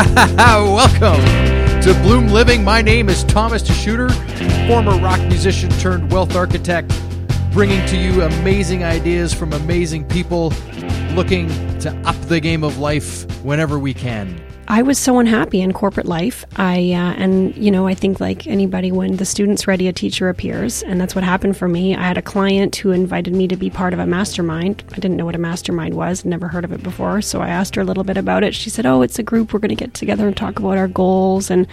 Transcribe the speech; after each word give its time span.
Welcome 0.38 1.22
to 1.82 1.92
Bloom 2.02 2.28
Living. 2.28 2.64
My 2.64 2.80
name 2.80 3.10
is 3.10 3.22
Thomas 3.24 3.62
DeSchutter, 3.62 4.10
former 4.66 4.96
rock 4.98 5.20
musician 5.28 5.68
turned 5.72 6.10
wealth 6.10 6.34
architect, 6.34 6.90
bringing 7.52 7.84
to 7.84 7.98
you 7.98 8.22
amazing 8.22 8.82
ideas 8.82 9.34
from 9.34 9.52
amazing 9.52 10.06
people 10.08 10.54
looking 11.12 11.48
to 11.80 11.94
up 12.06 12.18
the 12.28 12.40
game 12.40 12.64
of 12.64 12.78
life 12.78 13.30
whenever 13.44 13.78
we 13.78 13.92
can. 13.92 14.40
I 14.70 14.82
was 14.82 15.00
so 15.00 15.18
unhappy 15.18 15.62
in 15.62 15.72
corporate 15.72 16.06
life. 16.06 16.44
I 16.54 16.92
uh, 16.92 17.14
and 17.18 17.56
you 17.56 17.72
know 17.72 17.88
I 17.88 17.94
think 17.94 18.20
like 18.20 18.46
anybody, 18.46 18.92
when 18.92 19.16
the 19.16 19.24
student's 19.24 19.66
ready, 19.66 19.88
a 19.88 19.92
teacher 19.92 20.28
appears, 20.28 20.84
and 20.84 21.00
that's 21.00 21.12
what 21.12 21.24
happened 21.24 21.56
for 21.56 21.66
me. 21.66 21.96
I 21.96 22.04
had 22.04 22.16
a 22.16 22.22
client 22.22 22.76
who 22.76 22.92
invited 22.92 23.34
me 23.34 23.48
to 23.48 23.56
be 23.56 23.68
part 23.68 23.92
of 23.92 23.98
a 23.98 24.06
mastermind. 24.06 24.84
I 24.92 25.00
didn't 25.00 25.16
know 25.16 25.24
what 25.24 25.34
a 25.34 25.38
mastermind 25.38 25.94
was, 25.94 26.24
never 26.24 26.46
heard 26.46 26.64
of 26.64 26.70
it 26.70 26.84
before, 26.84 27.20
so 27.20 27.40
I 27.40 27.48
asked 27.48 27.74
her 27.74 27.82
a 27.82 27.84
little 27.84 28.04
bit 28.04 28.16
about 28.16 28.44
it. 28.44 28.54
She 28.54 28.70
said, 28.70 28.86
"Oh, 28.86 29.02
it's 29.02 29.18
a 29.18 29.24
group. 29.24 29.52
We're 29.52 29.58
going 29.58 29.70
to 29.70 29.74
get 29.74 29.92
together 29.92 30.28
and 30.28 30.36
talk 30.36 30.60
about 30.60 30.78
our 30.78 30.86
goals, 30.86 31.50
and 31.50 31.66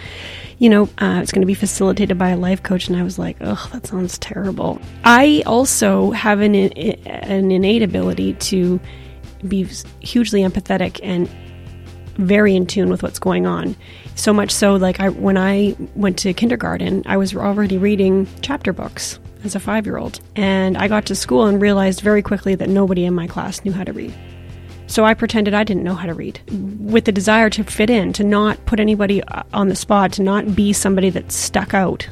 you 0.58 0.68
know, 0.68 0.88
uh, 0.98 1.20
it's 1.22 1.30
going 1.30 1.42
to 1.42 1.46
be 1.46 1.54
facilitated 1.54 2.18
by 2.18 2.30
a 2.30 2.36
life 2.36 2.64
coach." 2.64 2.88
And 2.88 2.96
I 2.96 3.04
was 3.04 3.16
like, 3.16 3.36
"Ugh, 3.40 3.70
that 3.70 3.86
sounds 3.86 4.18
terrible." 4.18 4.80
I 5.04 5.44
also 5.46 6.10
have 6.10 6.40
an 6.40 6.56
an 6.56 7.52
innate 7.52 7.84
ability 7.84 8.34
to 8.34 8.80
be 9.46 9.68
hugely 10.00 10.40
empathetic 10.40 10.98
and 11.00 11.28
very 12.18 12.54
in 12.54 12.66
tune 12.66 12.90
with 12.90 13.02
what's 13.02 13.18
going 13.18 13.46
on. 13.46 13.74
So 14.14 14.32
much 14.32 14.50
so, 14.50 14.76
like 14.76 15.00
I, 15.00 15.08
when 15.08 15.36
I 15.36 15.76
went 15.94 16.18
to 16.18 16.34
kindergarten, 16.34 17.02
I 17.06 17.16
was 17.16 17.34
already 17.34 17.78
reading 17.78 18.28
chapter 18.42 18.72
books 18.72 19.18
as 19.44 19.54
a 19.54 19.60
five 19.60 19.86
year 19.86 19.96
old. 19.96 20.20
And 20.36 20.76
I 20.76 20.88
got 20.88 21.06
to 21.06 21.14
school 21.14 21.46
and 21.46 21.60
realized 21.60 22.00
very 22.00 22.22
quickly 22.22 22.54
that 22.56 22.68
nobody 22.68 23.04
in 23.04 23.14
my 23.14 23.26
class 23.26 23.64
knew 23.64 23.72
how 23.72 23.84
to 23.84 23.92
read. 23.92 24.14
So 24.88 25.04
I 25.04 25.12
pretended 25.14 25.52
I 25.52 25.64
didn't 25.64 25.84
know 25.84 25.94
how 25.94 26.06
to 26.06 26.14
read 26.14 26.40
with 26.80 27.04
the 27.04 27.12
desire 27.12 27.50
to 27.50 27.64
fit 27.64 27.90
in, 27.90 28.12
to 28.14 28.24
not 28.24 28.64
put 28.64 28.80
anybody 28.80 29.22
uh, 29.22 29.42
on 29.52 29.68
the 29.68 29.76
spot, 29.76 30.12
to 30.12 30.22
not 30.22 30.56
be 30.56 30.72
somebody 30.72 31.10
that 31.10 31.30
stuck 31.30 31.74
out. 31.74 32.08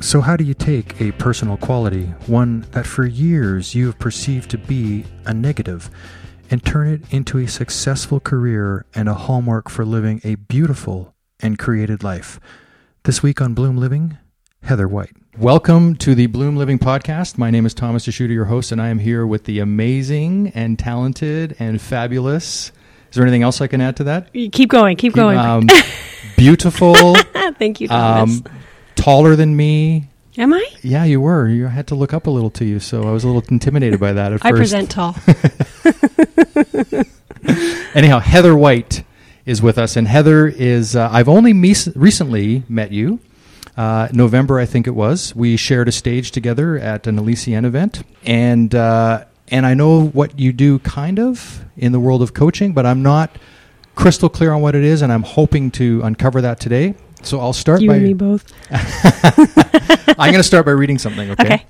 So, 0.00 0.22
how 0.22 0.36
do 0.36 0.44
you 0.44 0.54
take 0.54 0.98
a 1.00 1.12
personal 1.12 1.58
quality, 1.58 2.06
one 2.26 2.62
that 2.72 2.86
for 2.86 3.04
years 3.04 3.74
you 3.74 3.86
have 3.86 3.98
perceived 3.98 4.50
to 4.50 4.58
be 4.58 5.04
a 5.26 5.34
negative, 5.34 5.90
and 6.50 6.64
turn 6.64 6.88
it 6.88 7.02
into 7.12 7.38
a 7.38 7.46
successful 7.46 8.18
career 8.18 8.84
and 8.94 9.08
a 9.08 9.14
hallmark 9.14 9.70
for 9.70 9.84
living 9.84 10.20
a 10.24 10.34
beautiful 10.34 11.14
and 11.38 11.58
created 11.58 12.02
life. 12.02 12.40
This 13.04 13.22
week 13.22 13.40
on 13.40 13.54
Bloom 13.54 13.76
Living, 13.76 14.18
Heather 14.64 14.88
White. 14.88 15.12
Welcome 15.38 15.94
to 15.96 16.16
the 16.16 16.26
Bloom 16.26 16.56
Living 16.56 16.80
podcast. 16.80 17.38
My 17.38 17.50
name 17.50 17.66
is 17.66 17.72
Thomas 17.72 18.04
DeSchutter, 18.04 18.30
your 18.30 18.46
host, 18.46 18.72
and 18.72 18.82
I 18.82 18.88
am 18.88 18.98
here 18.98 19.24
with 19.24 19.44
the 19.44 19.60
amazing 19.60 20.48
and 20.48 20.76
talented 20.76 21.54
and 21.60 21.80
fabulous. 21.80 22.72
Is 23.10 23.16
there 23.16 23.22
anything 23.22 23.44
else 23.44 23.60
I 23.60 23.68
can 23.68 23.80
add 23.80 23.96
to 23.98 24.04
that? 24.04 24.32
Keep 24.32 24.70
going, 24.70 24.96
keep 24.96 25.12
going. 25.12 25.38
Um, 25.38 25.68
beautiful. 26.36 27.14
Thank 27.58 27.80
you, 27.80 27.86
Thomas. 27.86 28.38
Um, 28.38 28.44
taller 28.96 29.36
than 29.36 29.56
me, 29.56 30.10
Am 30.38 30.54
I? 30.54 30.64
Yeah, 30.82 31.04
you 31.04 31.20
were. 31.20 31.48
You 31.48 31.66
had 31.66 31.88
to 31.88 31.94
look 31.94 32.14
up 32.14 32.26
a 32.26 32.30
little 32.30 32.50
to 32.50 32.64
you, 32.64 32.78
so 32.78 33.02
I 33.08 33.10
was 33.10 33.24
a 33.24 33.26
little 33.26 33.42
intimidated 33.50 33.98
by 33.98 34.12
that 34.12 34.32
at 34.32 34.44
I 34.44 34.50
first. 34.50 34.58
present 34.58 34.90
tall. 34.90 35.16
Anyhow, 37.94 38.18
Heather 38.20 38.54
White 38.56 39.04
is 39.46 39.62
with 39.62 39.78
us, 39.78 39.96
and 39.96 40.06
Heather 40.06 40.46
is. 40.46 40.94
Uh, 40.96 41.08
I've 41.10 41.28
only 41.28 41.52
mes- 41.52 41.94
recently 41.96 42.62
met 42.68 42.92
you. 42.92 43.20
Uh, 43.76 44.08
November, 44.12 44.58
I 44.58 44.66
think 44.66 44.86
it 44.86 44.94
was. 44.94 45.34
We 45.34 45.56
shared 45.56 45.88
a 45.88 45.92
stage 45.92 46.32
together 46.32 46.78
at 46.78 47.06
an 47.06 47.18
Elysian 47.18 47.64
event, 47.64 48.02
and 48.24 48.74
uh, 48.74 49.24
and 49.48 49.66
I 49.66 49.74
know 49.74 50.06
what 50.08 50.38
you 50.38 50.52
do, 50.52 50.78
kind 50.80 51.18
of, 51.18 51.64
in 51.76 51.92
the 51.92 52.00
world 52.00 52.22
of 52.22 52.34
coaching, 52.34 52.72
but 52.72 52.86
I'm 52.86 53.02
not 53.02 53.36
crystal 53.94 54.28
clear 54.28 54.52
on 54.52 54.62
what 54.62 54.74
it 54.74 54.84
is, 54.84 55.02
and 55.02 55.12
I'm 55.12 55.22
hoping 55.22 55.70
to 55.72 56.00
uncover 56.02 56.40
that 56.42 56.60
today. 56.60 56.94
So 57.22 57.40
I'll 57.40 57.52
start 57.52 57.82
you 57.82 57.88
by 57.88 57.96
and 57.96 58.04
me 58.04 58.12
both. 58.14 58.50
I'm 58.70 60.30
going 60.30 60.34
to 60.34 60.42
start 60.42 60.64
by 60.64 60.72
reading 60.72 60.98
something. 60.98 61.30
Okay? 61.32 61.44
okay. 61.44 61.66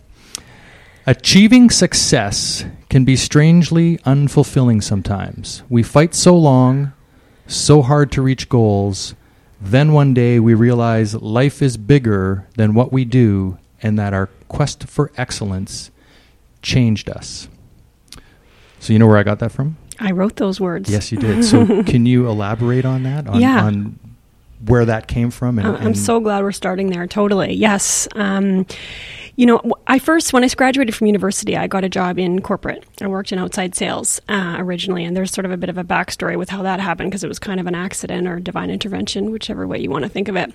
Achieving 1.11 1.71
success 1.71 2.65
can 2.89 3.05
be 3.05 3.17
strangely 3.17 3.99
unfulfilling 4.07 4.81
sometimes. 4.81 5.65
We 5.69 5.83
fight 5.83 6.15
so 6.15 6.37
long, 6.37 6.93
so 7.49 7.83
hard 7.83 8.13
to 8.13 8.23
reach 8.23 8.49
goals. 8.49 9.17
Then 9.61 9.93
one 9.93 10.15
day 10.15 10.39
we 10.39 10.55
realize 10.55 11.17
life 11.17 11.63
is 11.63 11.77
bigger 11.77 12.47
than 12.55 12.75
what 12.75 12.93
we 12.93 13.05
do 13.05 13.59
and 13.83 13.99
that 13.99 14.15
our 14.15 14.29
quest 14.47 14.85
for 14.85 15.11
excellence 15.17 15.91
changed 16.63 17.11
us. 17.11 17.49
So, 18.79 18.93
you 18.93 19.01
know 19.01 19.09
where 19.09 19.19
I 19.19 19.25
got 19.25 19.41
that 19.41 19.51
from? 19.51 19.79
I 19.99 20.13
wrote 20.13 20.37
those 20.37 20.61
words. 20.61 20.89
Yes, 20.89 21.11
you 21.11 21.19
did. 21.19 21.45
So, 21.45 21.83
can 21.83 22.07
you 22.07 22.29
elaborate 22.29 22.85
on 22.85 23.03
that? 23.03 23.27
On, 23.27 23.41
yeah. 23.41 23.65
on 23.65 23.99
where 24.65 24.85
that 24.85 25.09
came 25.09 25.33
from. 25.33 25.59
And, 25.59 25.67
I'm 25.67 25.97
so 25.97 26.21
glad 26.21 26.45
we're 26.45 26.53
starting 26.53 26.91
there. 26.91 27.09
Totally. 27.09 27.55
Yes. 27.55 28.07
Um, 28.15 28.65
you 29.37 29.47
know, 29.47 29.61
I 29.87 29.99
first, 29.99 30.33
when 30.33 30.45
I 30.45 30.49
graduated 30.49 30.95
from 30.95 31.07
university, 31.07 31.57
I 31.57 31.67
got 31.67 31.85
a 31.85 31.89
job 31.89 32.19
in 32.19 32.41
corporate. 32.41 32.85
I 33.01 33.07
worked 33.07 33.33
in 33.33 33.39
outside 33.39 33.75
sales 33.75 34.21
uh, 34.29 34.57
originally, 34.59 35.05
and 35.05 35.17
there's 35.17 35.33
sort 35.33 35.45
of 35.45 35.51
a 35.51 35.57
bit 35.57 35.69
of 35.69 35.79
a 35.79 35.85
backstory 35.85 36.37
with 36.37 36.49
how 36.49 36.63
that 36.63 36.81
happened 36.81 37.11
because 37.11 37.25
it 37.25 37.29
was 37.29 37.39
kind 37.39 37.61
of 37.61 37.67
an 37.67 37.75
accident 37.75 38.27
or 38.27 38.41
divine 38.41 38.71
intervention, 38.71 39.31
whichever 39.31 39.67
way 39.67 39.79
you 39.79 39.91
want 39.91 40.05
to 40.05 40.09
think 40.09 40.29
of 40.29 40.37
it. 40.37 40.53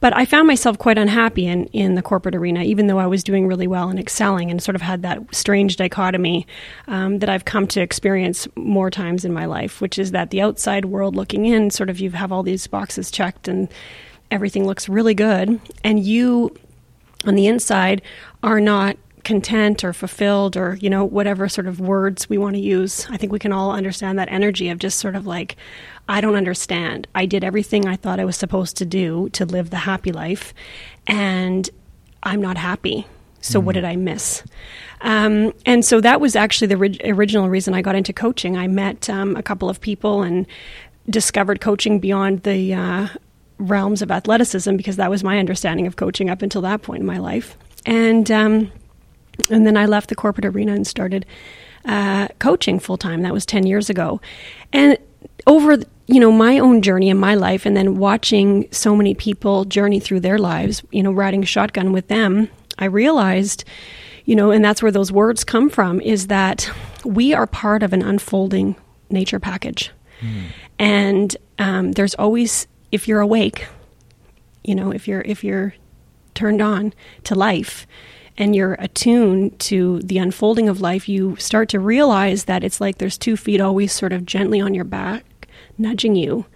But 0.00 0.16
I 0.16 0.24
found 0.24 0.46
myself 0.46 0.78
quite 0.78 0.98
unhappy 0.98 1.46
in, 1.46 1.66
in 1.66 1.94
the 1.94 2.02
corporate 2.02 2.34
arena, 2.34 2.62
even 2.62 2.86
though 2.86 2.98
I 2.98 3.06
was 3.06 3.24
doing 3.24 3.46
really 3.46 3.66
well 3.66 3.88
and 3.88 3.98
excelling, 3.98 4.50
and 4.50 4.62
sort 4.62 4.74
of 4.74 4.82
had 4.82 5.02
that 5.02 5.34
strange 5.34 5.76
dichotomy 5.76 6.46
um, 6.86 7.18
that 7.18 7.28
I've 7.28 7.44
come 7.44 7.66
to 7.68 7.80
experience 7.80 8.48
more 8.56 8.90
times 8.90 9.24
in 9.24 9.32
my 9.32 9.44
life, 9.44 9.80
which 9.80 9.98
is 9.98 10.12
that 10.12 10.30
the 10.30 10.40
outside 10.40 10.86
world 10.86 11.16
looking 11.16 11.46
in, 11.46 11.70
sort 11.70 11.90
of 11.90 12.00
you 12.00 12.10
have 12.10 12.32
all 12.32 12.42
these 12.42 12.66
boxes 12.66 13.10
checked 13.10 13.48
and 13.48 13.68
everything 14.30 14.66
looks 14.66 14.88
really 14.88 15.14
good, 15.14 15.60
and 15.84 16.04
you 16.04 16.54
on 17.26 17.34
the 17.34 17.46
inside 17.46 18.02
are 18.42 18.60
not 18.60 18.96
content 19.24 19.82
or 19.82 19.92
fulfilled 19.92 20.56
or 20.56 20.76
you 20.80 20.90
know 20.90 21.04
whatever 21.04 21.48
sort 21.48 21.66
of 21.66 21.80
words 21.80 22.28
we 22.28 22.38
want 22.38 22.54
to 22.54 22.60
use. 22.60 23.06
I 23.10 23.16
think 23.16 23.32
we 23.32 23.38
can 23.38 23.52
all 23.52 23.72
understand 23.72 24.18
that 24.18 24.28
energy 24.30 24.68
of 24.68 24.78
just 24.78 24.98
sort 24.98 25.16
of 25.16 25.26
like 25.26 25.56
i 26.08 26.20
don't 26.20 26.36
understand. 26.36 27.08
I 27.14 27.26
did 27.26 27.42
everything 27.42 27.86
i 27.86 27.96
thought 27.96 28.20
i 28.20 28.24
was 28.24 28.36
supposed 28.36 28.76
to 28.76 28.84
do 28.84 29.30
to 29.30 29.44
live 29.44 29.70
the 29.70 29.78
happy 29.78 30.12
life 30.12 30.54
and 31.06 31.68
i'm 32.22 32.40
not 32.40 32.56
happy. 32.56 33.06
So 33.40 33.60
mm. 33.60 33.64
what 33.64 33.74
did 33.74 33.84
i 33.84 33.96
miss? 33.96 34.44
Um, 35.00 35.52
and 35.66 35.84
so 35.84 36.00
that 36.00 36.20
was 36.20 36.36
actually 36.36 36.68
the 36.68 36.76
ri- 36.76 37.00
original 37.04 37.48
reason 37.48 37.74
i 37.74 37.82
got 37.82 37.96
into 37.96 38.12
coaching. 38.12 38.56
I 38.58 38.68
met 38.68 39.08
um, 39.08 39.36
a 39.36 39.42
couple 39.42 39.70
of 39.70 39.80
people 39.80 40.22
and 40.22 40.46
discovered 41.08 41.60
coaching 41.60 41.98
beyond 41.98 42.42
the 42.42 42.74
uh, 42.74 43.08
realms 43.58 44.02
of 44.02 44.10
athleticism 44.10 44.76
because 44.76 44.96
that 44.96 45.10
was 45.10 45.22
my 45.22 45.38
understanding 45.38 45.86
of 45.86 45.96
coaching 45.96 46.28
up 46.30 46.42
until 46.42 46.62
that 46.62 46.82
point 46.82 47.00
in 47.00 47.06
my 47.06 47.18
life. 47.18 47.56
And 47.86 48.30
um, 48.30 48.72
and 49.50 49.66
then 49.66 49.76
I 49.76 49.86
left 49.86 50.08
the 50.08 50.14
corporate 50.14 50.44
arena 50.44 50.72
and 50.72 50.86
started 50.86 51.26
uh, 51.84 52.28
coaching 52.38 52.78
full 52.78 52.96
time. 52.96 53.22
That 53.22 53.32
was 53.32 53.44
ten 53.44 53.66
years 53.66 53.90
ago, 53.90 54.20
and 54.72 54.96
over 55.46 55.78
you 56.06 56.20
know 56.20 56.32
my 56.32 56.58
own 56.58 56.82
journey 56.82 57.10
in 57.10 57.18
my 57.18 57.34
life, 57.34 57.66
and 57.66 57.76
then 57.76 57.96
watching 57.96 58.68
so 58.70 58.96
many 58.96 59.14
people 59.14 59.64
journey 59.64 60.00
through 60.00 60.20
their 60.20 60.38
lives, 60.38 60.82
you 60.90 61.02
know, 61.02 61.12
riding 61.12 61.42
shotgun 61.42 61.92
with 61.92 62.08
them, 62.08 62.48
I 62.78 62.86
realized, 62.86 63.64
you 64.24 64.34
know, 64.34 64.50
and 64.50 64.64
that's 64.64 64.82
where 64.82 64.92
those 64.92 65.12
words 65.12 65.44
come 65.44 65.68
from, 65.68 66.00
is 66.00 66.28
that 66.28 66.70
we 67.04 67.34
are 67.34 67.46
part 67.46 67.82
of 67.82 67.92
an 67.92 68.02
unfolding 68.02 68.76
nature 69.10 69.40
package, 69.40 69.90
mm. 70.20 70.44
and 70.78 71.36
um, 71.58 71.92
there's 71.92 72.14
always 72.14 72.66
if 72.94 73.08
you're 73.08 73.20
awake, 73.20 73.66
you 74.62 74.72
know, 74.72 74.92
if 74.92 75.08
you're 75.08 75.22
if 75.22 75.42
you're 75.42 75.74
turned 76.34 76.62
on 76.62 76.94
to 77.24 77.34
life 77.34 77.88
and 78.38 78.54
you're 78.54 78.74
attuned 78.74 79.58
to 79.58 79.98
the 80.02 80.18
unfolding 80.18 80.68
of 80.68 80.80
life, 80.80 81.08
you 81.08 81.34
start 81.36 81.68
to 81.70 81.80
realize 81.80 82.44
that 82.44 82.62
it's 82.62 82.80
like 82.80 82.98
there's 82.98 83.18
two 83.18 83.36
feet 83.36 83.60
always 83.60 83.92
sort 83.92 84.12
of 84.12 84.24
gently 84.24 84.60
on 84.60 84.74
your 84.74 84.84
back, 84.84 85.48
nudging 85.76 86.14
you. 86.14 86.46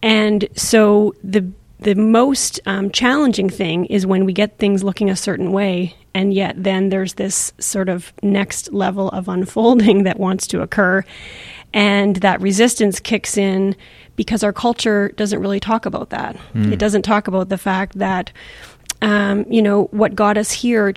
And 0.00 0.48
so 0.54 1.12
the 1.24 1.44
the 1.80 1.96
most 1.96 2.60
um, 2.66 2.92
challenging 2.92 3.50
thing 3.50 3.86
is 3.86 4.06
when 4.06 4.24
we 4.24 4.32
get 4.32 4.58
things 4.58 4.84
looking 4.84 5.10
a 5.10 5.16
certain 5.16 5.50
way, 5.50 5.96
and 6.14 6.32
yet 6.32 6.54
then 6.56 6.90
there's 6.90 7.14
this 7.14 7.52
sort 7.58 7.88
of 7.88 8.12
next 8.22 8.72
level 8.72 9.08
of 9.08 9.28
unfolding 9.28 10.02
that 10.04 10.20
wants 10.20 10.46
to 10.46 10.62
occur, 10.62 11.04
and 11.74 12.16
that 12.16 12.40
resistance 12.40 13.00
kicks 13.00 13.36
in 13.36 13.76
because 14.16 14.44
our 14.44 14.52
culture 14.52 15.08
doesn't 15.16 15.40
really 15.40 15.58
talk 15.58 15.84
about 15.84 16.10
that. 16.10 16.36
Mm. 16.54 16.72
It 16.72 16.78
doesn't 16.78 17.02
talk 17.02 17.26
about 17.26 17.48
the 17.48 17.58
fact 17.58 17.98
that, 17.98 18.32
um, 19.02 19.44
you 19.50 19.60
know, 19.60 19.86
what 19.86 20.14
got 20.14 20.38
us 20.38 20.52
here 20.52 20.94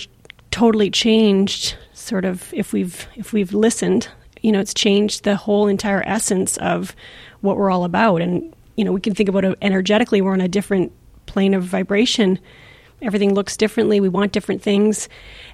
totally 0.52 0.92
changed. 0.92 1.76
Sort 1.94 2.26
of, 2.26 2.54
if 2.54 2.72
we've 2.72 3.08
if 3.16 3.34
we've 3.34 3.54
listened, 3.54 4.08
you 4.42 4.52
know, 4.52 4.60
it's 4.60 4.74
changed 4.74 5.24
the 5.24 5.36
whole 5.36 5.68
entire 5.68 6.04
essence 6.06 6.58
of 6.58 6.96
what 7.42 7.58
we're 7.58 7.72
all 7.72 7.84
about. 7.84 8.22
And 8.22 8.54
you 8.76 8.86
know, 8.86 8.92
we 8.92 9.02
can 9.02 9.16
think 9.16 9.28
about 9.28 9.44
it 9.44 9.58
energetically. 9.64 10.22
We're 10.22 10.34
on 10.34 10.42
a 10.42 10.48
different 10.48 10.94
plane 11.26 11.56
of 11.56 11.64
vibration. 11.64 12.40
Everything 13.02 13.34
looks 13.34 13.56
differently. 13.56 14.00
We 14.00 14.10
want 14.10 14.32
different 14.32 14.62
things. 14.62 15.08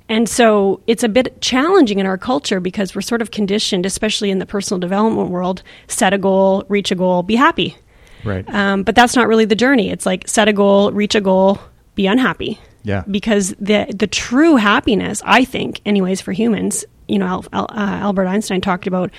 And 0.10 0.28
so 0.30 0.82
it's 0.88 1.04
a 1.04 1.10
bit 1.10 1.42
challenging 1.42 2.00
in 2.00 2.06
our 2.06 2.18
culture 2.18 2.60
because 2.60 2.96
we're 2.96 3.02
sort 3.02 3.22
of 3.22 3.32
conditioned, 3.32 3.86
especially 3.86 4.32
in 4.32 4.40
the 4.40 4.46
personal 4.46 4.80
development 4.80 5.30
world, 5.30 5.64
set 5.88 6.14
a 6.14 6.18
goal, 6.18 6.64
reach 6.70 6.92
a 6.92 6.96
goal, 6.96 7.24
be 7.24 7.36
happy. 7.36 7.78
Right. 8.24 8.50
Um, 8.50 8.84
but 8.84 8.96
that's 8.96 9.16
not 9.16 9.28
really 9.28 9.46
the 9.46 9.56
journey. 9.56 9.90
It's 9.90 10.06
like 10.06 10.28
set 10.28 10.48
a 10.48 10.54
goal, 10.54 10.92
reach 10.92 11.16
a 11.16 11.22
goal, 11.22 11.60
be 11.96 12.08
unhappy. 12.08 12.60
Yeah. 12.84 13.04
Because 13.10 13.56
the 13.60 13.88
the 13.96 14.08
true 14.08 14.56
happiness, 14.58 15.22
I 15.26 15.46
think, 15.46 15.82
anyways, 15.86 16.22
for 16.22 16.34
humans, 16.34 16.86
you 17.08 17.20
know, 17.20 17.26
Al, 17.26 17.46
Al, 17.54 17.64
uh, 17.70 17.98
Albert 18.00 18.28
Einstein 18.28 18.62
talked 18.62 18.88
about, 18.88 19.12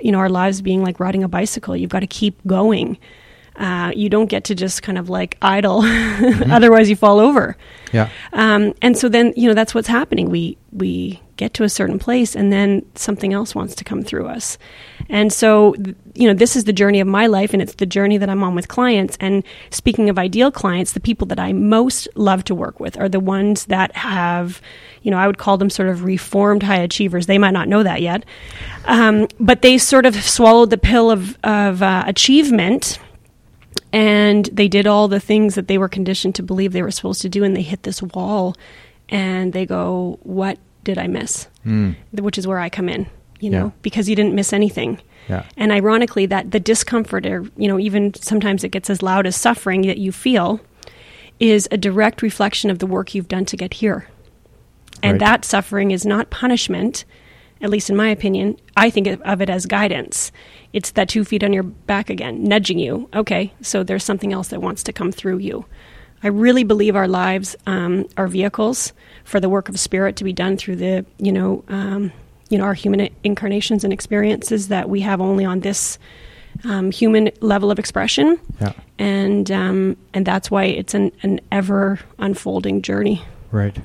you 0.00 0.12
know, 0.12 0.18
our 0.18 0.28
lives 0.28 0.62
being 0.62 0.82
like 0.82 1.00
riding 1.00 1.22
a 1.22 1.28
bicycle. 1.28 1.76
You've 1.76 1.90
got 1.90 2.00
to 2.00 2.06
keep 2.06 2.38
going. 2.46 2.98
Uh, 3.60 3.92
you 3.94 4.08
don't 4.08 4.30
get 4.30 4.44
to 4.44 4.54
just 4.54 4.82
kind 4.82 4.96
of 4.96 5.10
like 5.10 5.36
idle, 5.42 5.82
otherwise 6.50 6.88
you 6.88 6.96
fall 6.96 7.20
over. 7.20 7.58
Yeah. 7.92 8.08
Um, 8.32 8.72
and 8.80 8.96
so 8.96 9.10
then, 9.10 9.34
you 9.36 9.48
know, 9.48 9.54
that's 9.54 9.74
what's 9.74 9.86
happening. 9.86 10.30
We 10.30 10.56
we 10.72 11.20
get 11.36 11.52
to 11.54 11.64
a 11.64 11.68
certain 11.68 11.98
place, 11.98 12.34
and 12.34 12.50
then 12.50 12.86
something 12.94 13.34
else 13.34 13.54
wants 13.54 13.74
to 13.74 13.84
come 13.84 14.02
through 14.02 14.28
us. 14.28 14.56
And 15.10 15.30
so, 15.30 15.74
th- 15.74 15.94
you 16.14 16.26
know, 16.26 16.32
this 16.32 16.56
is 16.56 16.64
the 16.64 16.72
journey 16.72 17.00
of 17.00 17.06
my 17.06 17.26
life, 17.26 17.52
and 17.52 17.60
it's 17.60 17.74
the 17.74 17.84
journey 17.84 18.16
that 18.16 18.30
I'm 18.30 18.42
on 18.42 18.54
with 18.54 18.68
clients. 18.68 19.18
And 19.20 19.44
speaking 19.68 20.08
of 20.08 20.18
ideal 20.18 20.50
clients, 20.50 20.92
the 20.92 21.00
people 21.00 21.26
that 21.26 21.38
I 21.38 21.52
most 21.52 22.08
love 22.14 22.44
to 22.44 22.54
work 22.54 22.80
with 22.80 22.98
are 22.98 23.10
the 23.10 23.20
ones 23.20 23.66
that 23.66 23.94
have, 23.94 24.62
you 25.02 25.10
know, 25.10 25.18
I 25.18 25.26
would 25.26 25.36
call 25.36 25.58
them 25.58 25.68
sort 25.68 25.90
of 25.90 26.04
reformed 26.04 26.62
high 26.62 26.80
achievers. 26.80 27.26
They 27.26 27.38
might 27.38 27.50
not 27.50 27.68
know 27.68 27.82
that 27.82 28.00
yet, 28.00 28.24
um, 28.86 29.28
but 29.38 29.60
they 29.60 29.76
sort 29.76 30.06
of 30.06 30.14
swallowed 30.14 30.70
the 30.70 30.78
pill 30.78 31.10
of 31.10 31.36
of 31.44 31.82
uh, 31.82 32.04
achievement 32.06 32.98
and 33.92 34.46
they 34.52 34.68
did 34.68 34.86
all 34.86 35.08
the 35.08 35.20
things 35.20 35.54
that 35.54 35.66
they 35.68 35.78
were 35.78 35.88
conditioned 35.88 36.34
to 36.36 36.42
believe 36.42 36.72
they 36.72 36.82
were 36.82 36.90
supposed 36.90 37.22
to 37.22 37.28
do 37.28 37.42
and 37.44 37.56
they 37.56 37.62
hit 37.62 37.82
this 37.82 38.02
wall 38.02 38.56
and 39.08 39.52
they 39.52 39.66
go 39.66 40.18
what 40.22 40.58
did 40.84 40.98
i 40.98 41.06
miss 41.06 41.46
Mm. 41.66 41.94
which 42.12 42.38
is 42.38 42.46
where 42.46 42.58
i 42.58 42.68
come 42.70 42.88
in 42.88 43.06
you 43.38 43.50
know 43.50 43.66
Yeah. 43.66 43.70
because 43.82 44.08
you 44.08 44.16
didn't 44.16 44.34
miss 44.34 44.52
anything 44.52 44.98
Yeah. 45.28 45.44
and 45.58 45.72
ironically 45.72 46.24
that 46.26 46.52
the 46.52 46.60
discomfort 46.60 47.26
or 47.26 47.44
you 47.56 47.68
know 47.68 47.78
even 47.78 48.14
sometimes 48.14 48.64
it 48.64 48.70
gets 48.70 48.88
as 48.88 49.02
loud 49.02 49.26
as 49.26 49.36
suffering 49.36 49.82
that 49.82 49.98
you 49.98 50.10
feel 50.12 50.60
is 51.38 51.68
a 51.70 51.76
direct 51.76 52.22
reflection 52.22 52.70
of 52.70 52.78
the 52.78 52.86
work 52.86 53.14
you've 53.14 53.28
done 53.28 53.44
to 53.46 53.56
get 53.56 53.74
here 53.74 54.08
and 55.02 55.12
Right. 55.12 55.20
that 55.20 55.44
suffering 55.44 55.90
is 55.90 56.04
not 56.06 56.30
punishment 56.30 57.04
at 57.60 57.70
least 57.70 57.90
in 57.90 57.96
my 57.96 58.08
opinion 58.08 58.56
i 58.76 58.90
think 58.90 59.06
of 59.06 59.40
it 59.40 59.50
as 59.50 59.66
guidance. 59.66 60.32
It's 60.72 60.92
that 60.92 61.08
two 61.08 61.24
feet 61.24 61.42
on 61.42 61.52
your 61.52 61.64
back 61.64 62.10
again 62.10 62.44
nudging 62.44 62.78
you. 62.78 63.08
Okay 63.14 63.52
so 63.60 63.82
there's 63.82 64.04
something 64.04 64.32
else 64.32 64.48
that 64.48 64.62
wants 64.62 64.82
to 64.84 64.92
come 64.92 65.12
through 65.12 65.38
you. 65.38 65.66
I 66.22 66.28
really 66.28 66.64
believe 66.64 66.96
our 66.96 67.08
lives 67.08 67.56
um, 67.66 68.06
are 68.16 68.28
vehicles 68.28 68.92
for 69.24 69.40
the 69.40 69.48
work 69.48 69.68
of 69.68 69.80
spirit 69.80 70.16
to 70.16 70.24
be 70.24 70.32
done 70.32 70.56
through 70.56 70.76
the 70.76 71.04
you 71.18 71.32
know 71.32 71.64
um, 71.68 72.12
you 72.50 72.58
know 72.58 72.64
our 72.64 72.74
human 72.74 73.08
incarnations 73.24 73.84
and 73.84 73.92
experiences 73.92 74.68
that 74.68 74.88
we 74.88 75.00
have 75.00 75.20
only 75.20 75.44
on 75.44 75.60
this 75.60 75.98
um, 76.64 76.90
human 76.90 77.30
level 77.40 77.70
of 77.70 77.78
expression. 77.78 78.38
Yeah. 78.60 78.72
and 78.98 79.50
um, 79.50 79.96
and 80.12 80.26
that's 80.26 80.50
why 80.50 80.64
it's 80.64 80.94
an, 80.94 81.12
an 81.22 81.40
ever 81.50 81.98
unfolding 82.18 82.82
journey. 82.82 83.22
Right. 83.50 83.76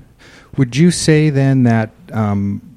Would 0.57 0.75
you 0.75 0.91
say 0.91 1.29
then 1.29 1.63
that 1.63 1.91
um, 2.11 2.74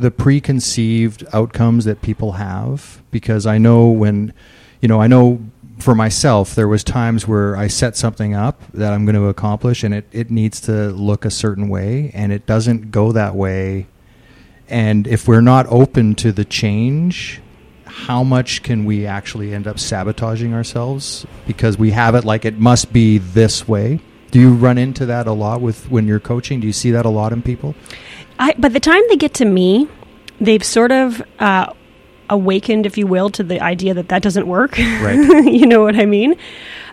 the 0.00 0.10
preconceived 0.10 1.24
outcomes 1.32 1.84
that 1.84 2.02
people 2.02 2.32
have? 2.32 3.02
Because 3.10 3.46
I 3.46 3.58
know 3.58 3.88
when, 3.88 4.32
you 4.80 4.88
know, 4.88 5.00
I 5.00 5.06
know 5.06 5.40
for 5.78 5.94
myself, 5.94 6.54
there 6.54 6.68
was 6.68 6.84
times 6.84 7.26
where 7.26 7.56
I 7.56 7.66
set 7.66 7.96
something 7.96 8.34
up 8.34 8.60
that 8.72 8.92
I'm 8.92 9.04
going 9.04 9.14
to 9.14 9.28
accomplish, 9.28 9.82
and 9.84 9.94
it, 9.94 10.06
it 10.12 10.30
needs 10.30 10.60
to 10.62 10.90
look 10.90 11.24
a 11.24 11.30
certain 11.30 11.68
way, 11.68 12.10
and 12.14 12.32
it 12.32 12.46
doesn't 12.46 12.90
go 12.90 13.12
that 13.12 13.34
way. 13.34 13.86
And 14.68 15.06
if 15.06 15.26
we're 15.26 15.40
not 15.40 15.66
open 15.68 16.14
to 16.16 16.32
the 16.32 16.44
change, 16.44 17.40
how 17.84 18.22
much 18.22 18.62
can 18.62 18.84
we 18.84 19.06
actually 19.06 19.52
end 19.52 19.66
up 19.66 19.78
sabotaging 19.78 20.54
ourselves 20.54 21.26
because 21.46 21.76
we 21.76 21.90
have 21.90 22.14
it 22.14 22.24
like 22.24 22.44
it 22.44 22.58
must 22.58 22.92
be 22.92 23.18
this 23.18 23.66
way? 23.66 24.00
Do 24.30 24.38
you 24.38 24.54
run 24.54 24.78
into 24.78 25.06
that 25.06 25.26
a 25.26 25.32
lot 25.32 25.60
with 25.60 25.90
when 25.90 26.06
you're 26.06 26.20
coaching? 26.20 26.60
Do 26.60 26.66
you 26.68 26.72
see 26.72 26.92
that 26.92 27.04
a 27.04 27.08
lot 27.08 27.32
in 27.32 27.42
people? 27.42 27.74
I, 28.40 28.54
by 28.54 28.70
the 28.70 28.80
time 28.80 29.02
they 29.08 29.16
get 29.16 29.34
to 29.34 29.44
me, 29.44 29.86
they've 30.40 30.64
sort 30.64 30.90
of 30.90 31.22
uh, 31.38 31.72
awakened, 32.30 32.86
if 32.86 32.96
you 32.96 33.06
will, 33.06 33.28
to 33.30 33.44
the 33.44 33.60
idea 33.60 33.92
that 33.94 34.08
that 34.08 34.22
doesn't 34.22 34.46
work. 34.46 34.78
Right. 34.78 35.44
you 35.44 35.66
know 35.66 35.82
what 35.82 35.94
I 35.94 36.06
mean? 36.06 36.36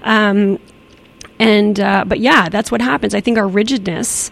Um, 0.04 0.60
and 1.40 1.80
uh, 1.80 2.04
but 2.06 2.20
yeah, 2.20 2.50
that's 2.50 2.70
what 2.70 2.82
happens. 2.82 3.16
I 3.16 3.22
think 3.22 3.38
our 3.38 3.48
rigidness, 3.48 4.30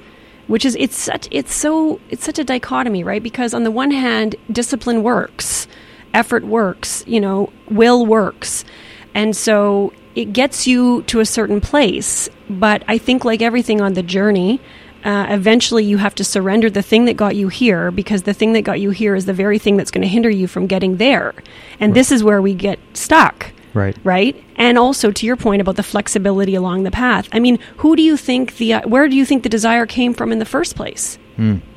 which 0.47 0.65
is 0.65 0.75
it's 0.77 0.97
such 0.97 1.27
it's 1.31 1.53
so 1.53 2.01
it's 2.09 2.25
such 2.25 2.37
a 2.37 2.43
dichotomy, 2.43 3.03
right? 3.03 3.23
Because 3.23 3.53
on 3.53 3.63
the 3.63 3.71
one 3.71 3.91
hand, 3.91 4.35
discipline 4.51 5.01
works, 5.01 5.67
effort 6.13 6.43
works, 6.43 7.03
you 7.07 7.21
know, 7.21 7.51
will 7.69 8.05
works, 8.05 8.65
and 9.13 9.35
so 9.37 9.93
it 10.15 10.33
gets 10.33 10.65
you 10.65 11.03
to 11.03 11.19
a 11.19 11.25
certain 11.25 11.61
place. 11.61 12.27
But 12.49 12.83
I 12.87 12.97
think, 12.97 13.23
like 13.23 13.41
everything 13.41 13.81
on 13.81 13.93
the 13.93 14.03
journey, 14.03 14.59
uh, 15.05 15.27
eventually 15.29 15.83
you 15.83 15.97
have 15.97 16.15
to 16.15 16.23
surrender 16.23 16.69
the 16.69 16.81
thing 16.81 17.05
that 17.05 17.15
got 17.15 17.35
you 17.35 17.47
here 17.47 17.91
because 17.91 18.23
the 18.23 18.33
thing 18.33 18.53
that 18.53 18.63
got 18.63 18.79
you 18.79 18.89
here 18.89 19.15
is 19.15 19.25
the 19.25 19.33
very 19.33 19.59
thing 19.59 19.77
that's 19.77 19.91
going 19.91 20.01
to 20.01 20.07
hinder 20.07 20.29
you 20.29 20.47
from 20.47 20.65
getting 20.65 20.97
there. 20.97 21.33
And 21.79 21.93
this 21.93 22.11
is 22.11 22.23
where 22.23 22.41
we 22.41 22.55
get 22.55 22.79
stuck. 22.93 23.51
Right. 23.75 23.95
Right. 24.03 24.41
And 24.55 24.77
also 24.77 25.11
to 25.11 25.25
your 25.25 25.35
point 25.35 25.61
about 25.61 25.75
the 25.75 25.83
flexibility 25.83 26.55
along 26.55 26.83
the 26.83 26.91
path. 26.91 27.29
I 27.31 27.39
mean, 27.39 27.59
who 27.77 27.95
do 27.95 28.01
you 28.01 28.17
think 28.17 28.57
the, 28.57 28.73
uh, 28.73 28.87
where 28.87 29.07
do 29.07 29.15
you 29.15 29.25
think 29.25 29.43
the 29.43 29.49
desire 29.49 29.85
came 29.85 30.13
from 30.13 30.31
in 30.31 30.39
the 30.39 30.45
first 30.45 30.75
place? 30.75 31.19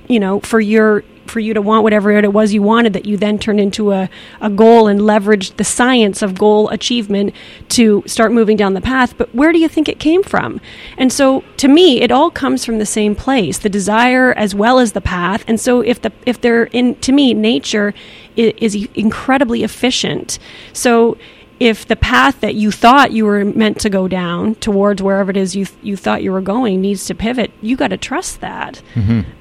You 0.06 0.20
know, 0.20 0.40
for 0.40 0.60
your, 0.60 1.04
for 1.30 1.40
you 1.40 1.54
to 1.54 1.62
want 1.62 1.82
whatever 1.82 2.10
it 2.10 2.32
was 2.32 2.52
you 2.52 2.62
wanted 2.62 2.92
that 2.92 3.06
you 3.06 3.16
then 3.16 3.38
turned 3.38 3.60
into 3.60 3.92
a, 3.92 4.08
a 4.40 4.50
goal 4.50 4.86
and 4.88 5.00
leveraged 5.00 5.56
the 5.56 5.64
science 5.64 6.22
of 6.22 6.38
goal 6.38 6.68
achievement 6.70 7.34
to 7.68 8.02
start 8.06 8.32
moving 8.32 8.56
down 8.56 8.74
the 8.74 8.80
path. 8.80 9.16
But 9.16 9.34
where 9.34 9.52
do 9.52 9.58
you 9.58 9.68
think 9.68 9.88
it 9.88 9.98
came 9.98 10.22
from? 10.22 10.60
And 10.96 11.12
so 11.12 11.42
to 11.58 11.68
me, 11.68 12.00
it 12.00 12.10
all 12.10 12.30
comes 12.30 12.64
from 12.64 12.78
the 12.78 12.86
same 12.86 13.14
place, 13.14 13.58
the 13.58 13.68
desire 13.68 14.32
as 14.34 14.54
well 14.54 14.78
as 14.78 14.92
the 14.92 15.00
path. 15.00 15.44
And 15.46 15.60
so 15.60 15.80
if 15.80 16.02
the, 16.02 16.12
if 16.26 16.40
they're 16.40 16.64
in, 16.64 16.94
to 16.96 17.12
me, 17.12 17.34
nature 17.34 17.94
is, 18.36 18.74
is 18.74 18.88
incredibly 18.94 19.62
efficient. 19.62 20.38
So 20.72 21.16
if 21.60 21.86
the 21.86 21.96
path 21.96 22.40
that 22.40 22.54
you 22.54 22.70
thought 22.70 23.12
you 23.12 23.24
were 23.24 23.44
meant 23.44 23.80
to 23.80 23.90
go 23.90 24.08
down 24.08 24.54
towards 24.56 25.02
wherever 25.02 25.30
it 25.30 25.36
is 25.36 25.56
you, 25.56 25.66
you 25.82 25.96
thought 25.96 26.22
you 26.22 26.32
were 26.32 26.40
going 26.40 26.80
needs 26.80 27.06
to 27.06 27.14
pivot, 27.14 27.50
you 27.60 27.76
got 27.76 27.88
to 27.88 27.96
trust 27.96 28.40
that. 28.40 28.80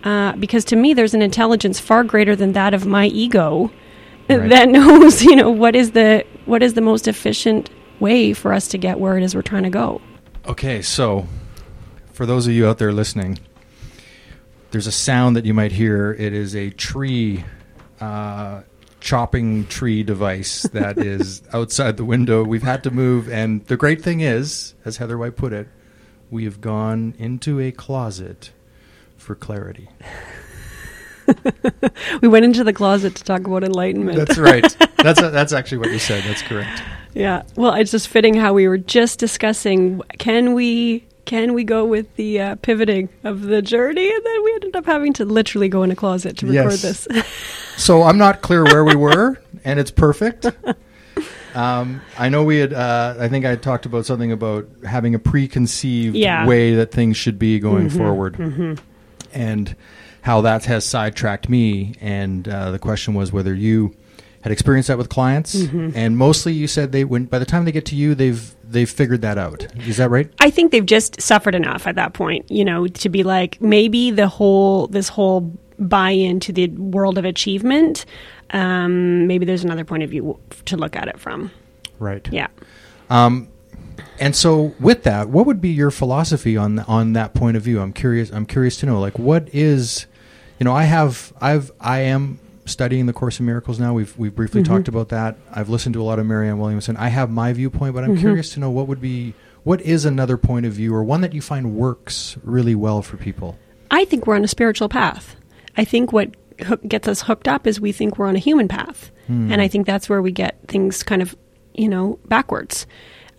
Uh, 0.04 0.34
because 0.38 0.66
to 0.66 0.76
me, 0.76 0.94
there's 0.94 1.14
an 1.14 1.22
intelligence 1.22 1.80
far 1.80 2.04
greater 2.04 2.36
than 2.36 2.54
that 2.54 2.74
of 2.74 2.86
my 2.86 3.06
ego 3.08 3.72
Right. 4.30 4.50
that 4.50 4.70
knows, 4.70 5.24
you 5.24 5.36
know, 5.36 5.50
what 5.50 5.76
is 5.76 5.92
the 5.92 6.26
what 6.46 6.64
is 6.64 6.74
the 6.74 6.82
most 6.82 7.08
efficient 7.08 7.70
way 8.00 8.34
for 8.34 8.54
us 8.54 8.68
to 8.70 8.78
get 8.78 9.00
where 9.00 9.18
it 9.18 9.24
is 9.24 9.36
we're 9.36 9.42
trying 9.42 9.64
to 9.64 9.70
go. 9.70 10.02
Okay, 10.46 10.82
so 10.82 11.28
for 12.14 12.26
those 12.26 12.48
of 12.48 12.54
you 12.54 12.68
out 12.68 12.78
there 12.78 12.92
listening, 12.92 13.40
there's 14.72 14.88
a 14.88 14.92
sound 14.92 15.36
that 15.36 15.46
you 15.46 15.54
might 15.54 15.72
hear. 15.72 16.14
It 16.14 16.34
is 16.34 16.56
a 16.56 16.70
tree, 16.70 17.44
uh, 18.00 18.62
chopping 19.08 19.66
tree 19.68 20.04
device 20.04 20.64
that 20.74 20.98
is 21.14 21.42
outside 21.54 21.96
the 21.96 22.04
window. 22.04 22.44
We've 22.44 22.62
had 22.62 22.84
to 22.84 22.92
move, 22.92 23.30
and 23.30 23.66
the 23.68 23.78
great 23.78 24.02
thing 24.02 24.20
is, 24.20 24.74
as 24.84 24.98
Heather 24.98 25.18
White 25.18 25.38
put 25.38 25.54
it, 25.54 25.70
we 26.30 26.44
have 26.44 26.60
gone 26.60 27.16
into 27.18 27.62
a 27.62 27.72
closet 27.72 28.52
for 29.16 29.34
clarity. 29.34 29.90
We 32.22 32.30
went 32.30 32.46
into 32.46 32.64
the 32.64 32.72
closet 32.72 33.16
to 33.16 33.24
talk 33.26 33.46
about 33.46 33.62
enlightenment. 33.62 34.18
That's 34.18 34.38
right. 34.38 34.64
That's 34.96 35.20
that's 35.20 35.52
actually 35.52 35.80
what 35.80 35.92
you 35.92 36.00
said. 36.00 36.24
That's 36.24 36.42
correct. 36.42 36.82
Yeah. 37.14 37.44
Well, 37.58 37.74
it's 37.74 37.92
just 37.92 38.08
fitting 38.08 38.34
how 38.34 38.54
we 38.54 38.66
were 38.70 38.78
just 38.78 39.20
discussing 39.20 40.02
can 40.18 40.54
we 40.54 41.06
can 41.28 41.54
we 41.54 41.64
go 41.64 41.86
with 41.86 42.16
the 42.16 42.42
uh, 42.42 42.56
pivoting 42.56 43.10
of 43.24 43.42
the 43.44 43.62
journey 43.62 44.10
and 44.12 44.26
then 44.26 44.44
we 44.44 44.54
ended 44.56 44.76
up 44.76 44.86
having 44.88 45.14
to 45.14 45.26
literally 45.26 45.70
go 45.70 45.84
in 45.84 45.92
a 45.92 45.96
closet 45.96 46.38
to 46.38 46.48
record 46.48 46.72
Yes. 46.72 46.82
this. 46.82 47.08
So 47.78 48.02
I'm 48.02 48.18
not 48.18 48.42
clear 48.42 48.64
where 48.64 48.84
we 48.84 48.96
were, 48.96 49.40
and 49.64 49.80
it's 49.80 49.92
perfect. 49.92 50.48
Um, 51.54 52.02
I 52.18 52.30
know 52.30 52.44
we 52.44 52.58
had. 52.58 52.74
Uh, 52.74 53.16
I 53.20 53.28
think 53.30 53.46
I 53.46 53.50
had 53.52 53.62
talked 53.62 53.86
about 53.86 54.06
something 54.06 54.32
about 54.32 54.68
having 54.84 55.14
a 55.14 55.20
preconceived 55.20 56.16
Yeah. 56.16 56.40
Mm-hmm. 56.40 56.50
way 56.50 56.76
that 56.76 56.92
things 56.92 57.18
should 57.18 57.38
be 57.38 57.60
going 57.60 57.90
forward, 57.92 58.80
and 59.34 59.76
how 60.22 60.42
that 60.42 60.66
has 60.66 60.86
sidetracked 60.86 61.50
me. 61.50 61.94
And 62.02 62.48
uh, 62.48 62.72
the 62.72 62.80
question 62.80 63.14
was 63.14 63.32
whether 63.32 63.54
you 63.54 63.96
had 64.42 64.52
experienced 64.52 64.88
that 64.88 64.98
with 64.98 65.10
clients, 65.10 65.56
Mm-hmm. 65.56 65.92
and 65.96 66.18
mostly 66.18 66.54
you 66.54 66.68
said 66.68 66.92
they 66.92 67.04
when 67.04 67.26
by 67.26 67.38
the 67.40 67.46
time 67.46 67.66
they 67.66 67.72
get 67.72 67.86
to 67.88 67.96
you, 67.96 68.16
they've 68.16 68.56
they've 68.70 68.90
figured 68.90 69.22
that 69.22 69.38
out. 69.38 69.68
Is 69.88 69.98
that 69.98 70.10
right? 70.10 70.32
I 70.40 70.50
think 70.50 70.72
they've 70.72 70.86
just 70.86 71.22
suffered 71.22 71.56
enough 71.56 71.88
at 71.88 71.96
that 71.96 72.14
point, 72.14 72.50
you 72.50 72.66
know, 72.66 72.88
to 72.88 73.10
be 73.10 73.24
like 73.24 73.62
maybe 73.62 74.12
the 74.12 74.28
whole 74.28 74.88
this 74.88 75.10
whole 75.10 75.52
buy 75.80 76.12
into 76.12 76.52
the 76.52 76.68
world 76.70 77.18
of 77.18 77.26
achievement. 77.26 78.06
Um, 78.52 79.28
maybe 79.28 79.46
there's 79.46 79.64
another 79.64 79.86
point 79.86 80.04
of 80.04 80.10
view 80.10 80.40
to 80.66 80.78
look 80.78 80.96
at 80.96 81.08
it 81.08 81.20
from. 81.20 81.52
Right. 82.00 82.28
Yeah. 82.32 82.48
Um, 83.10 83.50
and 84.20 84.36
so, 84.36 84.74
with 84.80 85.04
that, 85.04 85.30
what 85.30 85.46
would 85.46 85.62
be 85.62 85.70
your 85.70 85.92
philosophy 85.92 86.58
on 86.58 86.80
on 86.80 87.14
that 87.14 87.34
point 87.34 87.58
of 87.58 87.64
view? 87.64 87.80
I'm 87.80 87.94
curious. 87.94 88.32
I'm 88.32 88.46
curious 88.46 88.78
to 88.78 88.86
know, 88.86 89.00
like, 89.00 89.20
what 89.20 89.50
is, 89.54 90.08
you 90.60 90.64
know, 90.64 90.74
I 90.74 90.84
have, 90.84 91.34
I've, 91.40 91.72
I 91.80 92.00
am 92.00 92.40
studying 92.68 93.06
the 93.08 93.14
Course 93.14 93.40
in 93.40 93.46
Miracles 93.46 93.80
now. 93.80 93.94
We've 93.94 94.16
we've 94.18 94.36
briefly 94.36 94.62
Mhm. 94.62 94.66
talked 94.68 94.88
about 94.88 95.10
that. 95.10 95.38
I've 95.52 95.70
listened 95.70 95.94
to 95.94 96.02
a 96.02 96.04
lot 96.06 96.20
of 96.20 96.26
Marianne 96.26 96.60
Williamson. 96.60 96.96
I 96.98 97.08
have 97.10 97.30
my 97.32 97.54
viewpoint, 97.54 97.96
but 97.96 98.04
I'm 98.04 98.16
Mhm. 98.16 98.20
curious 98.20 98.54
to 98.54 98.60
know 98.60 98.70
what 98.70 98.88
would 98.88 99.02
be 99.02 99.34
what 99.64 99.82
is 99.82 100.06
another 100.06 100.38
point 100.38 100.66
of 100.66 100.74
view 100.74 100.94
or 100.96 101.04
one 101.04 101.22
that 101.22 101.34
you 101.34 101.42
find 101.42 101.74
works 101.76 102.38
really 102.44 102.76
well 102.76 103.02
for 103.02 103.18
people. 103.18 103.58
I 103.92 104.06
think 104.06 104.26
we're 104.28 104.36
on 104.36 104.44
a 104.44 104.48
spiritual 104.48 104.88
path. 104.88 105.36
I 105.76 105.84
think 105.84 106.14
what 106.14 106.36
hook, 106.66 106.82
gets 106.88 107.08
us 107.08 107.22
hooked 107.24 107.48
up 107.48 107.68
is 107.68 107.80
we 107.82 107.92
think 107.92 108.18
we're 108.18 108.28
on 108.28 108.36
a 108.36 108.40
human 108.40 108.68
path, 108.68 109.12
Hmm. 109.28 109.52
and 109.52 109.62
I 109.62 109.68
think 109.68 109.86
that's 109.86 110.08
where 110.10 110.22
we 110.22 110.32
get 110.32 110.58
things 110.68 111.04
kind 111.04 111.22
of, 111.22 111.36
you 111.74 111.88
know, 111.90 112.18
backwards. 112.28 112.86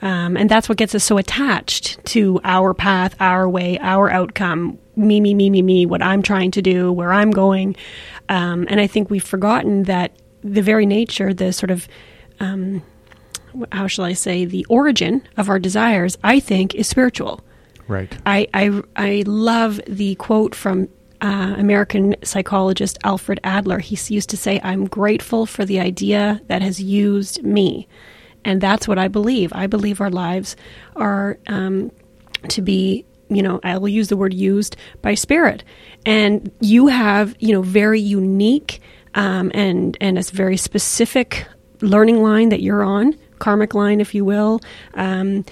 Um, 0.01 0.37
and 0.37 0.49
that's 0.49 0.69
what 0.69 0.79
gets 0.79 0.95
us 0.95 1.03
so 1.03 1.19
attached 1.19 1.99
to 2.07 2.41
our 2.45 2.73
path, 2.75 3.17
our 3.19 3.49
way, 3.49 3.79
our 3.81 4.09
outcome, 4.11 4.79
me, 4.97 5.21
me, 5.21 5.35
me, 5.35 5.51
me, 5.51 5.61
me, 5.63 5.87
what 5.87 6.03
I'm 6.03 6.23
trying 6.23 6.53
to 6.53 6.63
do, 6.63 6.93
where 6.93 7.13
I'm 7.13 7.31
going. 7.33 7.75
Um, 8.29 8.67
and 8.69 8.81
I 8.81 8.87
think 8.87 9.11
we've 9.11 9.25
forgotten 9.25 9.85
that 9.85 10.13
the 10.43 10.63
very 10.63 10.87
nature, 10.87 11.35
the 11.35 11.53
sort 11.53 11.71
of 11.71 11.89
um, 12.41 12.83
how 13.73 13.87
shall 13.87 14.05
I 14.05 14.13
say, 14.13 14.45
the 14.45 14.65
origin 14.69 15.27
of 15.37 15.49
our 15.49 15.59
desires, 15.59 16.17
I 16.23 16.41
think, 16.41 16.75
is 16.75 16.87
spiritual. 16.87 17.41
Right. 17.87 18.17
I, 18.27 18.47
I, 18.53 18.83
I 18.97 19.25
love 19.27 19.81
the 19.87 20.15
quote 20.17 20.55
from 20.55 20.89
uh, 21.21 21.55
American 21.57 22.15
psychologist 22.23 22.99
Alfred 23.03 23.41
Adler. 23.43 23.79
He 23.79 23.99
used 24.15 24.31
to 24.31 24.37
say, 24.37 24.61
I'm 24.63 24.87
grateful 24.87 25.47
for 25.47 25.65
the 25.65 25.81
idea 25.81 26.41
that 26.49 26.63
has 26.63 26.81
used 26.81 27.43
me. 27.43 27.89
And 28.45 28.61
that's 28.61 28.87
what 28.87 28.99
I 28.99 29.09
believe. 29.09 29.53
I 29.55 29.67
believe 29.67 30.01
our 30.01 30.11
lives 30.11 30.55
are 30.97 31.39
um, 31.49 31.91
to 32.49 32.63
be, 32.63 33.05
you 33.29 33.43
know, 33.43 33.61
I 33.63 33.77
will 33.79 33.89
use 33.89 34.09
the 34.09 34.17
word 34.17 34.33
used 34.35 34.77
by 35.03 35.15
spirit. 35.15 35.65
And 36.07 36.51
you 36.61 36.87
have, 36.87 37.37
you 37.39 37.53
know, 37.53 37.63
very 37.63 38.01
unique 38.01 38.81
um, 39.15 39.51
and, 39.55 39.97
and 40.01 40.19
a 40.19 40.23
very 40.23 40.57
specific 40.57 41.47
learning 41.81 42.23
line 42.23 42.49
that 42.51 42.63
you're 42.63 42.83
on, 42.83 43.17
karmic 43.39 43.75
line, 43.75 44.01
if 44.01 44.15
you 44.15 44.25
will. 44.25 44.61
Um, 44.95 45.45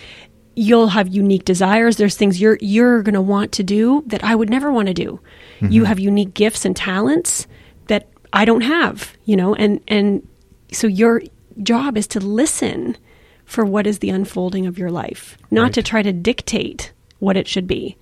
you'll 0.55 0.89
have 0.89 1.09
unique 1.09 1.45
desires. 1.45 1.97
There's 1.97 2.17
things 2.17 2.41
you're 2.41 2.59
you're 2.61 3.03
going 3.03 3.15
to 3.15 3.21
want 3.21 3.53
to 3.53 3.63
do 3.63 4.03
that 4.07 4.25
I 4.25 4.35
would 4.35 4.49
never 4.51 4.73
want 4.73 4.89
to 4.89 4.95
do. 4.95 5.21
You 5.61 5.85
have 5.85 5.99
unique 5.99 6.35
gifts 6.35 6.65
and 6.65 6.75
talents 6.77 7.47
that 7.89 8.09
I 8.33 8.45
don't 8.45 8.63
have, 8.63 9.15
you 9.25 9.37
know, 9.37 9.55
and 9.55 9.81
and 9.89 10.27
so 10.73 10.87
your 10.87 11.23
job 11.63 11.97
is 11.97 12.07
to 12.09 12.21
listen 12.21 12.97
for 13.45 13.65
what 13.65 13.87
is 13.87 14.01
the 14.01 14.11
unfolding 14.11 14.67
of 14.67 14.79
your 14.79 14.91
life, 14.91 15.37
not 15.51 15.63
Right. 15.63 15.75
to 15.75 15.83
try 15.83 16.03
to 16.03 16.13
dictate 16.13 16.93
what 17.19 17.37
it 17.37 17.49
should 17.49 17.67
be. 17.67 17.97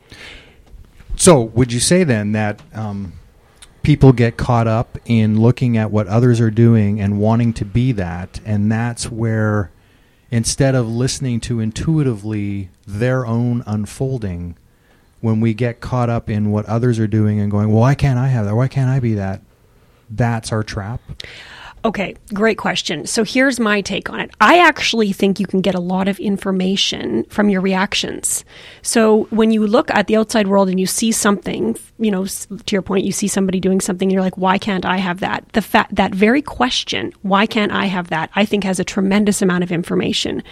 So, 1.16 1.40
would 1.40 1.72
you 1.72 1.80
say 1.80 2.04
then 2.04 2.32
that 2.32 2.60
um, 2.74 3.12
people 3.82 4.12
get 4.12 4.36
caught 4.36 4.66
up 4.66 4.98
in 5.04 5.40
looking 5.40 5.76
at 5.76 5.90
what 5.90 6.06
others 6.08 6.40
are 6.40 6.50
doing 6.50 7.00
and 7.00 7.20
wanting 7.20 7.52
to 7.54 7.64
be 7.64 7.92
that, 7.92 8.40
and 8.44 8.70
that's 8.70 9.10
where 9.10 9.70
instead 10.30 10.74
of 10.74 10.88
listening 10.88 11.38
to 11.38 11.60
intuitively 11.60 12.70
their 12.86 13.24
own 13.24 13.62
unfolding, 13.66 14.56
when 15.20 15.40
we 15.40 15.54
get 15.54 15.80
caught 15.80 16.10
up 16.10 16.28
in 16.28 16.50
what 16.50 16.66
others 16.66 16.98
are 16.98 17.06
doing 17.06 17.40
and 17.40 17.50
going, 17.50 17.68
well, 17.68 17.80
why 17.80 17.94
can't 17.94 18.18
I 18.18 18.28
have 18.28 18.44
that? 18.44 18.54
Why 18.54 18.68
can't 18.68 18.90
I 18.90 19.00
be 19.00 19.14
that? 19.14 19.40
That's 20.10 20.52
our 20.52 20.62
trap. 20.62 21.00
Okay, 21.84 22.16
great 22.32 22.56
question. 22.56 23.04
So 23.04 23.24
here's 23.24 23.60
my 23.60 23.82
take 23.82 24.08
on 24.08 24.18
it. 24.18 24.30
I 24.40 24.58
actually 24.58 25.12
think 25.12 25.38
you 25.38 25.46
can 25.46 25.60
get 25.60 25.74
a 25.74 25.80
lot 25.80 26.08
of 26.08 26.18
information 26.18 27.24
from 27.24 27.50
your 27.50 27.60
reactions. 27.60 28.42
So 28.80 29.24
when 29.24 29.50
you 29.50 29.66
look 29.66 29.90
at 29.90 30.06
the 30.06 30.16
outside 30.16 30.46
world 30.46 30.70
and 30.70 30.80
you 30.80 30.86
see 30.86 31.12
something, 31.12 31.76
you 31.98 32.10
know, 32.10 32.24
to 32.24 32.74
your 32.74 32.80
point, 32.80 33.04
you 33.04 33.12
see 33.12 33.28
somebody 33.28 33.60
doing 33.60 33.82
something 33.82 34.06
and 34.06 34.12
you're 34.12 34.22
like, 34.22 34.38
why 34.38 34.56
can't 34.56 34.86
I 34.86 34.96
have 34.96 35.20
that? 35.20 35.46
The 35.52 35.60
fact 35.60 35.94
that 35.96 36.14
very 36.14 36.40
question, 36.40 37.12
why 37.20 37.44
can't 37.44 37.70
I 37.70 37.84
have 37.84 38.08
that? 38.08 38.30
I 38.34 38.46
think 38.46 38.64
has 38.64 38.80
a 38.80 38.84
tremendous 38.84 39.42
amount 39.42 39.62
of 39.62 39.70
information. 39.70 40.42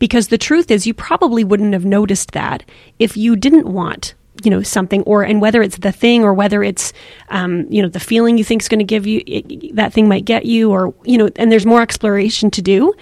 Because 0.00 0.28
the 0.28 0.38
truth 0.38 0.68
is 0.68 0.84
you 0.84 0.94
probably 0.94 1.44
wouldn't 1.44 1.74
have 1.74 1.84
noticed 1.84 2.32
that 2.32 2.64
if 2.98 3.16
you 3.16 3.36
didn't 3.36 3.68
want 3.68 4.14
you 4.42 4.50
know 4.50 4.62
something 4.62 5.02
or 5.02 5.22
and 5.22 5.40
whether 5.40 5.62
it's 5.62 5.76
the 5.78 5.92
thing 5.92 6.24
or 6.24 6.32
whether 6.32 6.62
it's 6.62 6.92
um, 7.28 7.66
you 7.70 7.82
know 7.82 7.88
the 7.88 8.00
feeling 8.00 8.38
you 8.38 8.44
think 8.44 8.62
is 8.62 8.68
going 8.68 8.78
to 8.78 8.84
give 8.84 9.06
you 9.06 9.22
it, 9.26 9.76
that 9.76 9.92
thing 9.92 10.08
might 10.08 10.24
get 10.24 10.46
you 10.46 10.70
or 10.70 10.94
you 11.04 11.18
know 11.18 11.30
and 11.36 11.52
there's 11.52 11.66
more 11.66 11.82
exploration 11.82 12.50
to 12.50 12.62
do. 12.62 12.94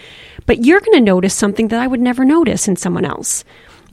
But 0.47 0.65
you're 0.65 0.81
going 0.81 0.99
to 0.99 1.01
notice 1.01 1.35
something 1.35 1.69
that 1.69 1.81
i 1.81 1.87
would 1.87 2.01
never 2.01 2.25
notice 2.25 2.67
in 2.67 2.77
someone 2.77 3.05
else. 3.05 3.45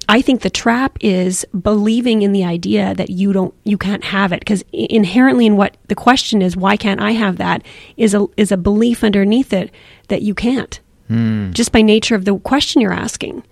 I 0.10 0.22
think 0.22 0.42
the 0.42 0.50
trap 0.50 0.98
is 1.02 1.46
believing 1.60 2.22
in 2.22 2.32
the 2.32 2.46
idea 2.46 2.96
that 2.96 3.10
you 3.10 3.34
don't 3.34 3.54
you 3.64 3.78
can't 3.78 4.06
have 4.06 4.32
it 4.32 4.40
because 4.40 4.64
inherently 4.72 5.46
in 5.46 5.58
what 5.58 5.78
the 5.88 5.96
question 5.96 6.42
is 6.42 6.58
why 6.58 6.78
can't 6.78 7.02
i 7.02 7.12
have 7.12 7.38
that 7.38 7.64
is 7.98 8.14
a 8.14 8.26
is 8.38 8.52
a 8.52 8.58
belief 8.58 9.04
underneath 9.04 9.54
it 9.54 9.72
that 10.08 10.22
you 10.22 10.34
can't. 10.34 10.80
Just 11.54 11.72
by 11.72 11.82
nature 11.82 12.16
of 12.16 12.26
the 12.26 12.38
question 12.40 12.82
you're 12.82 12.92
asking 12.94 13.44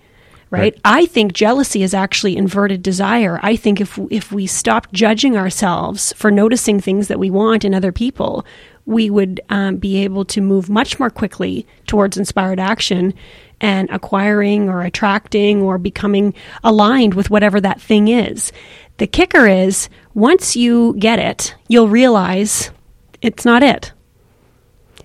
right? 0.50 0.60
Right. 0.60 0.80
I 0.84 1.06
think 1.06 1.32
jealousy 1.32 1.82
is 1.82 1.94
actually 1.94 2.36
inverted 2.36 2.82
desire. 2.82 3.38
I 3.42 3.56
think 3.56 3.80
if 3.80 3.98
if 4.10 4.32
we 4.32 4.46
stopped 4.46 4.92
judging 4.92 5.36
ourselves 5.36 6.12
for 6.14 6.30
noticing 6.30 6.80
things 6.80 7.08
that 7.08 7.18
we 7.18 7.30
want 7.30 7.64
in 7.64 7.74
other 7.74 7.92
people, 7.92 8.46
we 8.84 9.10
would 9.10 9.40
um, 9.50 9.76
be 9.76 10.04
able 10.04 10.24
to 10.26 10.40
move 10.40 10.70
much 10.70 10.98
more 10.98 11.10
quickly 11.10 11.66
towards 11.86 12.16
inspired 12.16 12.60
action 12.60 13.12
and 13.60 13.88
acquiring 13.90 14.68
or 14.68 14.82
attracting 14.82 15.62
or 15.62 15.78
becoming 15.78 16.34
aligned 16.62 17.14
with 17.14 17.30
whatever 17.30 17.60
that 17.60 17.80
thing 17.80 18.08
is. 18.08 18.52
The 18.98 19.06
kicker 19.06 19.46
is 19.46 19.88
once 20.14 20.56
you 20.56 20.94
get 20.98 21.18
it, 21.18 21.54
you'll 21.68 21.88
realize 21.88 22.70
it's 23.20 23.44
not 23.44 23.62
it. 23.62 23.92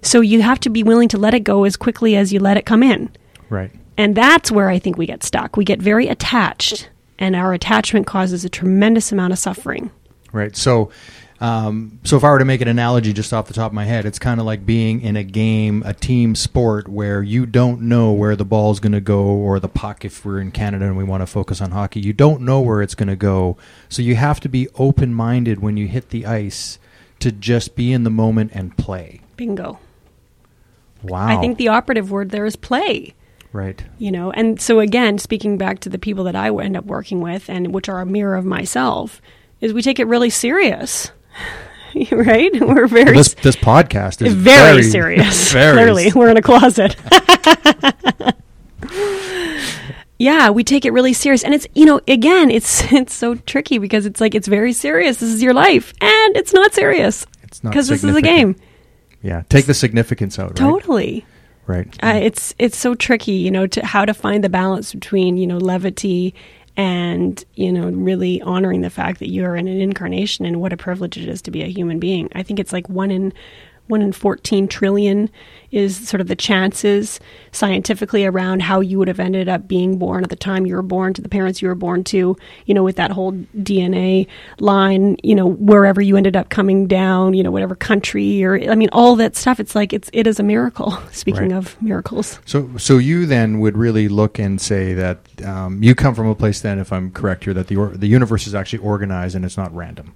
So 0.01 0.21
you 0.21 0.41
have 0.41 0.59
to 0.61 0.69
be 0.69 0.83
willing 0.83 1.09
to 1.09 1.17
let 1.17 1.33
it 1.33 1.41
go 1.41 1.63
as 1.63 1.75
quickly 1.77 2.15
as 2.15 2.33
you 2.33 2.39
let 2.39 2.57
it 2.57 2.65
come 2.65 2.83
in. 2.83 3.09
Right. 3.49 3.71
And 3.97 4.15
that's 4.15 4.51
where 4.51 4.69
I 4.69 4.79
think 4.79 4.97
we 4.97 5.05
get 5.05 5.23
stuck. 5.23 5.57
We 5.57 5.65
get 5.65 5.79
very 5.79 6.07
attached, 6.07 6.89
and 7.19 7.35
our 7.35 7.53
attachment 7.53 8.07
causes 8.07 8.45
a 8.45 8.49
tremendous 8.49 9.11
amount 9.11 9.33
of 9.33 9.39
suffering. 9.39 9.91
Right. 10.31 10.55
So, 10.55 10.91
um, 11.41 11.99
so 12.03 12.15
if 12.15 12.23
I 12.23 12.29
were 12.29 12.39
to 12.39 12.45
make 12.45 12.61
an 12.61 12.67
analogy 12.67 13.13
just 13.13 13.33
off 13.33 13.47
the 13.47 13.53
top 13.53 13.71
of 13.71 13.73
my 13.73 13.85
head, 13.85 14.05
it's 14.05 14.17
kind 14.17 14.39
of 14.39 14.45
like 14.45 14.65
being 14.65 15.01
in 15.01 15.17
a 15.17 15.23
game, 15.23 15.83
a 15.85 15.93
team 15.93 16.35
sport 16.35 16.87
where 16.87 17.21
you 17.21 17.45
don't 17.45 17.81
know 17.81 18.11
where 18.11 18.35
the 18.35 18.45
ball's 18.45 18.79
going 18.79 18.93
to 18.93 19.01
go 19.01 19.23
or 19.23 19.59
the 19.59 19.67
puck. 19.67 20.05
If 20.05 20.23
we're 20.23 20.39
in 20.39 20.51
Canada 20.51 20.85
and 20.85 20.95
we 20.95 21.03
want 21.03 21.21
to 21.21 21.27
focus 21.27 21.59
on 21.59 21.71
hockey, 21.71 21.99
you 21.99 22.13
don't 22.13 22.41
know 22.41 22.61
where 22.61 22.81
it's 22.81 22.95
going 22.95 23.09
to 23.09 23.15
go. 23.15 23.57
So 23.89 24.01
you 24.01 24.15
have 24.15 24.39
to 24.41 24.49
be 24.49 24.67
open-minded 24.75 25.61
when 25.61 25.77
you 25.77 25.87
hit 25.87 26.09
the 26.09 26.25
ice 26.25 26.79
to 27.19 27.31
just 27.31 27.75
be 27.75 27.91
in 27.91 28.03
the 28.03 28.09
moment 28.09 28.51
and 28.53 28.77
play. 28.77 29.21
Bingo. 29.35 29.79
Wow. 31.03 31.27
I 31.27 31.41
think 31.41 31.57
the 31.57 31.67
operative 31.67 32.09
word 32.09 32.29
there 32.29 32.45
is 32.45 32.55
play. 32.55 33.15
Right. 33.53 33.83
You 33.97 34.11
know, 34.11 34.31
and 34.31 34.59
so 34.61 34.79
again, 34.79 35.17
speaking 35.17 35.57
back 35.57 35.79
to 35.81 35.89
the 35.89 35.99
people 35.99 36.23
that 36.25 36.35
I 36.35 36.49
end 36.49 36.77
up 36.77 36.85
working 36.85 37.21
with, 37.21 37.49
and 37.49 37.73
which 37.73 37.89
are 37.89 38.01
a 38.01 38.05
mirror 38.05 38.35
of 38.35 38.45
myself, 38.45 39.21
is 39.59 39.73
we 39.73 39.81
take 39.81 39.99
it 39.99 40.05
really 40.07 40.29
serious, 40.29 41.11
right? 42.11 42.51
We're 42.61 42.87
very 42.87 43.15
This 43.15 43.33
this 43.35 43.55
podcast 43.55 44.25
is 44.25 44.33
very, 44.33 44.83
serious. 44.97 45.51
very 45.51 45.73
Clearly, 45.73 46.11
we're 46.15 46.29
in 46.29 46.37
a 46.37 46.41
closet. 46.41 46.95
yeah, 50.17 50.49
we 50.49 50.63
take 50.63 50.85
it 50.85 50.91
really 50.93 51.13
serious, 51.13 51.43
and 51.43 51.53
it's 51.53 51.67
you 51.75 51.85
know 51.85 51.99
again, 52.07 52.51
it's 52.51 52.91
it's 52.91 53.13
so 53.13 53.35
tricky 53.35 53.77
because 53.77 54.05
it's 54.05 54.21
like 54.21 54.35
it's 54.35 54.47
very 54.47 54.73
serious. 54.73 55.17
This 55.17 55.29
is 55.29 55.41
your 55.43 55.53
life, 55.53 55.93
and 56.01 56.37
it's 56.37 56.53
not 56.53 56.73
serious 56.73 57.25
It's 57.43 57.63
not 57.63 57.71
because 57.71 57.87
this 57.87 58.03
is 58.03 58.15
a 58.15 58.21
game. 58.21 58.55
Yeah. 59.23 59.43
Take 59.49 59.65
the 59.65 59.73
significance 59.73 60.39
out. 60.39 60.49
Right. 60.49 60.55
Totally. 60.55 61.25
Right. 61.71 61.97
Uh, 62.03 62.19
it's 62.21 62.53
it's 62.59 62.77
so 62.77 62.95
tricky, 62.95 63.33
you 63.33 63.49
know, 63.49 63.65
to 63.67 63.85
how 63.85 64.03
to 64.05 64.13
find 64.13 64.43
the 64.43 64.49
balance 64.49 64.93
between 64.93 65.37
you 65.37 65.47
know 65.47 65.57
levity 65.57 66.35
and 66.77 67.43
you 67.55 67.71
know 67.71 67.89
really 67.89 68.41
honoring 68.41 68.81
the 68.81 68.89
fact 68.89 69.19
that 69.19 69.29
you 69.29 69.45
are 69.45 69.55
in 69.55 69.67
an 69.67 69.79
incarnation 69.79 70.45
and 70.45 70.59
what 70.59 70.73
a 70.73 70.77
privilege 70.77 71.17
it 71.17 71.29
is 71.29 71.41
to 71.43 71.51
be 71.51 71.61
a 71.61 71.67
human 71.67 71.99
being. 71.99 72.29
I 72.35 72.43
think 72.43 72.59
it's 72.59 72.73
like 72.73 72.89
one 72.89 73.11
in 73.11 73.33
one 73.91 74.01
in 74.01 74.11
14 74.11 74.67
trillion 74.67 75.29
is 75.69 76.07
sort 76.09 76.19
of 76.19 76.27
the 76.27 76.35
chances 76.35 77.19
scientifically 77.51 78.25
around 78.25 78.61
how 78.61 78.79
you 78.79 78.97
would 78.97 79.07
have 79.07 79.19
ended 79.19 79.47
up 79.47 79.67
being 79.67 79.97
born 79.97 80.23
at 80.23 80.29
the 80.29 80.35
time 80.35 80.65
you 80.65 80.75
were 80.75 80.81
born 80.81 81.13
to 81.13 81.21
the 81.21 81.29
parents 81.29 81.61
you 81.61 81.67
were 81.67 81.75
born 81.75 82.03
to, 82.03 82.35
you 82.65 82.73
know, 82.73 82.83
with 82.83 82.95
that 82.95 83.11
whole 83.11 83.31
DNA 83.57 84.27
line, 84.59 85.15
you 85.23 85.35
know, 85.35 85.45
wherever 85.47 86.01
you 86.01 86.17
ended 86.17 86.35
up 86.35 86.49
coming 86.49 86.87
down, 86.87 87.33
you 87.33 87.43
know, 87.43 87.51
whatever 87.51 87.75
country 87.75 88.43
or, 88.43 88.59
I 88.69 88.75
mean, 88.75 88.89
all 88.91 89.15
that 89.17 89.35
stuff. 89.35 89.59
It's 89.59 89.75
like, 89.75 89.93
it's, 89.93 90.09
it 90.13 90.25
is 90.27 90.39
a 90.39 90.43
miracle. 90.43 90.91
Speaking 91.11 91.41
Right. 91.49 91.51
of 91.53 91.81
miracles. 91.81 92.39
So, 92.45 92.69
so 92.77 92.97
you 92.97 93.25
then 93.25 93.59
would 93.59 93.77
really 93.77 94.07
look 94.09 94.39
and 94.39 94.59
say 94.59 94.93
that 94.93 95.19
um, 95.45 95.81
you 95.83 95.95
come 95.95 96.15
from 96.15 96.27
a 96.27 96.35
place 96.35 96.61
then, 96.61 96.79
if 96.79 96.91
I'm 96.91 97.11
correct 97.11 97.43
here, 97.45 97.53
that 97.53 97.67
the 97.67 97.75
or- 97.77 97.95
the 97.95 98.07
universe 98.07 98.47
is 98.47 98.55
actually 98.55 98.79
organized 98.79 99.35
and 99.35 99.45
it's 99.45 99.57
not 99.57 99.73
random. 99.75 100.13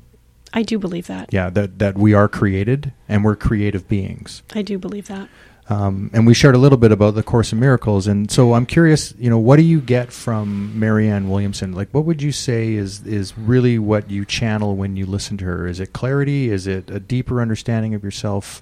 I 0.55 0.63
do 0.63 0.79
believe 0.79 1.07
that. 1.07 1.31
Yeah, 1.31 1.49
that 1.51 1.79
that 1.79 1.97
we 1.97 2.13
are 2.13 2.27
created 2.27 2.93
and 3.09 3.23
we're 3.23 3.35
creative 3.35 3.87
beings. 3.87 4.41
I 4.55 4.61
do 4.61 4.79
believe 4.79 5.07
that. 5.07 5.27
Um, 5.67 6.11
and 6.13 6.27
we 6.27 6.35
shared 6.35 6.53
a 6.53 6.59
little 6.59 6.77
bit 6.77 6.91
about 6.91 7.15
the 7.15 7.23
Course 7.23 7.51
in 7.51 7.59
Miracles, 7.59 8.05
and 8.05 8.29
so 8.29 8.53
I'm 8.53 8.67
curious, 8.67 9.15
you 9.17 9.31
know, 9.31 9.39
what 9.39 9.55
do 9.55 9.63
you 9.63 9.81
get 9.81 10.13
from 10.13 10.79
Marianne 10.79 11.27
Williamson? 11.27 11.73
Like, 11.73 11.89
what 11.91 12.05
would 12.05 12.21
you 12.21 12.31
say 12.31 12.73
is 12.73 13.01
is 13.05 13.35
really 13.37 13.79
what 13.79 14.09
you 14.09 14.25
channel 14.25 14.75
when 14.75 14.95
you 14.95 15.05
listen 15.05 15.37
to 15.37 15.45
her? 15.45 15.67
Is 15.67 15.79
it 15.79 15.91
clarity? 15.91 16.49
Is 16.49 16.67
it 16.67 16.89
a 16.89 16.99
deeper 16.99 17.41
understanding 17.41 17.93
of 17.95 18.03
yourself? 18.03 18.61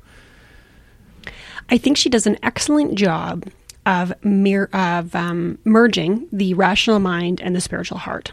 I 1.70 1.78
think 1.78 1.98
she 1.98 2.10
does 2.10 2.26
an 2.26 2.38
excellent 2.42 2.96
job 2.96 3.48
of 3.86 4.14
mir- 4.24 4.70
of 4.74 5.14
um, 5.14 5.58
merging 5.66 6.28
the 6.32 6.54
rational 6.54 7.00
mind 7.00 7.42
and 7.42 7.54
the 7.56 7.62
spiritual 7.62 7.98
heart. 7.98 8.32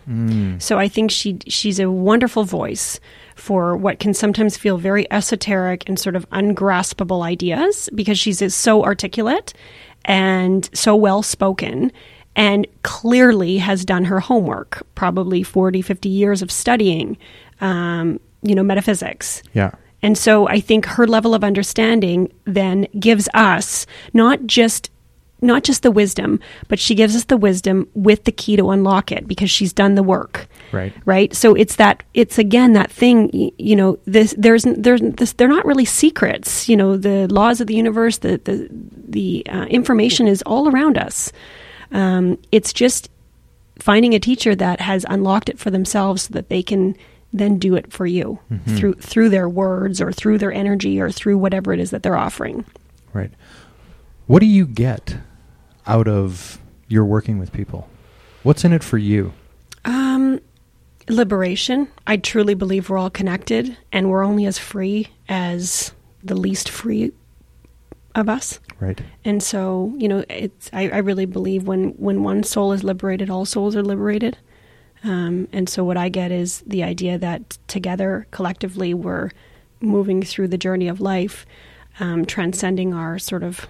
So 0.58 0.78
I 0.78 0.86
think 0.88 1.10
she 1.10 1.38
she's 1.48 1.80
a 1.80 1.90
wonderful 1.90 2.44
voice 2.44 3.00
for 3.40 3.76
what 3.76 3.98
can 3.98 4.12
sometimes 4.14 4.56
feel 4.56 4.76
very 4.78 5.10
esoteric 5.10 5.88
and 5.88 5.98
sort 5.98 6.14
of 6.16 6.28
ungraspable 6.30 7.22
ideas 7.22 7.88
because 7.94 8.18
she's 8.18 8.42
is 8.42 8.54
so 8.54 8.84
articulate 8.84 9.52
and 10.04 10.68
so 10.72 10.94
well 10.94 11.22
spoken 11.22 11.90
and 12.36 12.66
clearly 12.82 13.58
has 13.58 13.84
done 13.84 14.04
her 14.04 14.20
homework 14.20 14.86
probably 14.94 15.42
40 15.42 15.82
50 15.82 16.08
years 16.08 16.42
of 16.42 16.50
studying 16.50 17.16
um, 17.60 18.20
you 18.42 18.54
know 18.54 18.62
metaphysics 18.62 19.42
Yeah. 19.52 19.72
and 20.02 20.16
so 20.16 20.46
I 20.48 20.60
think 20.60 20.86
her 20.86 21.06
level 21.06 21.34
of 21.34 21.42
understanding 21.44 22.32
then 22.44 22.86
gives 22.98 23.28
us 23.34 23.86
not 24.12 24.46
just 24.46 24.90
not 25.42 25.64
just 25.64 25.82
the 25.82 25.90
wisdom, 25.90 26.38
but 26.68 26.78
she 26.78 26.94
gives 26.94 27.16
us 27.16 27.24
the 27.24 27.36
wisdom 27.38 27.88
with 27.94 28.24
the 28.24 28.32
key 28.32 28.56
to 28.56 28.68
unlock 28.68 29.10
it 29.10 29.26
because 29.26 29.50
she's 29.50 29.72
done 29.72 29.94
the 29.94 30.02
work. 30.02 30.46
Right. 30.72 30.92
Right? 31.04 31.34
So 31.34 31.54
it's 31.54 31.76
that 31.76 32.02
it's 32.14 32.38
again 32.38 32.74
that 32.74 32.90
thing, 32.90 33.52
you 33.58 33.76
know, 33.76 33.98
this 34.04 34.34
there's 34.38 34.64
there's 34.64 35.00
this, 35.00 35.32
they're 35.32 35.48
not 35.48 35.64
really 35.64 35.84
secrets, 35.84 36.68
you 36.68 36.76
know, 36.76 36.96
the 36.96 37.26
laws 37.28 37.60
of 37.60 37.66
the 37.66 37.74
universe, 37.74 38.18
the 38.18 38.40
the 38.44 38.68
the 38.70 39.46
uh, 39.48 39.64
information 39.64 40.28
is 40.28 40.42
all 40.42 40.68
around 40.68 40.96
us. 40.98 41.32
Um, 41.92 42.38
it's 42.52 42.72
just 42.72 43.10
finding 43.78 44.14
a 44.14 44.20
teacher 44.20 44.54
that 44.54 44.80
has 44.80 45.04
unlocked 45.08 45.48
it 45.48 45.58
for 45.58 45.70
themselves 45.70 46.22
so 46.22 46.34
that 46.34 46.48
they 46.48 46.62
can 46.62 46.96
then 47.32 47.58
do 47.58 47.76
it 47.76 47.92
for 47.92 48.06
you 48.06 48.38
through 48.66 48.94
through 48.94 49.28
their 49.28 49.48
words 49.48 50.00
or 50.00 50.12
through 50.12 50.36
their 50.38 50.52
energy 50.52 51.00
or 51.00 51.10
through 51.10 51.38
whatever 51.38 51.72
it 51.72 51.78
is 51.80 51.90
that 51.90 52.02
they're 52.02 52.16
offering. 52.16 52.64
Right. 53.12 53.30
What 54.26 54.40
do 54.40 54.46
you 54.46 54.66
get 54.66 55.16
out 55.86 56.06
of 56.06 56.60
your 56.88 57.04
working 57.04 57.38
with 57.38 57.52
people? 57.52 57.88
What's 58.42 58.64
in 58.64 58.72
it 58.72 58.82
for 58.82 58.98
you? 58.98 59.32
Um, 59.84 60.40
liberation. 61.10 61.88
I 62.06 62.16
truly 62.16 62.54
believe 62.54 62.88
we're 62.88 62.98
all 62.98 63.10
connected 63.10 63.76
and 63.92 64.10
we're 64.10 64.24
only 64.24 64.46
as 64.46 64.58
free 64.58 65.08
as 65.28 65.92
the 66.22 66.34
least 66.36 66.68
free 66.68 67.12
of 68.14 68.28
us. 68.28 68.60
Right. 68.80 69.00
And 69.24 69.42
so, 69.42 69.92
you 69.96 70.08
know, 70.08 70.24
it's 70.28 70.70
I, 70.72 70.88
I 70.90 70.98
really 70.98 71.26
believe 71.26 71.66
when 71.66 71.90
when 71.90 72.22
one 72.22 72.42
soul 72.42 72.72
is 72.72 72.82
liberated, 72.82 73.30
all 73.30 73.44
souls 73.44 73.76
are 73.76 73.82
liberated. 73.82 74.36
Um, 75.02 75.48
and 75.52 75.68
so, 75.68 75.82
what 75.84 75.96
I 75.96 76.08
get 76.08 76.30
is 76.30 76.62
the 76.66 76.82
idea 76.82 77.18
that 77.18 77.58
together, 77.68 78.26
collectively, 78.30 78.92
we're 78.92 79.30
moving 79.80 80.22
through 80.22 80.48
the 80.48 80.58
journey 80.58 80.88
of 80.88 81.00
life, 81.00 81.46
um, 82.00 82.26
transcending 82.26 82.92
our 82.92 83.18
sort 83.18 83.42
of 83.42 83.66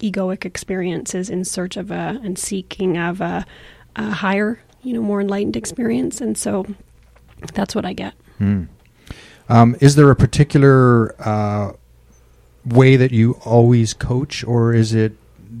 egoic 0.00 0.44
experiences 0.44 1.28
in 1.28 1.44
search 1.44 1.76
of 1.76 1.90
a 1.90 2.20
and 2.22 2.38
seeking 2.38 2.96
of 2.96 3.20
a, 3.20 3.44
a 3.96 4.10
higher, 4.10 4.60
you 4.82 4.92
know, 4.92 5.02
more 5.02 5.20
enlightened 5.20 5.56
experience. 5.56 6.20
And 6.20 6.36
so, 6.36 6.66
that's 7.54 7.74
what 7.74 7.84
I 7.84 7.92
get. 7.92 8.14
Um, 9.48 9.76
is 9.80 9.96
there 9.96 10.10
a 10.10 10.16
particular 10.16 11.14
uh, 11.20 11.72
way 12.64 12.96
that 12.96 13.12
you 13.12 13.32
always 13.44 13.94
coach, 13.94 14.44
or 14.44 14.72
is 14.72 14.94
it 14.94 15.12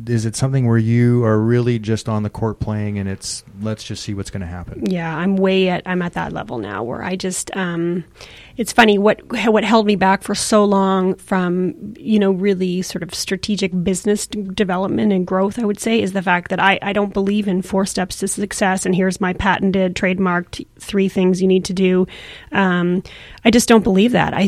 is 0.06 0.24
it 0.24 0.34
something 0.34 0.66
where 0.66 0.78
you 0.78 1.22
are 1.24 1.38
really 1.38 1.78
just 1.78 2.08
on 2.08 2.22
the 2.22 2.30
court 2.30 2.58
playing 2.58 2.98
and 2.98 3.08
it's 3.08 3.44
let's 3.60 3.84
just 3.84 4.02
see 4.02 4.14
what's 4.14 4.30
going 4.30 4.40
to 4.40 4.46
happen? 4.46 4.86
Yeah, 4.86 5.14
I'm 5.14 5.36
way 5.36 5.68
at 5.68 5.82
I'm 5.86 6.02
at 6.02 6.14
that 6.14 6.32
level 6.32 6.58
now 6.58 6.82
where 6.82 7.02
I 7.02 7.16
just 7.16 7.54
um 7.56 8.04
it's 8.56 8.72
funny 8.72 8.98
what 8.98 9.20
what 9.46 9.64
held 9.64 9.86
me 9.86 9.96
back 9.96 10.22
for 10.22 10.34
so 10.34 10.64
long 10.64 11.14
from 11.14 11.94
you 11.96 12.18
know 12.18 12.30
really 12.30 12.82
sort 12.82 13.02
of 13.02 13.14
strategic 13.14 13.72
business 13.82 14.26
development 14.26 15.12
and 15.12 15.26
growth 15.26 15.58
I 15.58 15.64
would 15.64 15.80
say 15.80 16.00
is 16.00 16.12
the 16.12 16.22
fact 16.22 16.50
that 16.50 16.60
I 16.60 16.78
I 16.82 16.92
don't 16.92 17.12
believe 17.12 17.48
in 17.48 17.62
four 17.62 17.86
steps 17.86 18.18
to 18.18 18.28
success 18.28 18.84
and 18.84 18.94
here's 18.94 19.20
my 19.20 19.32
patented 19.32 19.94
trademarked 19.94 20.66
three 20.78 21.08
things 21.08 21.40
you 21.40 21.48
need 21.48 21.64
to 21.66 21.72
do. 21.72 22.06
Um 22.52 23.02
I 23.44 23.50
just 23.50 23.68
don't 23.68 23.84
believe 23.84 24.12
that. 24.12 24.34
I 24.34 24.42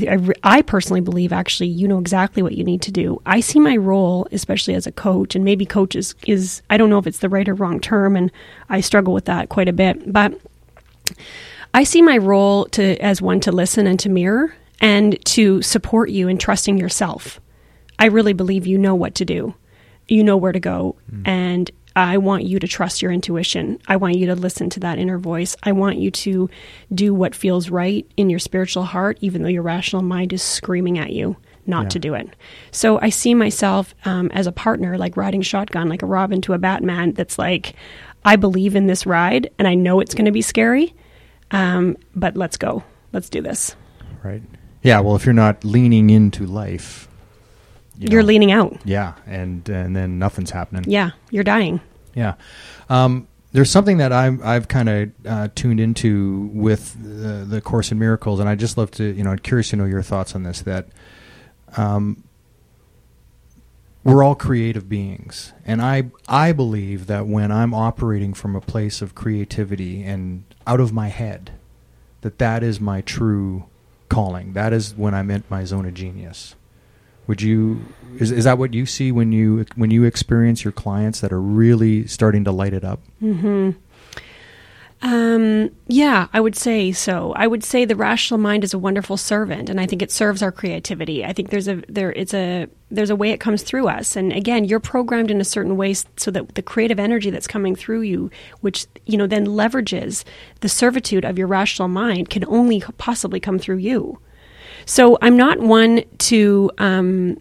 I, 0.44 0.58
I 0.58 0.62
personally 0.62 1.00
believe 1.00 1.32
actually 1.32 1.68
you 1.68 1.88
know 1.88 1.98
exactly 1.98 2.42
what 2.42 2.56
you 2.56 2.64
need 2.64 2.82
to 2.82 2.92
do. 2.92 3.20
I 3.26 3.40
see 3.40 3.60
my 3.60 3.76
role 3.76 4.26
especially 4.32 4.74
as 4.74 4.86
a 4.86 4.92
coach 4.92 5.34
and 5.34 5.44
maybe 5.44 5.64
coach 5.66 5.96
is 5.96 6.14
is 6.26 6.62
I 6.70 6.76
don't 6.76 6.90
know 6.90 6.98
if 6.98 7.06
it's 7.06 7.18
the 7.18 7.28
right 7.28 7.48
or 7.48 7.54
wrong 7.54 7.80
term 7.80 8.16
and 8.16 8.30
I 8.68 8.80
struggle 8.80 9.14
with 9.14 9.24
that 9.26 9.48
quite 9.48 9.68
a 9.68 9.72
bit, 9.72 10.12
but 10.12 10.38
I 11.74 11.84
see 11.84 12.00
my 12.02 12.16
role 12.16 12.66
to 12.66 12.96
as 13.02 13.20
one 13.20 13.40
to 13.40 13.52
listen 13.52 13.86
and 13.86 13.98
to 14.00 14.08
mirror 14.08 14.54
and 14.80 15.22
to 15.26 15.60
support 15.60 16.08
you 16.10 16.28
in 16.28 16.38
trusting 16.38 16.78
yourself. 16.78 17.40
I 17.98 18.06
really 18.06 18.32
believe 18.32 18.66
you 18.66 18.78
know 18.78 18.94
what 18.94 19.14
to 19.16 19.24
do. 19.24 19.54
You 20.08 20.22
know 20.24 20.36
where 20.36 20.52
to 20.52 20.60
go 20.60 20.96
and 21.24 21.70
I 21.96 22.18
want 22.18 22.44
you 22.44 22.58
to 22.58 22.66
trust 22.66 23.02
your 23.02 23.12
intuition. 23.12 23.78
I 23.86 23.96
want 23.96 24.16
you 24.16 24.26
to 24.26 24.34
listen 24.34 24.68
to 24.70 24.80
that 24.80 24.98
inner 24.98 25.16
voice. 25.18 25.54
I 25.62 25.72
want 25.72 25.96
you 25.98 26.10
to 26.10 26.50
do 26.92 27.14
what 27.14 27.34
feels 27.36 27.70
right 27.70 28.04
in 28.16 28.28
your 28.30 28.40
spiritual 28.40 28.84
heart 28.84 29.16
even 29.20 29.42
though 29.42 29.48
your 29.48 29.62
rational 29.62 30.02
mind 30.02 30.32
is 30.32 30.42
screaming 30.42 30.98
at 30.98 31.12
you 31.12 31.36
not 31.66 31.84
Yeah. 31.84 31.88
to 31.90 31.98
do 31.98 32.14
it. 32.14 32.28
So 32.72 33.00
I 33.00 33.08
see 33.08 33.32
myself 33.34 33.94
um, 34.04 34.30
as 34.34 34.46
a 34.46 34.52
partner, 34.52 34.98
like 34.98 35.16
riding 35.16 35.40
shotgun, 35.42 35.88
like 35.88 36.02
a 36.02 36.06
Robin 36.06 36.40
to 36.42 36.52
a 36.52 36.58
Batman. 36.58 37.12
That's 37.12 37.38
like, 37.38 37.74
I 38.24 38.36
believe 38.36 38.76
in 38.76 38.86
this 38.86 39.06
ride, 39.06 39.48
and 39.58 39.66
I 39.66 39.74
know 39.74 40.00
it's 40.00 40.14
going 40.14 40.26
to 40.26 40.30
be 40.30 40.42
scary, 40.42 40.94
um, 41.54 41.96
but 42.14 42.36
let's 42.36 42.56
go. 42.56 42.82
Let's 43.12 43.28
do 43.28 43.40
this. 43.40 43.76
Right. 44.22 44.42
Yeah. 44.82 45.00
Well, 45.00 45.16
if 45.16 45.24
you're 45.24 45.32
not 45.32 45.64
leaning 45.64 46.10
into 46.10 46.46
life, 46.46 47.08
you 47.98 48.08
You're 48.10 48.22
know, 48.22 48.26
leaning 48.26 48.50
out. 48.50 48.76
Yeah, 48.84 49.14
and 49.26 49.66
and 49.68 49.94
then 49.94 50.18
nothing's 50.18 50.50
happening. 50.50 50.84
Yeah, 50.86 51.10
you're 51.30 51.44
dying. 51.44 51.80
Yeah. 52.14 52.34
Um, 52.88 53.28
there's 53.52 53.70
something 53.70 53.98
that 53.98 54.12
I'm, 54.12 54.40
I've 54.42 54.66
kind 54.66 54.88
of 54.88 55.10
uh, 55.24 55.48
tuned 55.54 55.78
into 55.78 56.50
with 56.52 56.96
the, 57.00 57.44
the 57.44 57.60
Course 57.60 57.92
in 57.92 58.00
Miracles, 58.00 58.40
and 58.40 58.48
I 58.48 58.56
just 58.56 58.76
love 58.76 58.90
to, 58.92 59.04
you 59.04 59.22
know, 59.22 59.30
I'm 59.30 59.38
curious 59.38 59.70
to 59.70 59.76
know 59.76 59.84
your 59.84 60.02
thoughts 60.02 60.34
on 60.34 60.42
this. 60.42 60.62
That 60.62 60.88
um, 61.76 62.24
we're 64.02 64.24
all 64.24 64.34
creative 64.34 64.88
beings, 64.88 65.52
and 65.64 65.80
I 65.80 66.10
I 66.28 66.50
believe 66.52 67.06
that 67.06 67.26
when 67.26 67.52
I'm 67.52 67.72
operating 67.72 68.34
from 68.34 68.56
a 68.56 68.60
place 68.60 69.00
of 69.00 69.14
creativity 69.14 70.02
and 70.02 70.44
out 70.66 70.80
of 70.80 70.92
my 70.92 71.08
head, 71.08 71.52
that 72.22 72.38
that 72.38 72.62
is 72.62 72.80
my 72.80 73.00
true 73.00 73.64
calling. 74.08 74.52
That 74.52 74.72
is 74.72 74.94
when 74.94 75.14
I'm 75.14 75.30
in 75.30 75.44
my 75.48 75.64
zone 75.64 75.86
of 75.86 75.94
genius. 75.94 76.54
Would 77.26 77.40
you 77.40 77.84
is 78.18 78.30
is 78.30 78.44
that 78.44 78.58
what 78.58 78.74
you 78.74 78.84
see 78.86 79.10
when 79.10 79.32
you 79.32 79.64
when 79.76 79.90
you 79.90 80.04
experience 80.04 80.62
your 80.62 80.72
clients 80.72 81.20
that 81.20 81.32
are 81.32 81.40
really 81.40 82.06
starting 82.06 82.44
to 82.44 82.52
light 82.52 82.74
it 82.74 82.84
up? 82.84 83.00
Mm-hmm. 83.22 83.70
Um, 85.02 85.70
yeah, 85.86 86.28
I 86.32 86.40
would 86.40 86.56
say 86.56 86.90
so. 86.92 87.34
I 87.36 87.46
would 87.46 87.62
say 87.62 87.84
the 87.84 87.96
rational 87.96 88.38
mind 88.38 88.64
is 88.64 88.72
a 88.72 88.78
wonderful 88.78 89.18
servant, 89.18 89.68
and 89.68 89.78
I 89.78 89.86
think 89.86 90.00
it 90.00 90.10
serves 90.10 90.42
our 90.42 90.52
creativity. 90.52 91.24
I 91.24 91.32
think 91.34 91.50
there's 91.50 91.68
a 91.68 91.82
there 91.88 92.12
it's 92.12 92.32
a 92.32 92.68
there's 92.90 93.10
a 93.10 93.16
way 93.16 93.30
it 93.30 93.40
comes 93.40 93.62
through 93.62 93.88
us, 93.88 94.16
and 94.16 94.32
again, 94.32 94.64
you're 94.64 94.80
programmed 94.80 95.30
in 95.30 95.40
a 95.42 95.44
certain 95.44 95.76
way 95.76 95.92
so 95.92 96.30
that 96.30 96.54
the 96.54 96.62
creative 96.62 96.98
energy 96.98 97.28
that's 97.28 97.46
coming 97.46 97.76
through 97.76 98.00
you, 98.00 98.30
which 98.62 98.86
you 99.04 99.18
know 99.18 99.26
then 99.26 99.46
leverages 99.46 100.24
the 100.60 100.68
servitude 100.70 101.26
of 101.26 101.36
your 101.36 101.48
rational 101.48 101.88
mind, 101.88 102.30
can 102.30 102.44
only 102.46 102.82
possibly 102.96 103.40
come 103.40 103.58
through 103.58 103.78
you. 103.78 104.18
So 104.86 105.18
I'm 105.20 105.36
not 105.36 105.60
one 105.60 106.04
to 106.18 106.70
um, 106.78 107.38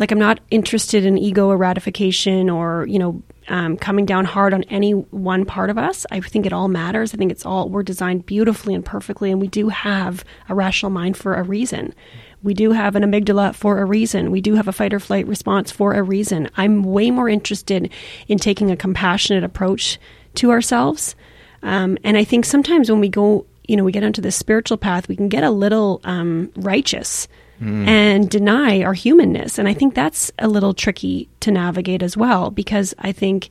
like 0.00 0.10
I'm 0.10 0.18
not 0.18 0.40
interested 0.50 1.04
in 1.04 1.16
ego 1.16 1.48
or 1.48 1.56
ratification 1.56 2.50
or 2.50 2.86
you 2.88 2.98
know 2.98 3.22
um, 3.48 3.76
coming 3.76 4.06
down 4.06 4.24
hard 4.24 4.54
on 4.54 4.62
any 4.64 4.92
one 4.92 5.44
part 5.44 5.70
of 5.70 5.78
us. 5.78 6.06
I 6.10 6.20
think 6.20 6.46
it 6.46 6.52
all 6.52 6.68
matters. 6.68 7.14
I 7.14 7.16
think 7.16 7.32
it's 7.32 7.46
all 7.46 7.68
we're 7.68 7.82
designed 7.82 8.26
beautifully 8.26 8.74
and 8.74 8.84
perfectly, 8.84 9.30
and 9.30 9.40
we 9.40 9.48
do 9.48 9.68
have 9.68 10.24
a 10.48 10.54
rational 10.54 10.90
mind 10.90 11.16
for 11.16 11.34
a 11.34 11.42
reason. 11.42 11.94
We 12.42 12.54
do 12.54 12.72
have 12.72 12.96
an 12.96 13.04
amygdala 13.04 13.54
for 13.54 13.80
a 13.80 13.84
reason. 13.84 14.30
We 14.30 14.40
do 14.40 14.54
have 14.54 14.68
a 14.68 14.72
fight 14.72 14.92
or 14.92 15.00
flight 15.00 15.26
response 15.26 15.70
for 15.70 15.94
a 15.94 16.02
reason. 16.02 16.48
I'm 16.56 16.82
way 16.82 17.10
more 17.10 17.28
interested 17.28 17.90
in 18.26 18.38
taking 18.38 18.70
a 18.70 18.76
compassionate 18.76 19.44
approach 19.44 19.98
to 20.34 20.50
ourselves. 20.50 21.14
Um, 21.62 21.96
and 22.02 22.16
I 22.16 22.24
think 22.24 22.44
sometimes 22.44 22.90
when 22.90 23.00
we 23.00 23.08
go, 23.08 23.46
you 23.68 23.76
know, 23.76 23.84
we 23.84 23.92
get 23.92 24.02
onto 24.02 24.20
the 24.20 24.32
spiritual 24.32 24.76
path, 24.76 25.08
we 25.08 25.14
can 25.14 25.28
get 25.28 25.44
a 25.44 25.50
little 25.50 26.00
um, 26.02 26.50
righteous 26.56 27.28
and 27.62 28.28
deny 28.28 28.82
our 28.82 28.94
humanness. 28.94 29.58
And 29.58 29.68
I 29.68 29.74
think 29.74 29.94
that's 29.94 30.32
a 30.38 30.48
little 30.48 30.74
tricky 30.74 31.28
to 31.40 31.50
navigate 31.50 32.02
as 32.02 32.16
well 32.16 32.50
because 32.50 32.94
I 32.98 33.12
think 33.12 33.50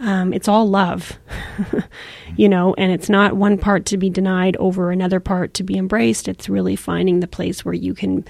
um, 0.00 0.32
it's 0.32 0.46
all 0.46 0.68
love, 0.68 1.18
you 2.36 2.48
know, 2.48 2.74
and 2.78 2.92
it's 2.92 3.08
not 3.08 3.36
one 3.36 3.58
part 3.58 3.86
to 3.86 3.96
be 3.96 4.10
denied 4.10 4.56
over 4.58 4.90
another 4.90 5.18
part 5.18 5.54
to 5.54 5.64
be 5.64 5.76
embraced. 5.76 6.28
It's 6.28 6.48
really 6.48 6.76
finding 6.76 7.20
the 7.20 7.26
place 7.26 7.64
where 7.64 7.74
you 7.74 7.94
can 7.94 8.24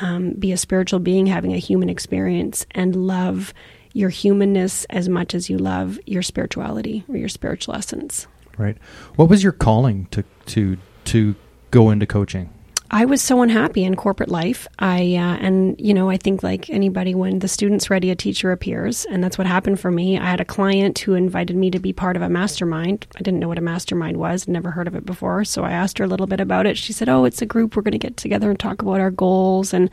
um, 0.00 0.32
be 0.32 0.52
a 0.52 0.56
spiritual 0.56 1.00
being 1.00 1.26
having 1.26 1.52
a 1.52 1.58
human 1.58 1.90
experience 1.90 2.66
and 2.70 2.96
love 2.96 3.52
your 3.92 4.08
humanness 4.08 4.86
as 4.86 5.08
much 5.08 5.34
as 5.34 5.50
you 5.50 5.58
love 5.58 5.98
your 6.06 6.22
spirituality 6.22 7.04
or 7.08 7.16
your 7.16 7.28
spiritual 7.28 7.74
essence. 7.74 8.26
Right. 8.56 8.78
What 9.16 9.28
was 9.28 9.42
your 9.42 9.52
calling 9.52 10.06
to 10.12 10.24
to 10.46 10.78
to 11.06 11.34
go 11.70 11.90
into 11.90 12.06
coaching? 12.06 12.50
I 12.94 13.06
was 13.06 13.22
so 13.22 13.40
unhappy 13.40 13.84
in 13.84 13.96
corporate 13.96 14.28
life. 14.28 14.68
I 14.78 15.16
uh, 15.16 15.38
and 15.40 15.80
you 15.80 15.94
know 15.94 16.10
I 16.10 16.18
think 16.18 16.42
like 16.42 16.68
anybody, 16.68 17.14
when 17.14 17.38
the 17.38 17.48
student's 17.48 17.88
ready, 17.88 18.10
a 18.10 18.14
teacher 18.14 18.52
appears, 18.52 19.06
and 19.06 19.24
that's 19.24 19.38
what 19.38 19.46
happened 19.46 19.80
for 19.80 19.90
me. 19.90 20.18
I 20.18 20.26
had 20.26 20.42
a 20.42 20.44
client 20.44 20.98
who 20.98 21.14
invited 21.14 21.56
me 21.56 21.70
to 21.70 21.78
be 21.78 21.94
part 21.94 22.16
of 22.16 22.22
a 22.22 22.28
mastermind. 22.28 23.06
I 23.16 23.22
didn't 23.22 23.40
know 23.40 23.48
what 23.48 23.56
a 23.56 23.62
mastermind 23.62 24.18
was, 24.18 24.46
never 24.46 24.72
heard 24.72 24.88
of 24.88 24.94
it 24.94 25.06
before. 25.06 25.42
So 25.46 25.64
I 25.64 25.72
asked 25.72 25.96
her 25.98 26.04
a 26.04 26.06
little 26.06 26.26
bit 26.26 26.38
about 26.38 26.66
it. 26.66 26.76
She 26.76 26.92
said, 26.92 27.08
"Oh, 27.08 27.24
it's 27.24 27.40
a 27.40 27.46
group. 27.46 27.76
We're 27.76 27.82
going 27.82 27.92
to 27.92 27.98
get 27.98 28.18
together 28.18 28.50
and 28.50 28.60
talk 28.60 28.82
about 28.82 29.00
our 29.00 29.10
goals, 29.10 29.72
and 29.72 29.88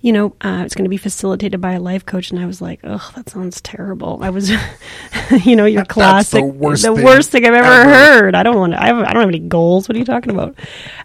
you 0.00 0.10
know, 0.10 0.34
uh, 0.40 0.62
it's 0.64 0.74
going 0.74 0.86
to 0.86 0.90
be 0.90 0.96
facilitated 0.96 1.60
by 1.60 1.72
a 1.72 1.80
life 1.80 2.06
coach." 2.06 2.30
And 2.30 2.40
I 2.40 2.46
was 2.46 2.62
like, 2.62 2.80
"Ugh, 2.84 3.12
that 3.16 3.28
sounds 3.28 3.60
terrible." 3.60 4.18
I 4.22 4.30
was, 4.30 4.50
you 5.44 5.56
know, 5.56 5.66
your 5.66 5.84
classic, 5.84 6.40
the 6.40 6.46
worst 6.46 6.84
the 6.84 6.94
thing 6.94 7.04
worst 7.04 7.30
thing 7.32 7.44
I've 7.44 7.52
ever, 7.52 7.66
ever. 7.66 7.90
heard. 7.90 8.34
I 8.34 8.42
don't 8.42 8.56
want 8.56 8.72
to. 8.72 8.82
I, 8.82 8.86
have, 8.86 8.96
I 8.96 9.12
don't 9.12 9.20
have 9.20 9.28
any 9.28 9.40
goals. 9.40 9.90
What 9.90 9.96
are 9.96 9.98
you 9.98 10.06
talking 10.06 10.30
about? 10.32 10.56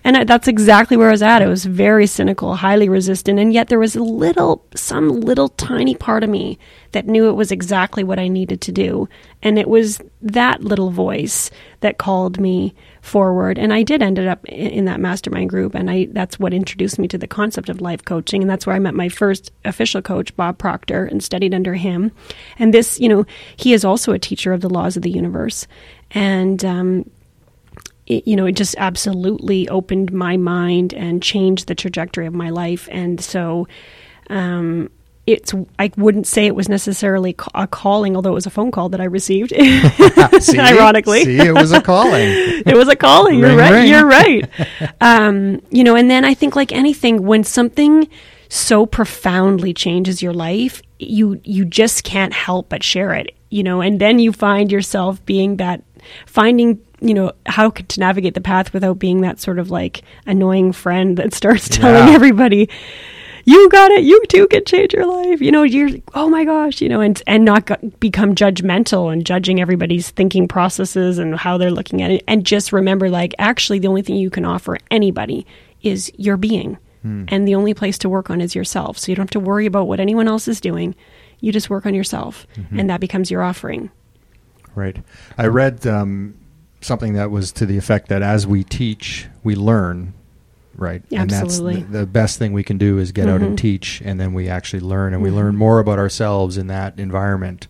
And 0.06 0.16
I, 0.16 0.24
that's 0.24 0.48
exactly 0.48 0.96
where 0.96 1.10
I 1.10 1.12
was 1.12 1.25
at. 1.26 1.42
It 1.42 1.48
was 1.48 1.66
very 1.66 2.08
cynical, 2.08 2.56
highly 2.56 2.88
resistant, 2.88 3.40
and 3.40 3.52
yet 3.52 3.68
there 3.68 3.80
was 3.80 3.96
a 3.96 4.04
little, 4.04 4.64
some 4.76 5.20
little 5.22 5.50
tiny 5.50 5.96
part 5.96 6.24
of 6.24 6.30
me 6.30 6.58
that 6.94 7.08
knew 7.08 7.28
it 7.28 7.34
was 7.34 7.52
exactly 7.52 8.04
what 8.04 8.20
I 8.20 8.30
needed 8.30 8.62
to 8.62 8.72
do, 8.72 9.10
and 9.44 9.60
it 9.60 9.68
was 9.68 10.00
that 10.22 10.62
little 10.64 10.92
voice 10.92 11.52
that 11.82 11.98
called 11.98 12.40
me 12.40 12.74
forward. 13.02 13.60
And 13.60 13.74
I 13.74 13.84
did 13.84 14.02
ended 14.02 14.28
up 14.28 14.46
in, 14.46 14.68
in 14.72 14.86
that 14.86 15.00
mastermind 15.00 15.50
group, 15.50 15.76
and 15.76 15.92
I 15.92 16.08
that's 16.12 16.40
what 16.40 16.54
introduced 16.54 17.00
me 17.00 17.08
to 17.10 17.18
the 17.18 17.28
concept 17.28 17.70
of 17.70 17.82
life 17.82 18.06
coaching, 18.06 18.42
and 18.42 18.50
that's 18.50 18.66
where 18.66 18.76
I 18.76 18.80
met 18.80 18.94
my 18.94 19.10
first 19.10 19.52
official 19.66 20.02
coach, 20.02 20.36
Bob 20.36 20.58
Proctor, 20.58 21.06
and 21.06 21.24
studied 21.24 21.54
under 21.54 21.74
him. 21.74 22.12
And 22.60 22.74
this, 22.74 23.00
you 23.00 23.10
know, 23.10 23.26
he 23.58 23.74
is 23.74 23.84
also 23.84 24.14
a 24.14 24.20
teacher 24.20 24.54
of 24.54 24.62
the 24.62 24.70
laws 24.70 24.96
of 24.96 25.04
the 25.04 25.12
universe, 25.12 25.68
and 26.12 26.64
um, 26.64 27.10
it, 28.08 28.28
you 28.28 28.36
know, 28.36 28.46
it 28.46 28.54
just 28.54 28.76
absolutely 28.78 29.68
opened 29.70 30.12
my 30.14 30.38
mind 30.38 30.94
and 30.94 31.22
changed 31.22 31.68
the 31.68 31.76
trajectory 31.76 32.26
of 32.26 32.34
my 32.34 32.50
life. 32.50 32.88
And 32.92 33.20
so, 33.20 33.68
um, 34.30 34.90
it's 35.28 35.54
I 35.80 35.92
wouldn't 35.98 36.28
say 36.28 36.46
it 36.46 36.56
was 36.56 36.70
necessarily 36.70 37.36
a 37.56 37.68
calling, 37.68 38.16
although 38.16 38.32
it 38.32 38.36
was 38.36 38.46
a 38.46 38.52
phone 38.52 38.72
call 38.72 38.90
that 38.90 39.02
I 39.02 39.06
received. 39.06 39.50
See? 40.40 40.60
Ironically, 40.60 41.24
See, 41.24 41.40
it 41.40 41.54
was 41.54 41.72
a 41.72 41.82
calling. 41.82 42.14
it 42.66 42.76
was 42.76 42.88
a 42.88 42.96
calling. 42.96 43.40
You're 43.40 43.56
right. 43.56 43.72
ring. 43.72 43.88
You're 43.88 44.06
right. 44.06 44.48
um, 45.02 45.62
you 45.72 45.84
know, 45.84 45.96
and 45.96 46.12
then 46.12 46.26
I 46.26 46.36
think 46.36 46.56
like 46.56 46.72
anything, 46.72 47.24
when 47.24 47.44
something 47.44 48.08
so 48.50 48.86
profoundly 48.86 49.74
changes 49.74 50.22
your 50.22 50.34
life, 50.34 50.82
you 51.00 51.42
you 51.44 51.66
just 51.66 52.04
can't 52.04 52.34
help 52.34 52.70
but 52.70 52.84
share 52.84 53.14
it. 53.14 53.36
You 53.50 53.64
know, 53.64 53.82
and 53.82 54.00
then 54.00 54.20
you 54.20 54.32
find 54.32 54.72
yourself 54.72 55.26
being 55.26 55.58
that 55.58 55.84
finding 56.28 56.80
you 57.08 57.14
know 57.14 57.32
how 57.46 57.70
to 57.70 58.00
navigate 58.00 58.34
the 58.34 58.42
path 58.42 58.74
without 58.74 58.98
being 59.00 59.22
that 59.22 59.40
sort 59.40 59.60
of 59.60 59.70
like 59.72 60.02
annoying 60.26 60.72
friend 60.74 61.18
that 61.18 61.34
starts 61.34 61.70
telling 61.70 62.08
Yeah. 62.08 62.14
everybody 62.16 62.70
you 63.48 63.70
got 63.70 63.92
it 63.92 64.04
you 64.04 64.20
too 64.28 64.48
can 64.48 64.66
change 64.66 64.92
your 64.94 65.06
life. 65.06 65.40
You 65.40 65.52
know 65.52 65.62
you're 65.64 65.92
oh 66.16 66.30
my 66.30 66.46
gosh 66.46 66.82
you 66.82 66.90
know 66.90 67.00
and 67.02 67.22
and 67.28 67.46
not 67.46 67.68
go- 67.68 67.92
become 68.00 68.34
judgmental 68.34 69.14
and 69.14 69.24
judging 69.26 69.62
everybody's 69.62 70.10
thinking 70.10 70.48
processes 70.48 71.20
and 71.20 71.36
how 71.36 71.58
they're 71.60 71.70
looking 71.72 72.02
at 72.02 72.10
it. 72.10 72.24
And 72.28 72.44
just 72.46 72.74
remember 72.74 73.08
like 73.10 73.36
actually 73.38 73.78
the 73.80 73.88
only 73.88 74.02
thing 74.02 74.16
you 74.16 74.32
can 74.32 74.46
offer 74.46 74.78
anybody 74.90 75.46
is 75.84 76.12
your 76.18 76.38
being. 76.38 76.78
And 77.28 77.48
the 77.48 77.54
only 77.54 77.76
place 77.76 78.00
to 78.00 78.10
work 78.10 78.32
on 78.32 78.42
is 78.42 78.56
yourself. 78.56 78.98
So 78.98 79.12
you 79.12 79.16
don't 79.16 79.26
have 79.26 79.30
to 79.40 79.40
worry 79.40 79.68
about 79.68 79.88
what 79.88 80.00
anyone 80.00 80.28
else 80.28 80.48
is 80.48 80.60
doing. 80.60 80.96
You 81.40 81.52
just 81.52 81.70
work 81.70 81.86
on 81.86 81.94
yourself. 81.94 82.48
And 82.76 82.90
that 82.90 83.00
becomes 83.00 83.30
your 83.30 83.44
offering. 83.44 83.92
Right. 84.74 84.98
I 85.38 85.46
read 85.46 85.86
um, 85.86 86.34
something 86.86 87.14
that 87.14 87.32
was 87.32 87.52
to 87.54 87.66
the 87.66 87.78
effect 87.78 88.08
that 88.10 88.22
as 88.22 88.46
we 88.46 88.64
teach, 88.64 89.28
we 89.44 89.56
learn. 89.56 90.14
Right. 90.78 91.02
And 91.12 91.32
Absolutely. 91.32 91.82
that's 91.82 91.92
the, 91.92 91.98
the 92.00 92.06
best 92.06 92.38
thing 92.38 92.52
we 92.54 92.64
can 92.64 92.78
do 92.78 92.98
is 92.98 93.12
get 93.14 93.30
out 93.30 93.42
and 93.42 93.54
Mhm. 93.54 93.62
teach, 93.62 94.02
and 94.04 94.20
then 94.20 94.34
we 94.34 94.50
actually 94.50 94.82
learn, 94.82 95.14
and 95.14 95.24
we 95.24 95.30
Mhm. 95.30 95.36
learn 95.36 95.56
more 95.56 95.80
about 95.80 96.00
ourselves 96.00 96.58
in 96.58 96.68
that 96.68 97.00
environment 97.00 97.68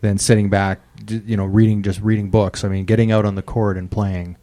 than 0.00 0.16
sitting 0.16 0.48
back, 0.48 0.80
you 1.06 1.36
know, 1.36 1.44
reading 1.44 1.82
just 1.82 2.00
reading 2.00 2.30
books. 2.30 2.64
I 2.64 2.68
mean, 2.68 2.86
getting 2.86 3.12
out 3.12 3.26
on 3.26 3.34
the 3.34 3.42
court 3.42 3.76
and 3.76 3.90
playing 3.90 4.36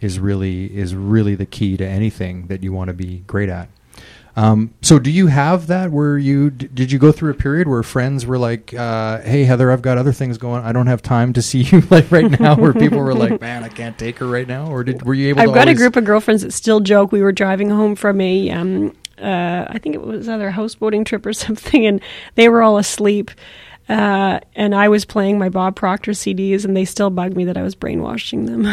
is 0.00 0.18
really 0.18 0.64
is 0.76 0.94
really 0.96 1.36
the 1.36 1.46
key 1.46 1.76
to 1.76 1.86
anything 1.86 2.48
that 2.48 2.62
you 2.64 2.72
want 2.72 2.88
to 2.88 2.94
be 2.94 3.22
great 3.28 3.48
at. 3.48 3.68
Um, 4.36 4.74
so, 4.82 4.98
do 4.98 5.10
you 5.10 5.28
have 5.28 5.68
that? 5.68 5.92
Where 5.92 6.18
you 6.18 6.50
d- 6.50 6.68
did 6.72 6.90
you 6.90 6.98
go 6.98 7.12
through 7.12 7.30
a 7.30 7.34
period 7.34 7.68
where 7.68 7.82
friends 7.84 8.26
were 8.26 8.36
like, 8.38 8.74
uh, 8.74 9.20
"Hey, 9.20 9.44
Heather, 9.44 9.70
I've 9.70 9.82
got 9.82 9.96
other 9.96 10.10
things 10.12 10.38
going. 10.38 10.64
I 10.64 10.72
don't 10.72 10.88
have 10.88 11.02
time 11.02 11.32
to 11.34 11.42
see 11.42 11.62
you 11.70 11.82
like 11.90 12.10
right 12.10 12.28
now." 12.40 12.56
Where 12.56 12.72
people 12.72 12.98
were 12.98 13.14
like, 13.14 13.40
"Man, 13.40 13.62
I 13.62 13.68
can't 13.68 13.96
take 13.96 14.18
her 14.18 14.26
right 14.26 14.48
now." 14.48 14.66
Or 14.66 14.82
did 14.82 15.02
were 15.02 15.14
you 15.14 15.28
able? 15.28 15.42
I've 15.42 15.48
got 15.54 15.68
always- 15.68 15.76
a 15.76 15.80
group 15.80 15.94
of 15.96 16.04
girlfriends 16.04 16.42
that 16.42 16.52
still 16.52 16.80
joke. 16.80 17.12
We 17.12 17.22
were 17.22 17.30
driving 17.32 17.70
home 17.70 17.94
from 17.94 18.20
a, 18.20 18.50
um, 18.50 18.96
uh, 19.22 19.66
I 19.68 19.78
think 19.80 19.94
it 19.94 20.02
was 20.02 20.28
either 20.28 20.48
a 20.48 20.52
houseboating 20.52 21.06
trip 21.06 21.24
or 21.26 21.32
something, 21.44 21.86
and 21.86 22.00
they 22.34 22.48
were 22.48 22.60
all 22.62 22.76
asleep. 22.78 23.30
Uh, 23.88 24.40
and 24.56 24.74
I 24.74 24.88
was 24.88 25.04
playing 25.04 25.38
my 25.38 25.50
Bob 25.50 25.76
Proctor 25.76 26.12
CDs, 26.12 26.64
and 26.64 26.74
they 26.76 26.86
still 26.86 27.10
bugged 27.10 27.36
me 27.36 27.44
that 27.44 27.56
I 27.58 27.62
was 27.62 27.74
brainwashing 27.74 28.46
them. 28.46 28.64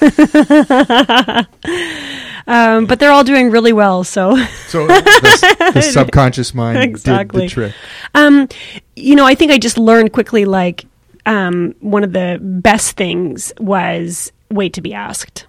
um, 2.46 2.86
but 2.86 2.98
they're 3.00 3.10
all 3.12 3.24
doing 3.24 3.50
really 3.50 3.72
well. 3.72 4.04
So, 4.04 4.36
So 4.68 4.86
the, 4.86 5.70
the 5.74 5.82
subconscious 5.82 6.54
mind 6.54 6.78
Exactly. 6.82 7.42
did 7.42 7.50
the 7.50 7.52
trick. 7.54 7.74
um, 8.14 8.48
you 8.96 9.16
know, 9.16 9.24
I 9.26 9.34
think 9.34 9.50
I 9.52 9.58
just 9.58 9.78
learned 9.78 10.12
quickly. 10.12 10.44
Like, 10.44 10.84
um, 11.26 11.74
one 11.80 12.04
of 12.04 12.12
the 12.12 12.38
best 12.40 12.96
things 12.96 13.52
was 13.58 14.30
wait 14.50 14.72
to 14.74 14.80
be 14.82 14.92
asked. 14.94 15.46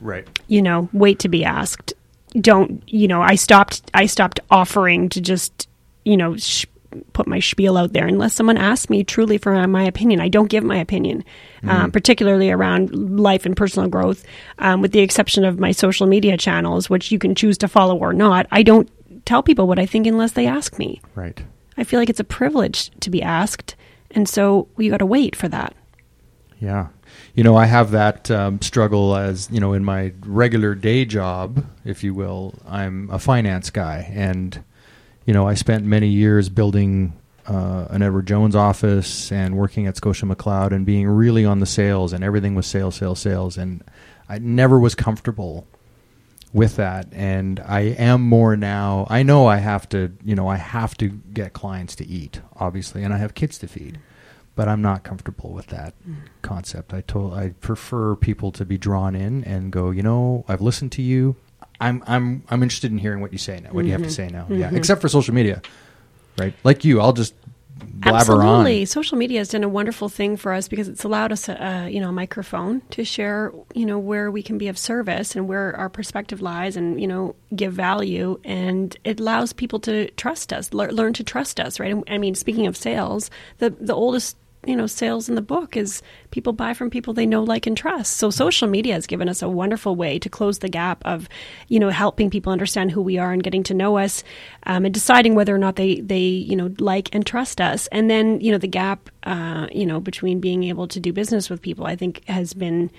Right. 0.00 0.26
you 0.46 0.62
know 0.62 0.88
wait 0.92 1.18
to 1.20 1.28
be 1.28 1.42
asked 1.44 1.94
don't 2.40 2.82
you 2.86 3.08
know 3.08 3.22
i 3.22 3.34
stopped 3.34 3.82
i 3.94 4.06
stopped 4.06 4.38
offering 4.50 5.08
to 5.08 5.20
just 5.20 5.68
you 6.04 6.16
know 6.16 6.36
sh- 6.36 6.66
put 7.12 7.26
my 7.26 7.38
spiel 7.40 7.76
out 7.76 7.92
there 7.92 8.06
unless 8.06 8.34
someone 8.34 8.56
asks 8.56 8.88
me 8.90 9.02
truly 9.04 9.38
for 9.38 9.66
my 9.66 9.82
opinion 9.84 10.20
i 10.20 10.28
don't 10.28 10.48
give 10.50 10.64
my 10.64 10.76
opinion 10.78 11.24
um, 11.68 11.90
particularly 11.90 12.50
around 12.50 12.90
life 13.18 13.44
and 13.46 13.56
personal 13.56 13.88
growth 13.88 14.24
um, 14.58 14.80
with 14.82 14.92
the 14.92 15.00
exception 15.00 15.44
of 15.44 15.58
my 15.58 15.72
social 15.72 16.06
media 16.06 16.36
channels 16.36 16.88
which 16.90 17.10
you 17.10 17.18
can 17.18 17.34
choose 17.34 17.58
to 17.58 17.68
follow 17.68 17.96
or 17.96 18.12
not 18.12 18.46
i 18.50 18.62
don't 18.62 18.88
tell 19.24 19.42
people 19.42 19.66
what 19.66 19.78
i 19.78 19.86
think 19.86 20.06
unless 20.06 20.32
they 20.32 20.46
ask 20.46 20.78
me 20.78 21.00
Right. 21.14 21.42
i 21.76 21.84
feel 21.84 21.98
like 22.00 22.10
it's 22.10 22.20
a 22.20 22.24
privilege 22.24 22.90
to 23.00 23.10
be 23.10 23.22
asked 23.22 23.74
and 24.12 24.28
so 24.28 24.68
we 24.76 24.88
got 24.88 24.98
to 24.98 25.06
wait 25.06 25.34
for 25.36 25.48
that 25.48 25.74
Yeah. 26.60 26.88
You 27.34 27.44
know, 27.44 27.54
I 27.54 27.66
have 27.66 27.90
that 27.90 28.30
um, 28.30 28.60
struggle 28.62 29.14
as, 29.14 29.48
you 29.52 29.60
know, 29.60 29.74
in 29.74 29.84
my 29.84 30.12
regular 30.24 30.74
day 30.74 31.04
job, 31.04 31.64
if 31.84 32.02
you 32.02 32.14
will, 32.14 32.54
I'm 32.66 33.10
a 33.10 33.18
finance 33.18 33.68
guy. 33.70 34.10
And, 34.14 34.64
you 35.26 35.34
know, 35.34 35.46
I 35.46 35.54
spent 35.54 35.84
many 35.84 36.08
years 36.08 36.48
building 36.48 37.12
uh, 37.46 37.86
an 37.90 38.02
Edward 38.02 38.26
Jones 38.26 38.56
office 38.56 39.30
and 39.30 39.56
working 39.56 39.86
at 39.86 39.96
Scotia 39.96 40.26
McLeod 40.26 40.72
and 40.72 40.86
being 40.86 41.06
really 41.06 41.44
on 41.44 41.60
the 41.60 41.66
sales, 41.66 42.12
and 42.12 42.24
everything 42.24 42.54
was 42.54 42.66
sales, 42.66 42.94
sales, 42.94 43.20
sales. 43.20 43.58
And 43.58 43.84
I 44.28 44.38
never 44.38 44.78
was 44.78 44.94
comfortable 44.94 45.66
with 46.52 46.76
that. 46.76 47.08
And 47.12 47.60
I 47.60 47.80
am 47.80 48.22
more 48.22 48.56
now. 48.56 49.06
I 49.10 49.22
know 49.22 49.46
I 49.46 49.56
have 49.56 49.88
to, 49.90 50.12
you 50.24 50.34
know, 50.34 50.48
I 50.48 50.56
have 50.56 50.96
to 50.98 51.08
get 51.08 51.52
clients 51.52 51.96
to 51.96 52.06
eat, 52.06 52.40
obviously, 52.56 53.02
and 53.02 53.12
I 53.12 53.18
have 53.18 53.34
kids 53.34 53.58
to 53.58 53.68
feed 53.68 53.98
but 54.56 54.68
I'm 54.68 54.82
not 54.82 55.04
comfortable 55.04 55.52
with 55.52 55.66
that 55.66 55.94
concept. 56.42 56.94
I 56.94 57.02
told 57.02 57.34
I 57.34 57.50
prefer 57.60 58.16
people 58.16 58.50
to 58.52 58.64
be 58.64 58.78
drawn 58.78 59.14
in 59.14 59.44
and 59.44 59.70
go, 59.70 59.90
you 59.90 60.02
know, 60.02 60.44
I've 60.48 60.62
listened 60.62 60.92
to 60.92 61.02
you. 61.02 61.36
I'm 61.80 62.02
I'm 62.06 62.42
I'm 62.48 62.62
interested 62.62 62.90
in 62.90 62.98
hearing 62.98 63.20
what 63.20 63.32
you 63.32 63.38
say 63.38 63.60
now. 63.60 63.70
What 63.70 63.82
do 63.82 63.88
you 63.88 63.92
have 63.92 64.02
to 64.02 64.10
say 64.10 64.28
now? 64.28 64.46
Yeah, 64.48 64.70
except 64.74 65.00
for 65.00 65.08
social 65.08 65.34
media, 65.34 65.62
right? 66.38 66.54
Like 66.64 66.84
you, 66.84 67.00
I'll 67.00 67.12
just 67.12 67.34
blabber 67.78 68.18
Absolutely. 68.18 68.80
on. 68.80 68.86
Social 68.86 69.18
media 69.18 69.38
has 69.40 69.48
done 69.48 69.64
a 69.64 69.68
wonderful 69.68 70.08
thing 70.08 70.36
for 70.36 70.52
us 70.52 70.68
because 70.68 70.88
it's 70.88 71.04
allowed 71.04 71.32
us, 71.32 71.48
a, 71.48 71.66
uh, 71.66 71.86
you 71.86 72.00
know, 72.00 72.08
a 72.08 72.12
microphone 72.12 72.80
to 72.90 73.04
share, 73.04 73.52
you 73.74 73.84
know, 73.84 73.98
where 73.98 74.30
we 74.30 74.42
can 74.42 74.58
be 74.58 74.68
of 74.68 74.78
service 74.78 75.36
and 75.36 75.48
where 75.48 75.76
our 75.76 75.88
perspective 75.88 76.40
lies, 76.40 76.76
and 76.76 77.00
you 77.00 77.06
know, 77.06 77.34
give 77.54 77.72
value. 77.72 78.40
And 78.44 78.96
it 79.04 79.20
allows 79.20 79.52
people 79.52 79.80
to 79.80 80.10
trust 80.12 80.52
us, 80.52 80.72
lear- 80.72 80.92
learn 80.92 81.12
to 81.14 81.24
trust 81.24 81.60
us, 81.60 81.78
right? 81.78 81.94
I 82.08 82.18
mean, 82.18 82.34
speaking 82.34 82.66
of 82.66 82.76
sales, 82.76 83.30
the 83.58 83.70
the 83.70 83.94
oldest 83.94 84.36
you 84.66 84.76
know 84.76 84.86
sales 84.86 85.28
in 85.28 85.34
the 85.34 85.42
book 85.42 85.76
is 85.76 86.02
people 86.30 86.52
buy 86.52 86.74
from 86.74 86.90
people 86.90 87.14
they 87.14 87.26
know 87.26 87.42
like 87.42 87.66
and 87.66 87.76
trust 87.76 88.16
so 88.16 88.30
social 88.30 88.68
media 88.68 88.94
has 88.94 89.06
given 89.06 89.28
us 89.28 89.42
a 89.42 89.48
wonderful 89.48 89.96
way 89.96 90.18
to 90.18 90.28
close 90.28 90.58
the 90.58 90.68
gap 90.68 91.02
of 91.04 91.28
you 91.68 91.78
know 91.78 91.88
helping 91.88 92.30
people 92.30 92.52
understand 92.52 92.90
who 92.90 93.00
we 93.00 93.18
are 93.18 93.32
and 93.32 93.42
getting 93.42 93.62
to 93.62 93.74
know 93.74 93.98
us 93.98 94.24
um, 94.64 94.84
and 94.84 94.94
deciding 94.94 95.34
whether 95.34 95.54
or 95.54 95.58
not 95.58 95.76
they 95.76 96.00
they 96.00 96.18
you 96.18 96.56
know 96.56 96.70
like 96.78 97.14
and 97.14 97.26
trust 97.26 97.60
us 97.60 97.86
and 97.88 98.10
then 98.10 98.40
you 98.40 98.52
know 98.52 98.58
the 98.58 98.66
gap 98.66 99.08
uh, 99.24 99.66
you 99.72 99.86
know 99.86 100.00
between 100.00 100.40
being 100.40 100.64
able 100.64 100.88
to 100.88 101.00
do 101.00 101.12
business 101.12 101.48
with 101.48 101.62
people 101.62 101.86
i 101.86 101.96
think 101.96 102.24
has 102.26 102.52
been 102.52 102.90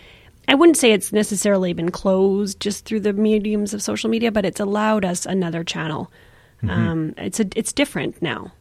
I 0.50 0.56
wouldn't 0.56 0.78
say 0.78 0.94
it's 0.94 1.12
necessarily 1.12 1.74
been 1.74 1.92
closed 1.92 2.62
just 2.62 2.86
through 2.86 3.02
the 3.02 3.12
mediums 3.12 3.74
of 3.74 3.84
social 3.84 4.10
media, 4.10 4.32
but 4.32 4.46
it's 4.46 4.62
allowed 4.62 5.04
us 5.04 5.26
another 5.26 5.62
channel. 5.62 6.10
Um, 6.70 7.14
it's 7.18 7.40
a, 7.40 7.46
it's 7.56 7.74
different 7.74 8.22
now. 8.22 8.54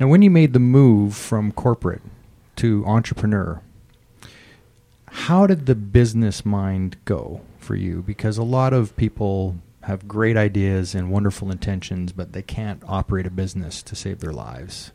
Now, 0.00 0.06
when 0.06 0.22
you 0.22 0.30
made 0.30 0.52
the 0.52 0.60
move 0.60 1.16
from 1.16 1.50
corporate 1.50 2.02
to 2.56 2.84
entrepreneur, 2.86 3.60
how 5.06 5.46
did 5.46 5.66
the 5.66 5.74
business 5.74 6.44
mind 6.44 6.96
go 7.04 7.40
for 7.58 7.74
you? 7.74 8.02
Because 8.02 8.38
a 8.38 8.44
lot 8.44 8.72
of 8.72 8.96
people 8.96 9.56
have 9.82 10.06
great 10.06 10.36
ideas 10.36 10.94
and 10.94 11.10
wonderful 11.10 11.50
intentions, 11.50 12.12
but 12.12 12.32
they 12.32 12.42
can't 12.42 12.82
operate 12.86 13.26
a 13.26 13.30
business 13.30 13.82
to 13.82 13.96
save 13.96 14.20
their 14.20 14.32
lives. 14.32 14.92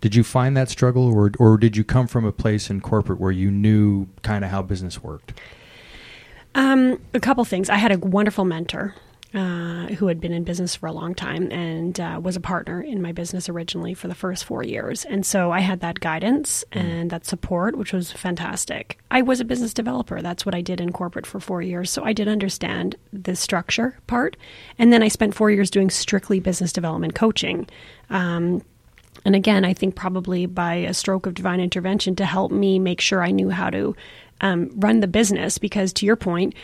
Did 0.00 0.14
you 0.14 0.24
find 0.24 0.56
that 0.56 0.68
struggle, 0.68 1.06
or 1.06 1.30
or 1.38 1.56
did 1.56 1.76
you 1.76 1.84
come 1.84 2.06
from 2.06 2.24
a 2.24 2.32
place 2.32 2.68
in 2.68 2.80
corporate 2.80 3.20
where 3.20 3.32
you 3.32 3.50
knew 3.50 4.08
kind 4.22 4.44
of 4.44 4.50
how 4.50 4.62
business 4.62 5.02
worked? 5.02 5.32
Um, 6.54 7.00
a 7.14 7.20
couple 7.20 7.44
things. 7.44 7.70
I 7.70 7.76
had 7.76 7.92
a 7.92 7.98
wonderful 7.98 8.44
mentor 8.44 8.94
uh, 9.34 9.88
who 9.94 10.06
had 10.06 10.20
been 10.20 10.32
in 10.32 10.44
business 10.44 10.76
for 10.76 10.86
a 10.86 10.92
long 10.92 11.12
time 11.12 11.50
and 11.50 11.98
uh, 11.98 12.20
was 12.22 12.36
a 12.36 12.40
partner 12.40 12.80
in 12.80 13.02
my 13.02 13.10
business 13.10 13.48
originally 13.48 13.92
for 13.92 14.06
the 14.06 14.14
first 14.14 14.44
four 14.44 14.62
years. 14.62 15.04
And 15.04 15.26
so 15.26 15.50
I 15.50 15.58
had 15.58 15.80
that 15.80 15.98
guidance 15.98 16.64
mm. 16.70 16.80
and 16.80 17.10
that 17.10 17.26
support, 17.26 17.76
which 17.76 17.92
was 17.92 18.12
fantastic. 18.12 18.96
I 19.10 19.22
was 19.22 19.40
a 19.40 19.44
business 19.44 19.74
developer. 19.74 20.22
That's 20.22 20.46
what 20.46 20.54
I 20.54 20.60
did 20.60 20.80
in 20.80 20.92
corporate 20.92 21.26
for 21.26 21.40
four 21.40 21.62
years. 21.62 21.90
So 21.90 22.04
I 22.04 22.12
did 22.12 22.28
understand 22.28 22.94
the 23.12 23.34
structure 23.34 23.98
part. 24.06 24.36
And 24.78 24.92
then 24.92 25.02
I 25.02 25.08
spent 25.08 25.34
four 25.34 25.50
years 25.50 25.68
doing 25.68 25.90
strictly 25.90 26.38
business 26.38 26.72
development 26.72 27.16
coaching. 27.16 27.66
Um, 28.10 28.62
and 29.24 29.34
again, 29.34 29.64
I 29.64 29.72
think 29.72 29.96
probably 29.96 30.46
by 30.46 30.74
a 30.74 30.94
stroke 30.94 31.26
of 31.26 31.34
divine 31.34 31.58
intervention 31.58 32.14
to 32.16 32.24
help 32.24 32.52
me 32.52 32.78
make 32.78 33.00
sure 33.00 33.22
I 33.22 33.32
knew 33.32 33.50
how 33.50 33.70
to 33.70 33.96
um, 34.40 34.70
run 34.76 35.00
the 35.00 35.08
business. 35.08 35.58
Because 35.58 35.92
to 35.94 36.06
your 36.06 36.16
point, 36.16 36.54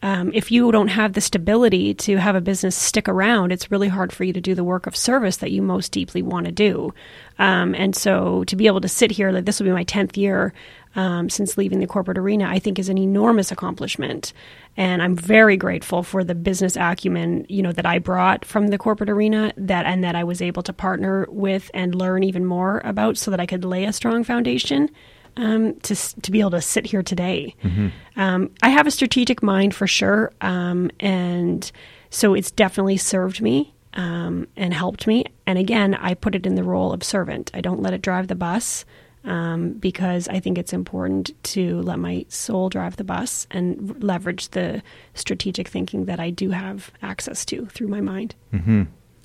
um, 0.00 0.30
if 0.32 0.52
you 0.52 0.70
don't 0.70 0.88
have 0.88 1.14
the 1.14 1.20
stability 1.20 1.92
to 1.92 2.16
have 2.16 2.36
a 2.36 2.40
business 2.40 2.76
stick 2.76 3.08
around, 3.08 3.50
it's 3.50 3.70
really 3.70 3.88
hard 3.88 4.12
for 4.12 4.22
you 4.22 4.32
to 4.32 4.40
do 4.40 4.54
the 4.54 4.62
work 4.62 4.86
of 4.86 4.96
service 4.96 5.38
that 5.38 5.50
you 5.50 5.60
most 5.60 5.90
deeply 5.90 6.22
want 6.22 6.46
to 6.46 6.52
do. 6.52 6.94
Um, 7.38 7.74
and 7.74 7.96
so 7.96 8.44
to 8.44 8.54
be 8.54 8.68
able 8.68 8.80
to 8.80 8.88
sit 8.88 9.10
here, 9.10 9.32
like 9.32 9.44
this 9.44 9.58
will 9.58 9.66
be 9.66 9.72
my 9.72 9.84
10th 9.84 10.16
year 10.16 10.52
um, 10.94 11.28
since 11.28 11.58
leaving 11.58 11.80
the 11.80 11.86
corporate 11.86 12.18
arena, 12.18 12.46
I 12.48 12.60
think 12.60 12.78
is 12.78 12.88
an 12.88 12.98
enormous 12.98 13.50
accomplishment. 13.50 14.32
And 14.76 15.02
I'm 15.02 15.16
very 15.16 15.56
grateful 15.56 16.04
for 16.04 16.22
the 16.22 16.34
business 16.34 16.76
acumen, 16.76 17.44
you 17.48 17.62
know, 17.62 17.72
that 17.72 17.86
I 17.86 17.98
brought 17.98 18.44
from 18.44 18.68
the 18.68 18.78
corporate 18.78 19.10
arena 19.10 19.52
that 19.56 19.84
and 19.84 20.04
that 20.04 20.14
I 20.14 20.22
was 20.22 20.40
able 20.40 20.62
to 20.62 20.72
partner 20.72 21.26
with 21.28 21.70
and 21.74 21.94
learn 21.94 22.22
even 22.22 22.44
more 22.44 22.80
about 22.84 23.16
so 23.16 23.32
that 23.32 23.40
I 23.40 23.46
could 23.46 23.64
lay 23.64 23.84
a 23.84 23.92
strong 23.92 24.22
foundation 24.22 24.90
um, 25.38 25.74
to 25.80 25.94
to 26.20 26.30
be 26.30 26.40
able 26.40 26.50
to 26.50 26.60
sit 26.60 26.84
here 26.84 27.02
today. 27.02 27.54
Mm-hmm. 27.64 27.88
Um, 28.16 28.50
I 28.62 28.68
have 28.68 28.86
a 28.86 28.90
strategic 28.90 29.42
mind 29.42 29.74
for 29.74 29.86
sure, 29.86 30.32
um, 30.42 30.90
and 31.00 31.70
so 32.10 32.34
it's 32.34 32.50
definitely 32.50 32.98
served 32.98 33.40
me 33.40 33.72
um, 33.94 34.48
and 34.56 34.74
helped 34.74 35.06
me. 35.06 35.24
And 35.46 35.58
again, 35.58 35.94
I 35.94 36.14
put 36.14 36.34
it 36.34 36.44
in 36.44 36.56
the 36.56 36.64
role 36.64 36.92
of 36.92 37.02
servant. 37.02 37.50
I 37.54 37.60
don't 37.60 37.80
let 37.80 37.94
it 37.94 38.02
drive 38.02 38.28
the 38.28 38.34
bus. 38.34 38.84
Um, 39.24 39.72
because 39.72 40.28
I 40.28 40.40
think 40.40 40.56
it's 40.56 40.72
important 40.72 41.32
to 41.42 41.82
let 41.82 41.98
my 41.98 42.24
soul 42.28 42.70
drive 42.70 42.96
the 42.96 43.04
bus 43.04 43.46
and 43.50 44.02
leverage 44.02 44.50
the 44.50 44.80
strategic 45.12 45.68
thinking 45.68 46.06
that 46.06 46.20
I 46.20 46.30
do 46.30 46.50
have 46.50 46.92
access 47.02 47.44
to 47.46 47.66
through 47.66 47.88
my 47.88 48.00
mind. 48.00 48.36
Mm-hmm. 48.54 48.84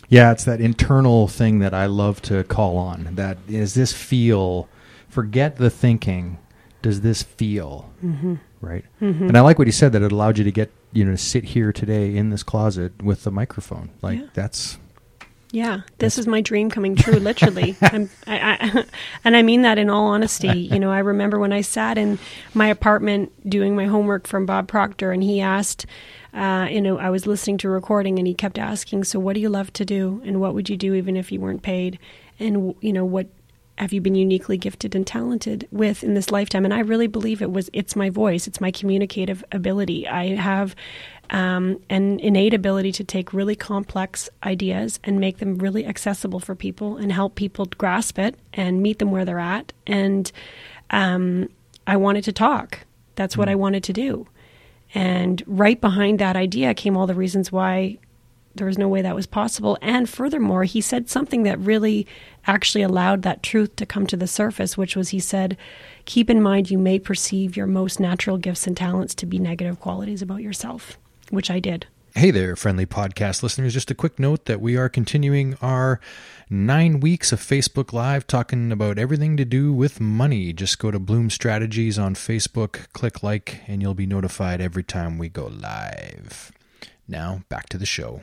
Yeah, 0.10 0.32
it's 0.32 0.44
that 0.46 0.60
internal 0.60 1.28
thing 1.28 1.60
that 1.60 1.74
I 1.74 1.86
love 1.86 2.22
to 2.24 2.44
call 2.44 2.76
on. 2.76 3.10
That 3.14 3.38
is 3.48 3.76
this 3.76 3.94
feel 3.94 4.68
forget 5.14 5.58
the 5.58 5.70
thinking. 5.70 6.40
Does 6.82 7.00
this 7.00 7.24
feel 7.24 7.90
mm-hmm. 8.04 8.36
right? 8.60 8.84
Mm-hmm. 9.02 9.30
And 9.30 9.38
I 9.38 9.42
like 9.42 9.58
what 9.58 9.68
he 9.68 9.72
said 9.72 9.94
that 9.94 10.02
it 10.02 10.12
allowed 10.12 10.38
you 10.38 10.44
to 10.44 10.52
get 10.52 10.70
you 10.92 11.06
know 11.06 11.12
to 11.12 11.18
sit 11.18 11.46
here 11.46 11.72
today 11.72 12.18
in 12.18 12.30
this 12.30 12.44
closet 12.44 13.02
with 13.02 13.24
the 13.24 13.32
microphone. 13.32 13.90
Like 14.02 14.20
yeah. 14.20 14.26
that's 14.34 14.78
yeah, 15.54 15.82
this 16.00 16.18
is 16.18 16.26
my 16.26 16.42
dream 16.42 16.72
coming 16.72 16.96
true, 16.96 17.20
literally. 17.20 17.78
I, 17.82 18.10
I, 18.26 18.86
and 19.24 19.38
I 19.38 19.44
mean 19.44 19.62
that 19.62 19.78
in 19.78 19.88
all 19.88 20.08
honesty. 20.08 20.48
You 20.58 20.80
know, 20.80 20.90
I 20.90 20.98
remember 20.98 21.38
when 21.38 21.54
I 21.54 21.62
sat 21.62 22.00
in 22.00 22.18
my 22.56 22.68
apartment 22.68 23.32
doing 23.48 23.76
my 23.76 23.86
homework 23.86 24.26
from 24.26 24.48
Bob 24.48 24.68
Proctor, 24.68 25.12
and 25.12 25.22
he 25.22 25.42
asked, 25.42 25.86
uh, 26.34 26.68
you 26.72 26.82
know, 26.82 26.98
I 26.98 27.12
was 27.12 27.28
listening 27.28 27.60
to 27.60 27.68
a 27.68 27.72
recording, 27.72 28.18
and 28.18 28.28
he 28.28 28.34
kept 28.34 28.58
asking, 28.58 29.04
"So, 29.04 29.20
what 29.20 29.36
do 29.36 29.42
you 29.42 29.50
love 29.50 29.72
to 29.74 29.86
do, 29.86 30.24
and 30.26 30.42
what 30.42 30.56
would 30.56 30.70
you 30.70 30.76
do 30.76 30.96
even 30.96 31.16
if 31.16 31.32
you 31.32 31.40
weren't 31.40 31.62
paid?" 31.62 32.00
And 32.40 32.74
you 32.82 32.92
know, 32.92 33.06
what 33.06 33.28
have 33.78 33.92
you 33.92 34.02
been 34.02 34.16
uniquely 34.16 34.58
gifted 34.58 34.96
and 34.96 35.06
talented 35.06 35.68
with 35.72 36.04
in 36.04 36.14
this 36.14 36.32
lifetime? 36.32 36.66
And 36.66 36.74
i 36.74 36.80
really 36.80 37.08
believe 37.08 37.42
it 37.42 37.52
was 37.52 37.70
it's 37.74 37.96
my 37.96 38.10
voice 38.10 38.48
it's 38.48 38.62
my 38.62 38.72
communicative 38.72 39.44
ability. 39.52 40.08
I 40.08 40.36
have 40.36 40.76
um, 41.30 41.80
an 41.90 42.20
innate 42.20 42.54
ability 42.54 42.92
to 42.94 43.04
take 43.04 43.34
really 43.34 43.56
complex 43.56 44.30
ideas 44.44 45.00
and 45.04 45.20
make 45.20 45.38
them 45.38 45.58
really 45.58 45.86
accessible 45.86 46.40
for 46.40 46.54
people 46.54 46.98
and 46.98 47.12
help 47.12 47.36
people 47.36 47.66
grasp 47.66 48.20
it 48.20 48.36
and 48.54 48.82
meet 48.82 49.00
them 49.00 49.12
where 49.12 49.26
they're 49.26 49.40
at. 49.40 49.74
And 49.88 50.32
um, 50.92 51.50
i 51.88 51.98
wanted 51.98 52.24
to 52.26 52.32
talk. 52.32 52.80
That's 53.16 53.38
what 53.38 53.50
i 53.50 53.56
wanted 53.56 53.84
to 53.86 53.94
do. 53.94 54.28
And 54.96 55.42
right 55.48 55.80
behind 55.82 56.20
that 56.20 56.36
idea 56.36 56.74
came 56.74 56.96
all 56.96 57.08
the 57.08 57.16
reasons 57.16 57.52
why 57.52 57.98
there 58.56 58.68
was 58.68 58.78
no 58.78 58.88
way 58.88 59.02
that 59.02 59.16
was 59.16 59.26
possible. 59.26 59.78
And 59.82 60.10
furthermore, 60.10 60.64
he 60.64 60.82
said 60.82 61.10
something 61.10 61.44
that 61.44 61.60
really 61.60 62.08
actually 62.46 62.84
allowed 62.84 63.24
that 63.24 63.44
truth 63.44 63.76
to 63.78 63.86
come 63.86 64.06
to 64.08 64.18
the 64.18 64.28
surface, 64.28 64.78
which 64.78 64.96
was 64.96 65.10
he 65.10 65.20
said, 65.20 65.58
Keep 66.06 66.30
in 66.30 66.42
mind 66.42 66.70
you 66.70 66.78
may 66.78 67.00
perceive 67.00 67.58
your 67.58 67.68
most 67.68 68.00
natural 68.00 68.38
gifts 68.38 68.68
and 68.68 68.78
talents 68.78 69.16
to 69.16 69.26
be 69.26 69.40
negative 69.40 69.80
qualities 69.80 70.22
about 70.22 70.42
yourself, 70.42 70.98
which 71.30 71.50
I 71.50 71.60
did. 71.60 71.88
Hey 72.16 72.30
there, 72.30 72.56
friendly 72.56 72.86
podcast 72.86 73.42
listeners. 73.42 73.74
Just 73.74 73.90
a 73.90 73.96
quick 73.96 74.20
note 74.20 74.46
that 74.46 74.62
we 74.62 74.78
are 74.78 74.88
continuing 74.88 75.58
our 75.64 76.00
nine 76.48 77.00
weeks 77.00 77.32
of 77.32 77.40
Facebook 77.40 77.92
Live 77.92 78.28
talking 78.28 78.72
about 78.72 79.00
everything 79.00 79.36
to 79.38 79.46
do 79.46 79.74
with 79.74 80.00
money. 80.00 80.54
Just 80.54 80.78
go 80.78 80.92
to 80.92 81.00
Bloom 81.00 81.32
Strategies 81.32 81.98
on 81.98 82.14
Facebook, 82.14 82.92
click 82.94 83.24
like, 83.24 83.62
and 83.66 83.82
you'll 83.82 83.96
be 83.96 84.06
notified 84.06 84.62
every 84.62 84.84
time 84.84 85.18
we 85.18 85.28
go 85.28 85.48
live. 85.48 86.52
Now, 87.08 87.42
back 87.50 87.68
to 87.70 87.80
the 87.80 87.88
show. 87.88 88.22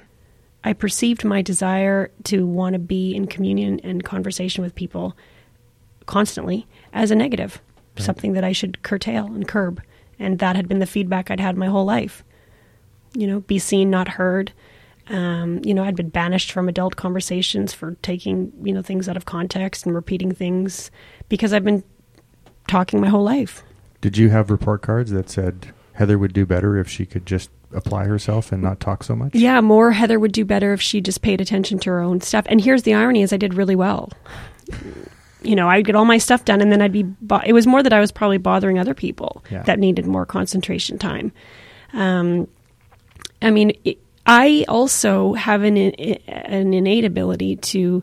I 0.62 0.72
perceived 0.72 1.24
my 1.24 1.42
desire 1.42 2.10
to 2.24 2.46
want 2.46 2.74
to 2.74 2.78
be 2.78 3.14
in 3.14 3.26
communion 3.26 3.80
and 3.80 4.04
conversation 4.04 4.62
with 4.62 4.74
people 4.74 5.16
constantly 6.06 6.66
as 6.92 7.10
a 7.10 7.14
negative, 7.14 7.62
right. 7.96 8.04
something 8.04 8.34
that 8.34 8.44
I 8.44 8.52
should 8.52 8.82
curtail 8.82 9.26
and 9.26 9.46
curb. 9.48 9.82
And 10.18 10.38
that 10.38 10.56
had 10.56 10.68
been 10.68 10.80
the 10.80 10.86
feedback 10.86 11.30
I'd 11.30 11.40
had 11.40 11.56
my 11.56 11.66
whole 11.66 11.86
life. 11.86 12.24
You 13.14 13.26
know, 13.26 13.40
be 13.40 13.58
seen, 13.58 13.90
not 13.90 14.08
heard. 14.08 14.52
Um, 15.08 15.60
you 15.64 15.74
know, 15.74 15.82
I'd 15.82 15.96
been 15.96 16.10
banished 16.10 16.52
from 16.52 16.68
adult 16.68 16.96
conversations 16.96 17.72
for 17.72 17.96
taking, 18.02 18.52
you 18.62 18.72
know, 18.72 18.82
things 18.82 19.08
out 19.08 19.16
of 19.16 19.24
context 19.24 19.86
and 19.86 19.94
repeating 19.94 20.32
things 20.32 20.90
because 21.28 21.52
I've 21.52 21.64
been 21.64 21.82
talking 22.68 23.00
my 23.00 23.08
whole 23.08 23.24
life. 23.24 23.64
Did 24.00 24.16
you 24.16 24.28
have 24.28 24.50
report 24.50 24.82
cards 24.82 25.10
that 25.10 25.28
said 25.28 25.72
Heather 26.00 26.16
would 26.16 26.32
do 26.32 26.46
better 26.46 26.78
if 26.78 26.88
she 26.88 27.04
could 27.04 27.26
just 27.26 27.50
apply 27.74 28.06
herself 28.06 28.52
and 28.52 28.62
not 28.62 28.80
talk 28.80 29.04
so 29.04 29.14
much? 29.14 29.34
Yeah, 29.34 29.60
more 29.60 29.92
Heather 29.92 30.18
would 30.18 30.32
do 30.32 30.46
better 30.46 30.72
if 30.72 30.80
she 30.80 31.02
just 31.02 31.20
paid 31.20 31.42
attention 31.42 31.78
to 31.80 31.90
her 31.90 32.00
own 32.00 32.22
stuff. 32.22 32.46
And 32.48 32.58
here's 32.58 32.84
the 32.84 32.94
irony 32.94 33.20
is 33.20 33.34
I 33.34 33.36
did 33.36 33.52
really 33.52 33.76
well. 33.76 34.10
You 35.42 35.54
know, 35.54 35.68
I'd 35.68 35.84
get 35.84 35.94
all 35.94 36.06
my 36.06 36.16
stuff 36.16 36.46
done 36.46 36.62
and 36.62 36.72
then 36.72 36.80
I'd 36.80 36.90
be 36.90 37.02
bo- 37.02 37.42
it 37.44 37.52
was 37.52 37.66
more 37.66 37.82
that 37.82 37.92
I 37.92 38.00
was 38.00 38.12
probably 38.12 38.38
bothering 38.38 38.78
other 38.78 38.94
people 38.94 39.44
yeah. 39.50 39.62
that 39.64 39.78
needed 39.78 40.06
more 40.06 40.24
concentration 40.24 40.96
time. 40.96 41.32
Um, 41.92 42.48
I 43.42 43.50
mean, 43.50 43.72
it, 43.84 43.98
I 44.24 44.64
also 44.68 45.34
have 45.34 45.64
an 45.64 45.76
an 45.76 46.72
innate 46.72 47.04
ability 47.04 47.56
to 47.56 48.02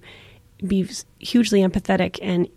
be 0.68 0.88
hugely 1.18 1.62
empathetic 1.62 2.20
and 2.22 2.48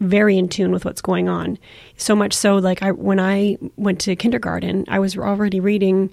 very 0.00 0.38
in 0.38 0.48
tune 0.48 0.72
with 0.72 0.84
what's 0.84 1.02
going 1.02 1.28
on. 1.28 1.58
So 1.96 2.16
much 2.16 2.32
so, 2.32 2.56
like 2.56 2.82
I 2.82 2.90
when 2.92 3.20
I 3.20 3.58
went 3.76 4.00
to 4.00 4.16
kindergarten, 4.16 4.84
I 4.88 4.98
was 4.98 5.16
already 5.16 5.60
reading 5.60 6.12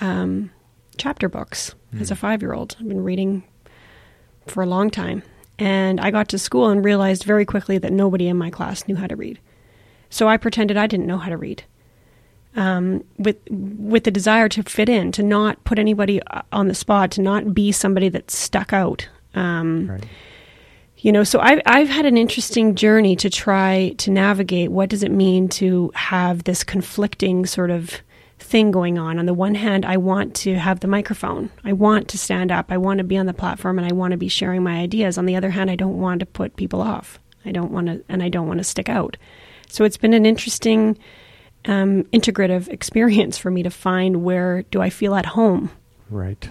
um, 0.00 0.50
chapter 0.96 1.28
books 1.28 1.74
mm. 1.94 2.00
as 2.00 2.10
a 2.10 2.14
hmm. 2.14 2.20
five 2.20 2.42
year 2.42 2.52
old. 2.52 2.76
I've 2.78 2.88
been 2.88 3.04
reading 3.04 3.44
for 4.46 4.62
a 4.62 4.66
long 4.66 4.90
time, 4.90 5.22
and 5.58 6.00
I 6.00 6.10
got 6.10 6.28
to 6.30 6.38
school 6.38 6.68
and 6.68 6.84
realized 6.84 7.24
very 7.24 7.44
quickly 7.44 7.78
that 7.78 7.92
nobody 7.92 8.28
in 8.28 8.36
my 8.36 8.50
class 8.50 8.86
knew 8.88 8.96
how 8.96 9.06
to 9.06 9.16
read. 9.16 9.38
So 10.10 10.28
I 10.28 10.36
pretended 10.36 10.76
I 10.76 10.86
didn't 10.86 11.06
know 11.06 11.18
how 11.18 11.30
to 11.30 11.36
read. 11.36 11.62
Um, 12.56 13.04
with 13.18 13.36
with 13.50 14.02
the 14.02 14.10
desire 14.10 14.48
to 14.48 14.64
fit 14.64 14.88
in, 14.88 15.12
to 15.12 15.22
not 15.22 15.62
put 15.62 15.78
anybody 15.78 16.20
uh, 16.22 16.42
on 16.50 16.66
the 16.66 16.74
spot, 16.74 17.12
to 17.12 17.22
not 17.22 17.54
be 17.54 17.70
somebody 17.70 18.08
that 18.08 18.32
stuck 18.32 18.72
out. 18.72 19.08
Um, 19.34 19.90
right 19.90 20.04
you 20.98 21.12
know 21.12 21.24
so 21.24 21.38
I've, 21.40 21.60
I've 21.66 21.88
had 21.88 22.06
an 22.06 22.16
interesting 22.16 22.74
journey 22.74 23.16
to 23.16 23.30
try 23.30 23.94
to 23.98 24.10
navigate 24.10 24.70
what 24.70 24.88
does 24.88 25.02
it 25.02 25.12
mean 25.12 25.48
to 25.50 25.90
have 25.94 26.44
this 26.44 26.64
conflicting 26.64 27.46
sort 27.46 27.70
of 27.70 28.02
thing 28.38 28.70
going 28.70 28.98
on. 28.98 29.18
On 29.18 29.26
the 29.26 29.34
one 29.34 29.54
hand 29.54 29.84
i 29.84 29.96
want 29.96 30.34
to 30.36 30.54
have 30.54 30.80
the 30.80 30.88
microphone. 30.88 31.50
I 31.64 31.72
want 31.72 32.08
to 32.08 32.18
stand 32.18 32.50
up. 32.50 32.66
I 32.70 32.76
want 32.78 32.98
to 32.98 33.04
be 33.04 33.18
on 33.18 33.26
the 33.26 33.34
platform 33.34 33.78
and 33.78 33.86
i 33.86 33.94
want 33.94 34.12
to 34.12 34.16
be 34.16 34.28
sharing 34.28 34.62
my 34.62 34.78
ideas. 34.78 35.18
On 35.18 35.26
the 35.26 35.36
other 35.36 35.50
hand 35.50 35.70
i 35.70 35.76
don't 35.76 35.98
want 35.98 36.20
to 36.20 36.26
put 36.26 36.56
people 36.56 36.80
off. 36.80 37.18
I 37.44 37.52
don't 37.52 37.72
want 37.72 37.86
to 37.86 38.04
and 38.08 38.22
i 38.22 38.28
don't 38.28 38.48
want 38.48 38.58
to 38.58 38.64
stick 38.64 38.88
out. 38.88 39.16
So 39.68 39.84
it's 39.84 39.96
been 39.96 40.14
an 40.14 40.26
interesting 40.26 40.98
um, 41.64 42.04
integrative 42.04 42.68
experience 42.68 43.36
for 43.36 43.50
me 43.50 43.62
to 43.62 43.70
find 43.70 44.22
where 44.22 44.62
do 44.70 44.80
i 44.80 44.90
feel 44.90 45.14
at 45.14 45.26
home. 45.26 45.70
Right. 46.08 46.48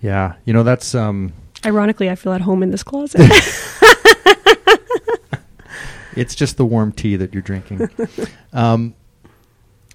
Yeah. 0.00 0.34
You 0.44 0.52
know 0.52 0.62
that's 0.62 0.94
um 0.94 1.32
Ironically, 1.64 2.10
I 2.10 2.14
feel 2.14 2.32
at 2.32 2.40
home 2.40 2.62
in 2.62 2.70
this 2.70 2.82
closet. 2.82 3.20
it's 6.16 6.34
just 6.34 6.56
the 6.56 6.66
warm 6.66 6.92
tea 6.92 7.16
that 7.16 7.32
you're 7.32 7.42
drinking. 7.42 7.88
Um, 8.52 8.94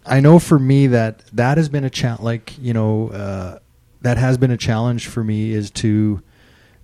I 0.06 0.20
know 0.20 0.40
for 0.40 0.58
me 0.58 0.88
that 0.88 1.26
that 1.34 1.58
has 1.58 1.70
been 1.70 1.84
a 1.84 1.90
challenge. 1.90 2.22
Like 2.22 2.58
you 2.60 2.74
know, 2.74 3.10
uh, 3.10 3.60
that 4.02 4.18
has 4.18 4.38
been 4.38 4.52
a 4.52 4.58
challenge 4.58 5.08
for 5.08 5.24
me 5.24 5.52
is 5.52 5.70
to 5.72 6.22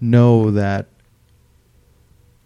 know 0.01 0.51
that 0.51 0.87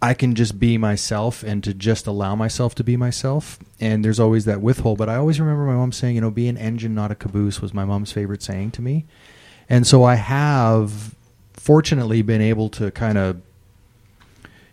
I 0.01 0.13
can 0.13 0.35
just 0.35 0.59
be 0.59 0.77
myself 0.77 1.41
and 1.41 1.63
to 1.63 1.73
just 1.73 2.05
allow 2.05 2.35
myself 2.35 2.75
to 2.75 2.83
be 2.83 2.95
myself. 2.95 3.57
And 3.79 4.05
there's 4.05 4.19
always 4.19 4.45
that 4.45 4.61
withhold. 4.61 4.99
But 4.99 5.09
I 5.09 5.15
always 5.15 5.39
remember 5.39 5.65
my 5.65 5.73
mom 5.73 5.91
saying, 5.91 6.15
you 6.15 6.21
know, 6.21 6.29
be 6.29 6.47
an 6.47 6.57
engine, 6.57 6.93
not 6.93 7.11
a 7.11 7.15
caboose, 7.15 7.61
was 7.61 7.73
my 7.73 7.83
mom's 7.83 8.11
favorite 8.11 8.43
saying 8.43 8.71
to 8.71 8.81
me. 8.81 9.05
And 9.67 9.87
so 9.87 10.03
I 10.03 10.15
have 10.15 11.15
fortunately 11.67 12.21
been 12.21 12.39
able 12.41 12.69
to 12.69 12.89
kind 12.91 13.17
of 13.17 13.41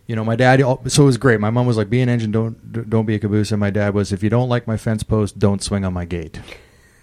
you 0.07 0.15
know, 0.15 0.23
my 0.23 0.35
dad. 0.35 0.59
So 0.87 1.01
it 1.03 1.05
was 1.07 1.17
great. 1.17 1.39
My 1.39 1.49
mom 1.49 1.65
was 1.65 1.77
like, 1.77 1.89
"Be 1.89 1.99
an 1.99 2.09
engine, 2.09 2.31
don't 2.31 2.55
don't 2.89 3.05
be 3.07 3.15
a 3.15 3.19
caboose." 3.19 3.51
And 3.51 3.59
my 3.59 3.71
dad 3.71 3.93
was, 3.95 4.11
"If 4.13 4.21
you 4.23 4.29
don't 4.29 4.47
like 4.49 4.67
my 4.67 4.77
fence 4.77 5.01
post, 5.03 5.39
don't 5.39 5.63
swing 5.63 5.83
on 5.83 5.93
my 5.93 6.05
gate." 6.05 6.39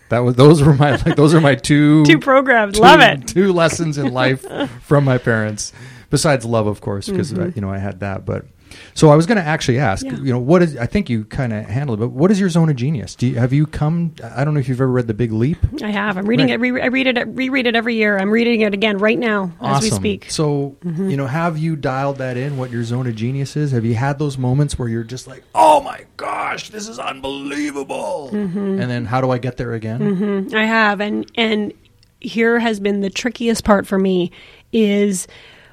That 0.09 0.21
was 0.21 0.37
those 0.37 0.63
were 0.63 0.73
my 0.75 0.93
like 1.05 1.17
those 1.17 1.35
are 1.35 1.41
my 1.41 1.57
two 1.57 2.05
two 2.11 2.19
programs. 2.21 2.77
Two, 2.77 2.83
Love 2.83 3.01
it. 3.01 3.27
Two 3.27 3.53
lessons 3.53 3.99
in 3.99 4.13
life 4.13 4.47
from 4.83 5.05
my 5.05 5.19
parents. 5.19 5.73
Besides 6.11 6.45
love, 6.45 6.67
of 6.69 6.81
course, 6.81 7.09
because 7.09 7.33
Mhm. 7.33 7.57
you 7.57 7.61
know 7.63 7.71
I 7.71 7.79
had 7.79 7.99
that. 8.01 8.25
But 8.25 8.47
so 8.95 9.11
I 9.11 9.17
was 9.17 9.27
going 9.27 9.39
to 9.39 9.45
actually 9.45 9.79
ask, 9.79 10.05
Yeah. 10.05 10.17
you 10.17 10.33
know, 10.33 10.39
what 10.39 10.63
is? 10.63 10.77
I 10.77 10.87
think 10.87 11.09
you 11.11 11.25
kind 11.25 11.53
of 11.53 11.65
handled 11.67 11.99
it, 11.99 12.01
but 12.01 12.09
what 12.11 12.31
is 12.31 12.39
your 12.41 12.49
zone 12.49 12.69
of 12.71 12.77
genius? 12.77 13.15
Do 13.15 13.27
you, 13.27 13.37
have 13.37 13.53
you 13.53 13.67
come? 13.67 14.15
I 14.23 14.45
don't 14.45 14.55
know 14.55 14.61
if 14.61 14.69
you've 14.69 14.81
ever 14.81 14.91
read 14.91 15.07
The 15.07 15.15
Big 15.15 15.33
Leap. 15.33 15.59
I 15.83 15.91
have. 15.91 16.17
I'm 16.17 16.27
reading 16.27 16.47
Right. 16.49 16.55
it. 16.55 16.61
Re- 16.61 16.83
I 16.83 16.87
read 16.87 17.07
it. 17.07 17.27
Reread 17.29 17.67
it 17.67 17.75
every 17.77 17.97
year. 17.97 18.19
I'm 18.19 18.31
reading 18.31 18.61
it 18.63 18.75
again 18.75 18.99
right 18.99 19.19
now 19.19 19.53
as 19.61 19.83
we 19.83 19.91
speak. 19.91 20.31
So, 20.31 20.77
Mhm. 20.85 21.11
you 21.11 21.17
know, 21.17 21.27
have 21.27 21.59
you 21.59 21.77
dialed 21.77 22.19
that 22.19 22.37
in? 22.37 22.57
What 22.57 22.71
your 22.71 22.85
zone 22.85 23.07
of 23.07 23.15
genius 23.17 23.57
is? 23.57 23.73
Have 23.73 23.85
you 23.85 23.95
had 23.95 24.19
those 24.19 24.37
moments 24.39 24.79
where 24.79 24.89
you're 24.89 25.05
just 25.05 25.27
like, 25.27 25.43
"Oh 25.55 25.81
my 25.83 26.01
gosh, 26.17 26.71
this 26.71 26.89
is 26.89 26.99
unbelievable," 26.99 28.31
Mm-hmm. 28.33 28.81
and 28.81 28.91
then 28.91 29.05
how 29.05 29.21
do 29.21 29.31
I 29.31 29.39
get 29.39 29.57
there 29.57 29.73
again? 29.75 30.01
hmm 30.47 30.55
I 30.57 30.65
have, 30.65 31.01
and 31.01 31.31
and 31.37 31.73
here 32.21 32.59
has 32.59 32.79
been 32.81 33.01
the 33.01 33.11
trickiest 33.11 33.65
part 33.65 33.87
for 33.87 33.99
me 33.99 34.31
is 34.73 35.27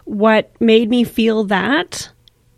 what 0.06 0.52
made 0.60 0.90
me 0.90 1.04
feel 1.04 1.44
that 1.46 2.10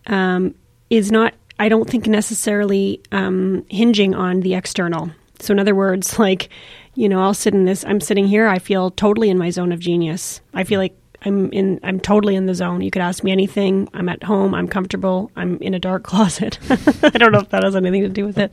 um, 0.07 0.55
is 0.89 1.11
not. 1.11 1.33
I 1.59 1.69
don't 1.69 1.89
think 1.89 2.07
necessarily 2.07 3.01
um, 3.11 3.65
hinging 3.69 4.15
on 4.15 4.41
the 4.41 4.55
external. 4.55 5.11
So 5.39 5.51
in 5.53 5.59
other 5.59 5.75
words, 5.75 6.17
like 6.19 6.49
you 6.95 7.07
know, 7.07 7.21
I'll 7.21 7.33
sit 7.33 7.53
in 7.53 7.65
this. 7.65 7.85
I'm 7.85 8.01
sitting 8.01 8.27
here. 8.27 8.47
I 8.47 8.59
feel 8.59 8.91
totally 8.91 9.29
in 9.29 9.37
my 9.37 9.49
zone 9.49 9.71
of 9.71 9.79
genius. 9.79 10.41
I 10.53 10.63
feel 10.63 10.79
like 10.79 10.95
I'm 11.23 11.51
in. 11.51 11.79
I'm 11.83 11.99
totally 11.99 12.35
in 12.35 12.47
the 12.47 12.55
zone. 12.55 12.81
You 12.81 12.89
could 12.89 13.01
ask 13.01 13.23
me 13.23 13.31
anything. 13.31 13.87
I'm 13.93 14.09
at 14.09 14.23
home. 14.23 14.55
I'm 14.55 14.67
comfortable. 14.67 15.31
I'm 15.35 15.57
in 15.57 15.73
a 15.73 15.79
dark 15.79 16.03
closet. 16.11 16.57
I 17.03 17.09
don't 17.11 17.31
know 17.31 17.39
if 17.39 17.49
that 17.49 17.63
has 17.63 17.75
anything 17.75 18.01
to 18.01 18.09
do 18.09 18.25
with 18.25 18.37
it. 18.37 18.51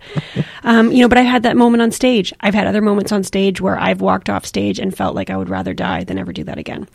Um, 0.65 0.93
you 0.93 1.01
know, 1.01 1.09
but 1.09 1.19
I 1.19 1.23
had 1.23 1.43
that 1.45 1.57
moment 1.57 1.83
on 1.83 1.91
stage. 1.91 2.33
I've 2.41 2.55
had 2.55 2.67
other 2.67 2.83
moments 2.83 3.13
on 3.13 3.25
stage 3.25 3.61
where 3.61 3.79
I've 3.79 4.01
walked 4.01 4.29
off 4.29 4.45
stage 4.45 4.79
and 4.79 4.95
felt 4.97 5.15
like 5.15 5.31
I 5.31 5.37
would 5.37 5.49
rather 5.49 5.73
die 5.73 6.05
than 6.05 6.19
ever 6.19 6.33
do 6.33 6.45
that 6.45 6.59
again. 6.59 6.89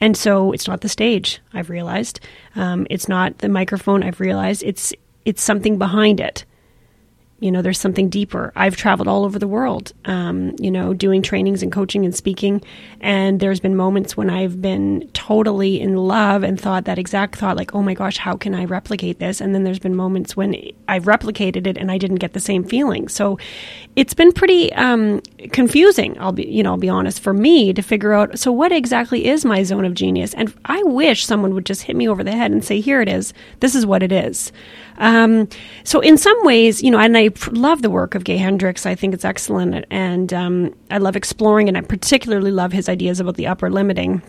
And 0.00 0.16
so 0.16 0.52
it's 0.52 0.66
not 0.66 0.80
the 0.80 0.88
stage. 0.88 1.40
I've 1.54 1.70
realized 1.70 2.20
um, 2.56 2.86
it's 2.90 3.08
not 3.08 3.38
the 3.38 3.48
microphone. 3.48 4.02
I've 4.02 4.20
realized 4.20 4.62
it's 4.64 4.92
it's 5.24 5.42
something 5.42 5.78
behind 5.78 6.18
it 6.20 6.44
you 7.42 7.50
know 7.50 7.60
there's 7.60 7.78
something 7.80 8.08
deeper. 8.08 8.52
I've 8.54 8.76
traveled 8.76 9.08
all 9.08 9.24
over 9.24 9.38
the 9.38 9.48
world 9.48 9.92
um, 10.04 10.54
you 10.58 10.70
know 10.70 10.94
doing 10.94 11.22
trainings 11.22 11.62
and 11.62 11.72
coaching 11.72 12.04
and 12.04 12.14
speaking 12.14 12.62
and 13.00 13.40
there's 13.40 13.58
been 13.60 13.76
moments 13.76 14.16
when 14.16 14.30
i've 14.30 14.62
been 14.62 15.08
totally 15.12 15.80
in 15.80 15.96
love 15.96 16.44
and 16.44 16.60
thought 16.60 16.84
that 16.84 16.98
exact 16.98 17.36
thought 17.36 17.56
like 17.56 17.74
oh 17.74 17.82
my 17.82 17.94
gosh 17.94 18.16
how 18.16 18.36
can 18.36 18.54
i 18.54 18.64
replicate 18.64 19.18
this? 19.18 19.40
And 19.40 19.54
then 19.54 19.64
there's 19.64 19.80
been 19.80 19.96
moments 19.96 20.36
when 20.36 20.54
i've 20.88 21.04
replicated 21.04 21.66
it 21.66 21.76
and 21.76 21.90
i 21.90 21.98
didn't 21.98 22.16
get 22.16 22.32
the 22.32 22.40
same 22.40 22.64
feeling. 22.64 23.08
So 23.08 23.38
it's 23.96 24.14
been 24.14 24.32
pretty 24.32 24.72
um, 24.74 25.20
confusing 25.50 26.16
i'll 26.18 26.32
be 26.32 26.46
you 26.46 26.62
know 26.62 26.70
i'll 26.70 26.76
be 26.76 26.88
honest 26.88 27.20
for 27.20 27.34
me 27.34 27.72
to 27.72 27.82
figure 27.82 28.12
out 28.12 28.38
so 28.38 28.52
what 28.52 28.70
exactly 28.72 29.26
is 29.26 29.44
my 29.44 29.62
zone 29.64 29.84
of 29.84 29.94
genius? 29.94 30.32
And 30.34 30.54
i 30.66 30.82
wish 30.84 31.26
someone 31.26 31.54
would 31.54 31.66
just 31.66 31.82
hit 31.82 31.96
me 31.96 32.08
over 32.08 32.22
the 32.22 32.32
head 32.32 32.52
and 32.52 32.64
say 32.64 32.80
here 32.80 33.00
it 33.00 33.08
is. 33.08 33.34
This 33.60 33.74
is 33.74 33.84
what 33.84 34.02
it 34.02 34.12
is 34.12 34.52
um, 34.98 35.48
so 35.84 36.00
in 36.00 36.16
some 36.16 36.36
ways, 36.44 36.82
you 36.82 36.90
know, 36.90 36.98
and 36.98 37.16
I 37.16 37.30
love 37.50 37.82
the 37.82 37.90
work 37.90 38.14
of 38.14 38.24
Gay 38.24 38.36
Hendricks. 38.36 38.86
I 38.86 38.94
think 38.94 39.14
it's 39.14 39.24
excellent, 39.24 39.84
and 39.90 40.32
um, 40.32 40.74
I 40.90 40.98
love 40.98 41.16
exploring, 41.16 41.68
and 41.68 41.76
I 41.76 41.80
particularly 41.80 42.50
love 42.50 42.72
his 42.72 42.88
ideas 42.88 43.20
about 43.20 43.36
the 43.36 43.46
upper 43.46 43.70
limiting. 43.70 44.22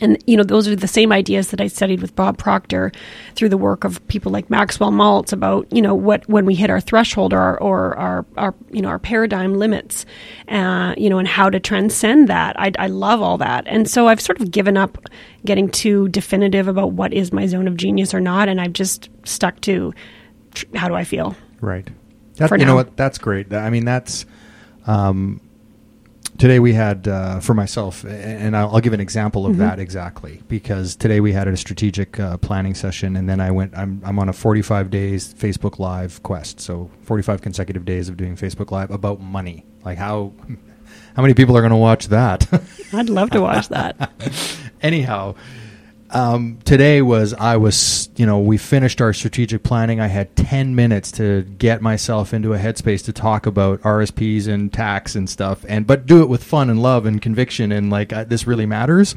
And 0.00 0.22
you 0.26 0.36
know, 0.36 0.42
those 0.42 0.68
are 0.68 0.76
the 0.76 0.88
same 0.88 1.12
ideas 1.12 1.50
that 1.50 1.60
I 1.60 1.66
studied 1.66 2.00
with 2.00 2.14
Bob 2.14 2.38
Proctor 2.38 2.92
through 3.34 3.48
the 3.48 3.56
work 3.56 3.84
of 3.84 4.06
people 4.08 4.32
like 4.32 4.50
Maxwell 4.50 4.90
Maltz 4.90 5.32
about 5.32 5.70
you 5.72 5.82
know 5.82 5.94
what 5.94 6.28
when 6.28 6.44
we 6.44 6.54
hit 6.54 6.70
our 6.70 6.80
threshold 6.80 7.32
or 7.32 7.38
our, 7.38 7.60
or 7.60 7.96
our, 7.96 8.26
our 8.36 8.54
you 8.70 8.82
know 8.82 8.88
our 8.88 8.98
paradigm 8.98 9.54
limits, 9.54 10.06
uh, 10.48 10.94
you 10.96 11.08
know, 11.08 11.18
and 11.18 11.28
how 11.28 11.50
to 11.50 11.60
transcend 11.60 12.28
that. 12.28 12.58
I, 12.58 12.72
I 12.78 12.86
love 12.88 13.22
all 13.22 13.38
that, 13.38 13.64
and 13.66 13.88
so 13.88 14.08
I've 14.08 14.20
sort 14.20 14.40
of 14.40 14.50
given 14.50 14.76
up 14.76 14.98
getting 15.44 15.68
too 15.68 16.08
definitive 16.08 16.68
about 16.68 16.92
what 16.92 17.12
is 17.12 17.32
my 17.32 17.46
zone 17.46 17.68
of 17.68 17.76
genius 17.76 18.12
or 18.12 18.20
not, 18.20 18.48
and 18.48 18.60
I've 18.60 18.72
just 18.72 19.08
stuck 19.24 19.60
to 19.62 19.92
tr- 20.54 20.66
how 20.74 20.88
do 20.88 20.94
I 20.94 21.04
feel. 21.04 21.36
Right. 21.60 21.88
That, 22.36 22.58
you 22.58 22.66
know 22.66 22.74
what? 22.74 22.96
That's 22.96 23.16
great. 23.16 23.52
I 23.54 23.70
mean, 23.70 23.86
that's 23.86 24.26
um, 24.86 25.40
today 26.38 26.58
we 26.58 26.72
had 26.72 27.08
uh, 27.08 27.40
for 27.40 27.54
myself, 27.54 28.04
and 28.04 28.56
I'll, 28.56 28.74
I'll 28.74 28.80
give 28.80 28.92
an 28.92 29.00
example 29.00 29.46
of 29.46 29.56
Mhm. 29.56 29.58
that 29.58 29.78
exactly 29.78 30.42
because 30.48 30.94
today 30.96 31.20
we 31.20 31.32
had 31.32 31.48
a 31.48 31.56
strategic 31.56 32.18
uh, 32.20 32.36
planning 32.38 32.74
session, 32.74 33.16
and 33.16 33.28
then 33.28 33.40
I 33.40 33.50
went. 33.50 33.76
I'm 33.76 34.00
I'm 34.04 34.18
on 34.18 34.28
a 34.28 34.32
45 34.32 34.90
days 34.90 35.34
Facebook 35.34 35.78
Live 35.78 36.22
quest, 36.22 36.60
so 36.60 36.90
45 37.02 37.42
consecutive 37.42 37.84
days 37.84 38.08
of 38.08 38.16
doing 38.16 38.36
Facebook 38.36 38.70
Live 38.70 38.90
about 38.90 39.20
money, 39.20 39.64
like 39.84 39.98
how. 39.98 40.32
How 41.16 41.22
many 41.22 41.32
people 41.34 41.56
are 41.56 41.62
going 41.62 41.70
to 41.72 41.76
watch 41.78 42.08
that? 42.08 42.46
I'd 42.92 43.08
love 43.08 43.30
to 43.30 43.40
watch 43.40 43.68
that. 43.76 44.10
anyhow 44.82 45.34
um, 46.10 46.58
today 46.64 47.02
was 47.02 47.34
i 47.34 47.56
was 47.56 48.08
you 48.16 48.26
know 48.26 48.38
we 48.38 48.56
finished 48.56 49.00
our 49.00 49.12
strategic 49.12 49.62
planning. 49.62 50.00
I 50.00 50.06
had 50.06 50.34
10 50.36 50.74
minutes 50.74 51.10
to 51.12 51.42
get 51.42 51.82
myself 51.82 52.32
into 52.32 52.54
a 52.54 52.58
headspace 52.58 53.04
to 53.06 53.12
talk 53.12 53.46
about 53.46 53.80
rsps 53.82 54.48
and 54.48 54.72
tax 54.72 55.14
and 55.14 55.28
stuff 55.28 55.64
and 55.68 55.86
but 55.86 56.06
do 56.06 56.22
it 56.22 56.28
with 56.28 56.44
fun 56.44 56.70
and 56.70 56.80
love 56.80 57.06
and 57.06 57.20
conviction 57.20 57.72
and 57.72 57.90
like 57.90 58.12
uh, 58.12 58.24
this 58.24 58.46
really 58.46 58.66
matters. 58.66 59.16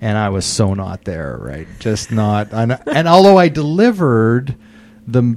And 0.00 0.18
i 0.18 0.28
was 0.30 0.44
so 0.44 0.74
not 0.74 1.04
there 1.04 1.38
right? 1.40 1.68
Just 1.78 2.10
not 2.10 2.52
and, 2.52 2.78
and 2.86 3.06
although 3.06 3.36
i 3.36 3.48
delivered 3.48 4.56
the 5.06 5.36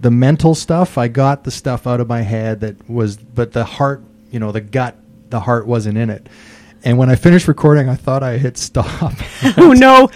the 0.00 0.10
mental 0.10 0.54
stuff 0.54 0.96
i 0.96 1.08
got 1.08 1.44
the 1.44 1.50
stuff 1.50 1.86
out 1.86 2.00
of 2.00 2.08
my 2.08 2.22
head 2.22 2.60
that 2.60 2.88
was 2.88 3.16
but 3.16 3.52
the 3.52 3.64
heart 3.64 4.02
you 4.30 4.40
know 4.40 4.52
the 4.52 4.60
gut 4.60 4.96
the 5.28 5.40
heart 5.40 5.66
wasn't 5.66 5.96
in 5.96 6.10
it 6.10 6.26
and 6.84 6.98
when 6.98 7.10
i 7.10 7.14
finished 7.14 7.48
recording 7.48 7.88
i 7.88 7.94
thought 7.94 8.22
i 8.22 8.38
hit 8.38 8.56
stop 8.56 9.14
oh 9.58 9.72
no. 9.72 10.08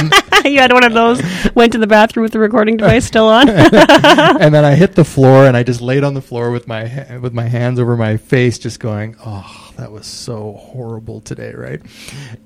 you 0.44 0.58
had 0.58 0.72
one 0.72 0.84
of 0.84 0.94
those. 0.94 1.22
Went 1.54 1.72
to 1.72 1.78
the 1.78 1.86
bathroom 1.86 2.22
with 2.22 2.32
the 2.32 2.38
recording 2.38 2.76
device 2.76 3.04
still 3.04 3.28
on. 3.28 3.48
and 3.48 4.54
then 4.54 4.64
i 4.64 4.74
hit 4.74 4.94
the 4.94 5.04
floor 5.04 5.46
and 5.46 5.56
i 5.56 5.62
just 5.62 5.80
laid 5.80 6.02
on 6.02 6.14
the 6.14 6.22
floor 6.22 6.50
with 6.50 6.66
my 6.66 6.86
ha- 6.86 7.18
with 7.18 7.32
my 7.32 7.44
hands 7.44 7.78
over 7.78 7.96
my 7.96 8.16
face 8.16 8.58
just 8.58 8.80
going 8.80 9.14
oh 9.24 9.61
that 9.76 9.90
was 9.92 10.06
so 10.06 10.52
horrible 10.52 11.20
today 11.20 11.52
right 11.54 11.80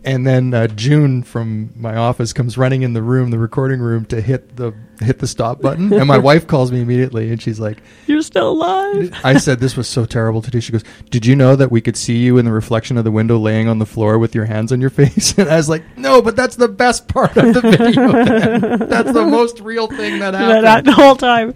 and 0.05 0.27
then 0.27 0.53
uh, 0.55 0.67
june 0.69 1.23
from 1.23 1.71
my 1.77 1.97
office 1.97 2.33
comes 2.33 2.57
running 2.59 2.83
in 2.83 2.93
the 2.93 3.03
room 3.03 3.31
the 3.31 3.39
recording 3.39 3.81
room 3.81 4.05
to 4.05 4.21
hit 4.21 4.57
the 4.57 4.73
hit 5.01 5.19
the 5.19 5.27
stop 5.27 5.61
button 5.61 5.93
and 5.93 6.07
my 6.07 6.17
wife 6.19 6.47
calls 6.47 6.73
me 6.73 6.81
immediately 6.81 7.31
and 7.31 7.43
she's 7.43 7.61
like 7.61 7.79
You're 8.07 8.23
still 8.23 8.53
alive. 8.53 9.13
I 9.23 9.37
said 9.37 9.61
this 9.61 9.77
was 9.77 9.87
so 9.87 10.07
terrible 10.07 10.41
today. 10.41 10.61
She 10.61 10.73
goes, 10.73 10.85
"Did 11.11 11.27
you 11.27 11.37
know 11.37 11.55
that 11.55 11.71
we 11.71 11.83
could 11.83 11.99
see 11.99 12.17
you 12.17 12.39
in 12.39 12.47
the 12.47 12.53
reflection 12.53 12.97
of 12.97 13.05
the 13.05 13.11
window, 13.11 13.37
laying 13.37 13.69
on 13.69 13.79
the 13.79 13.85
floor 13.85 14.19
with 14.19 14.35
your 14.35 14.47
hands 14.47 14.73
on 14.73 14.81
your 14.81 14.89
face?" 14.89 15.37
And 15.39 15.51
I 15.51 15.57
was 15.57 15.69
like, 15.69 15.83
"No, 15.99 16.23
but 16.23 16.35
that's 16.35 16.57
the 16.57 16.69
best 16.69 17.09
part 17.09 17.37
of 17.37 17.53
the 17.53 17.61
video. 17.61 18.11
then. 18.25 18.89
That's 18.89 19.13
the 19.13 19.27
most 19.27 19.61
real 19.61 19.87
thing 19.87 20.21
that 20.21 20.31
That, 20.31 20.41
happened." 20.41 20.65
that 20.67 20.85
the 20.87 20.93
whole 20.93 21.17
time. 21.17 21.53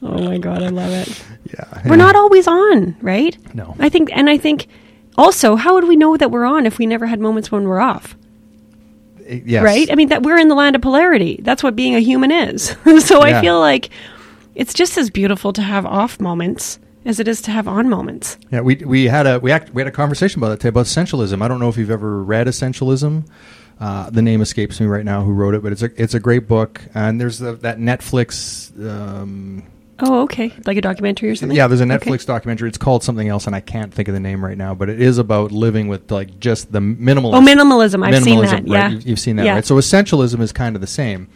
Oh 0.00 0.22
my 0.22 0.38
god, 0.38 0.62
I 0.62 0.68
love 0.68 0.92
it. 0.92 1.24
yeah, 1.52 1.82
We're 1.88 1.96
not 1.96 2.14
always 2.14 2.46
on, 2.46 2.96
right? 3.00 3.36
No. 3.54 3.74
I 3.80 3.88
think, 3.88 4.10
and 4.16 4.30
I 4.30 4.38
think 4.38 4.68
also, 5.16 5.56
how 5.56 5.74
would 5.74 5.84
we 5.84 5.96
know 5.96 6.16
that 6.16 6.30
we're 6.30 6.44
on 6.44 6.66
if 6.66 6.78
we 6.78 6.86
never 6.86 7.06
had 7.06 7.20
moments 7.20 7.50
when 7.52 7.64
we're 7.68 7.80
off? 7.80 8.16
Yes. 9.26 9.62
Right? 9.62 9.90
I 9.90 9.94
mean, 9.94 10.08
that 10.08 10.22
we're 10.22 10.38
in 10.38 10.48
the 10.48 10.54
land 10.54 10.76
of 10.76 10.82
polarity. 10.82 11.40
That's 11.42 11.62
what 11.62 11.74
being 11.74 11.94
a 11.94 12.00
human 12.00 12.30
is. 12.30 12.76
so 13.04 13.24
Yeah. 13.24 13.38
I 13.38 13.40
feel 13.40 13.58
like 13.58 13.90
it's 14.54 14.74
just 14.74 14.98
as 14.98 15.10
beautiful 15.10 15.52
to 15.54 15.62
have 15.62 15.86
off 15.86 16.20
moments 16.20 16.78
as 17.04 17.20
it 17.20 17.28
is 17.28 17.42
to 17.42 17.50
have 17.50 17.68
on 17.68 17.88
moments. 17.88 18.38
Yeah, 18.50 18.60
we 18.60 18.76
we 18.76 19.04
had 19.04 19.26
a 19.26 19.38
we 19.38 19.50
act, 19.52 19.72
we 19.74 19.80
had 19.80 19.86
a 19.86 19.92
conversation 19.92 20.40
about 20.40 20.50
that 20.50 20.60
today 20.60 20.70
about 20.70 20.86
essentialism. 20.86 21.42
I 21.42 21.48
don't 21.48 21.60
know 21.60 21.68
if 21.68 21.76
you've 21.76 21.90
ever 21.90 22.22
read 22.22 22.46
Essentialism. 22.46 23.26
Uh, 23.80 24.08
the 24.10 24.22
name 24.22 24.40
escapes 24.40 24.80
me 24.80 24.86
right 24.86 25.04
now 25.04 25.22
who 25.24 25.32
wrote 25.32 25.54
it, 25.54 25.62
but 25.62 25.72
it's 25.72 25.82
a 25.82 25.90
it's 26.00 26.14
a 26.14 26.20
great 26.20 26.46
book. 26.48 26.80
And 26.94 27.20
there's 27.20 27.38
the, 27.38 27.52
that 27.56 27.78
Netflix. 27.78 28.70
Um, 28.88 29.64
Oh, 30.00 30.22
okay. 30.22 30.52
Like 30.66 30.76
a 30.76 30.80
documentary 30.80 31.30
or 31.30 31.36
something? 31.36 31.56
Yeah, 31.56 31.68
there's 31.68 31.80
a 31.80 31.84
Okay. 31.84 32.10
Netflix 32.10 32.26
documentary. 32.26 32.68
It's 32.68 32.78
called 32.78 33.04
something 33.04 33.28
else, 33.28 33.46
and 33.46 33.54
I 33.54 33.60
can't 33.60 33.94
think 33.94 34.08
of 34.08 34.14
the 34.14 34.20
name 34.20 34.44
right 34.44 34.58
now. 34.58 34.74
But 34.74 34.88
it 34.90 35.00
is 35.00 35.18
about 35.18 35.52
living 35.52 35.86
with 35.88 36.10
like 36.10 36.40
just 36.40 36.72
the 36.72 36.80
minimalist. 36.80 37.34
Oh, 37.34 37.40
minimalism. 37.40 38.04
I've 38.04 38.22
seen 38.24 38.38
minimalism, 38.38 38.50
that. 38.50 38.52
right? 38.52 38.66
Yeah. 38.66 38.88
You've, 38.90 39.06
you've 39.06 39.20
seen 39.20 39.36
that, 39.36 39.46
Yeah. 39.46 39.54
right? 39.54 39.64
So 39.64 39.76
essentialism 39.76 40.40
is 40.40 40.52
kind 40.52 40.74
of 40.74 40.80
the 40.80 40.88
same. 40.88 41.28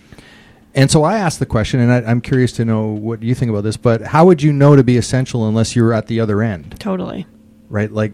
And 0.74 0.90
so 0.90 1.02
I 1.04 1.16
asked 1.18 1.38
the 1.38 1.46
question, 1.46 1.80
and 1.80 1.90
I, 1.92 2.02
I'm 2.10 2.20
curious 2.20 2.52
to 2.52 2.64
know 2.64 2.86
what 2.88 3.22
you 3.22 3.34
think 3.34 3.50
about 3.50 3.62
this. 3.62 3.76
But 3.76 4.02
how 4.02 4.26
would 4.26 4.42
you 4.42 4.52
know 4.52 4.76
to 4.76 4.82
be 4.84 4.96
essential 4.96 5.46
unless 5.48 5.74
you 5.76 5.82
were 5.84 5.92
at 5.94 6.06
the 6.08 6.20
other 6.20 6.42
end, 6.42 6.78
Totally. 6.80 7.26
right? 7.68 7.90
Like 7.92 8.12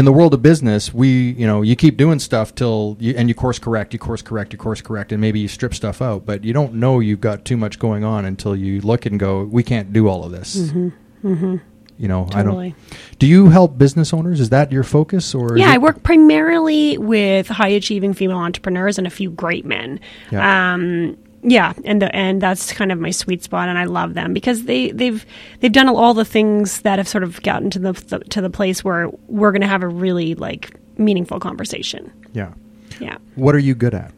in 0.00 0.06
the 0.06 0.12
world 0.12 0.32
of 0.32 0.40
business, 0.40 0.94
we, 0.94 1.32
you 1.32 1.46
know, 1.46 1.60
you 1.60 1.76
keep 1.76 1.98
doing 1.98 2.18
stuff 2.18 2.54
till 2.54 2.96
you 2.98 3.12
and 3.18 3.28
you 3.28 3.34
course 3.34 3.58
correct, 3.58 3.92
you 3.92 3.98
course 3.98 4.22
correct, 4.22 4.50
you 4.54 4.58
course 4.58 4.80
correct, 4.80 5.12
and 5.12 5.20
maybe 5.20 5.38
you 5.38 5.46
strip 5.46 5.74
stuff 5.74 6.00
out, 6.00 6.24
but 6.24 6.42
you 6.42 6.54
don't 6.54 6.72
know 6.72 7.00
you've 7.00 7.20
got 7.20 7.44
too 7.44 7.58
much 7.58 7.78
going 7.78 8.02
on 8.02 8.24
until 8.24 8.56
you 8.56 8.80
look 8.80 9.04
and 9.04 9.20
go, 9.20 9.44
we 9.44 9.62
can't 9.62 9.92
do 9.92 10.08
all 10.08 10.24
of 10.24 10.32
this. 10.32 10.56
Mm-hmm. 10.56 11.56
You 11.98 12.08
know, 12.08 12.26
Totally. 12.30 12.68
I 12.68 12.70
don't. 12.70 13.18
Do 13.18 13.26
you 13.26 13.50
help 13.50 13.76
business 13.76 14.14
owners? 14.14 14.40
Is 14.40 14.48
that 14.48 14.72
your 14.72 14.84
focus, 14.84 15.34
or 15.34 15.58
Yeah, 15.58 15.70
I 15.70 15.76
work 15.76 16.02
primarily 16.02 16.96
with 16.96 17.46
high 17.48 17.68
achieving 17.68 18.14
female 18.14 18.38
entrepreneurs 18.38 18.96
and 18.96 19.06
a 19.06 19.10
few 19.10 19.28
great 19.28 19.66
men. 19.66 20.00
Yeah. 20.30 20.72
Um, 20.72 21.18
yeah, 21.42 21.72
and 21.84 22.02
the, 22.02 22.14
and 22.14 22.40
that's 22.40 22.72
kind 22.72 22.92
of 22.92 22.98
my 22.98 23.10
sweet 23.10 23.42
spot, 23.42 23.68
and 23.68 23.78
I 23.78 23.84
love 23.84 24.14
them 24.14 24.34
because 24.34 24.64
they 24.64 24.90
they've 24.90 25.24
they've 25.60 25.72
done 25.72 25.88
all 25.88 26.12
the 26.12 26.24
things 26.24 26.82
that 26.82 26.98
have 26.98 27.08
sort 27.08 27.24
of 27.24 27.42
gotten 27.42 27.70
to 27.70 27.78
the, 27.78 27.92
to 28.30 28.40
the 28.40 28.50
place 28.50 28.84
where 28.84 29.08
we're 29.26 29.52
going 29.52 29.62
to 29.62 29.66
have 29.66 29.82
a 29.82 29.88
really 29.88 30.34
like 30.34 30.76
meaningful 30.98 31.40
conversation. 31.40 32.12
Yeah. 32.32 32.52
Yeah. 33.00 33.16
What 33.36 33.54
are 33.54 33.60
you 33.60 33.74
good 33.74 33.94
at? 33.94 34.12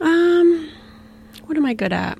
Um, 0.00 0.68
what 1.44 1.56
am 1.56 1.64
I 1.64 1.74
good 1.74 1.92
at? 1.92 2.18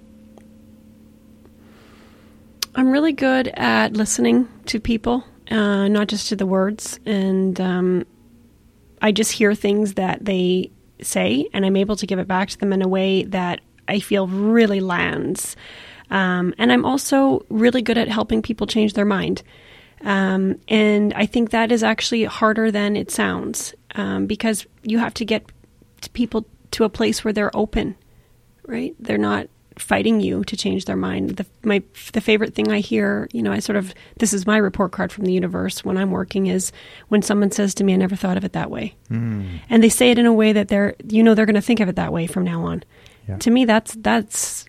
I'm 2.74 2.90
really 2.90 3.12
good 3.12 3.49
at 3.49 3.95
listening 3.95 4.49
to 4.66 4.78
people, 4.80 5.24
uh, 5.51 5.88
not 5.88 6.07
just 6.07 6.28
to 6.28 6.36
the 6.36 6.47
words, 6.47 6.99
and 7.05 7.61
um, 7.61 8.07
I 9.03 9.12
just 9.12 9.32
hear 9.32 9.55
things 9.55 9.95
that 9.95 10.24
they 10.24 10.70
say, 11.07 11.49
and 11.53 11.65
I'm 11.65 11.77
able 11.77 11.97
to 11.97 12.07
give 12.07 12.19
it 12.19 12.29
back 12.29 12.51
to 12.51 12.59
them 12.59 12.73
in 12.73 12.83
a 12.83 12.89
way 12.89 13.25
that 13.25 13.61
I 13.89 14.01
feel 14.01 14.27
really 14.27 14.81
lands. 14.81 15.57
Um, 16.11 16.55
and 16.59 16.73
I'm 16.73 16.85
also 16.85 17.45
really 17.49 17.83
good 17.83 17.99
at 17.99 18.09
helping 18.09 18.43
people 18.43 18.67
change 18.67 18.93
their 18.93 19.05
mind. 19.05 19.43
Um, 20.03 20.59
and 20.69 21.15
I 21.15 21.27
think 21.27 21.51
that 21.51 21.73
is 21.73 21.83
actually 21.83 22.25
harder 22.25 22.71
than 22.71 22.97
it 22.97 23.11
sounds 23.11 23.75
um, 23.95 24.27
because 24.27 24.67
you 24.83 24.99
have 24.99 25.15
to 25.15 25.25
get 25.25 25.45
people 26.13 26.47
to 26.73 26.85
a 26.85 26.89
place 26.89 27.25
where 27.25 27.33
they're 27.33 27.57
open, 27.57 27.97
right? 28.67 28.95
They're 28.99 29.19
not 29.19 29.47
fighting 29.79 30.20
you 30.20 30.45
to 30.45 30.57
change 30.57 30.85
their 30.85 30.97
mind. 30.97 31.31
The, 31.37 31.47
my 31.62 31.83
the 32.12 32.20
favorite 32.20 32.55
thing 32.55 32.70
I 32.70 32.81
hear, 32.81 33.29
you 33.33 33.43
know, 33.43 33.53
I 33.53 33.59
sort 33.59 33.77
of 33.77 33.95
this 34.18 34.33
is 34.33 34.47
my 34.47 34.57
report 34.57 34.93
card 34.93 35.12
from 35.12 35.25
the 35.25 35.33
universe 35.33 35.85
when 35.85 35.97
I'm 35.97 36.11
working 36.11 36.47
is 36.47 36.73
when 37.09 37.23
someone 37.23 37.51
says 37.51 37.75
to 37.75 37.85
me, 37.85 37.95
"I 37.95 37.97
never 37.97 38.16
thought 38.16 38.37
of 38.37 38.45
it 38.45 38.53
that 38.53 38.70
way," 38.70 38.95
and 39.70 39.83
they 39.83 39.89
say 39.89 40.11
it 40.11 40.18
in 40.18 40.27
a 40.27 40.33
way 40.33 40.53
that 40.53 40.68
they're, 40.68 40.95
you 41.09 41.23
know, 41.23 41.35
they're 41.35 41.47
going 41.47 41.55
to 41.55 41.62
think 41.62 41.81
of 41.81 41.89
it 41.89 41.97
that 41.97 42.12
way 42.12 42.27
from 42.27 42.45
now 42.45 42.62
on. 42.64 42.85
Yeah. 43.29 43.39
To 43.39 43.51
me, 43.51 43.64
that's 43.64 43.95
that's 44.01 44.66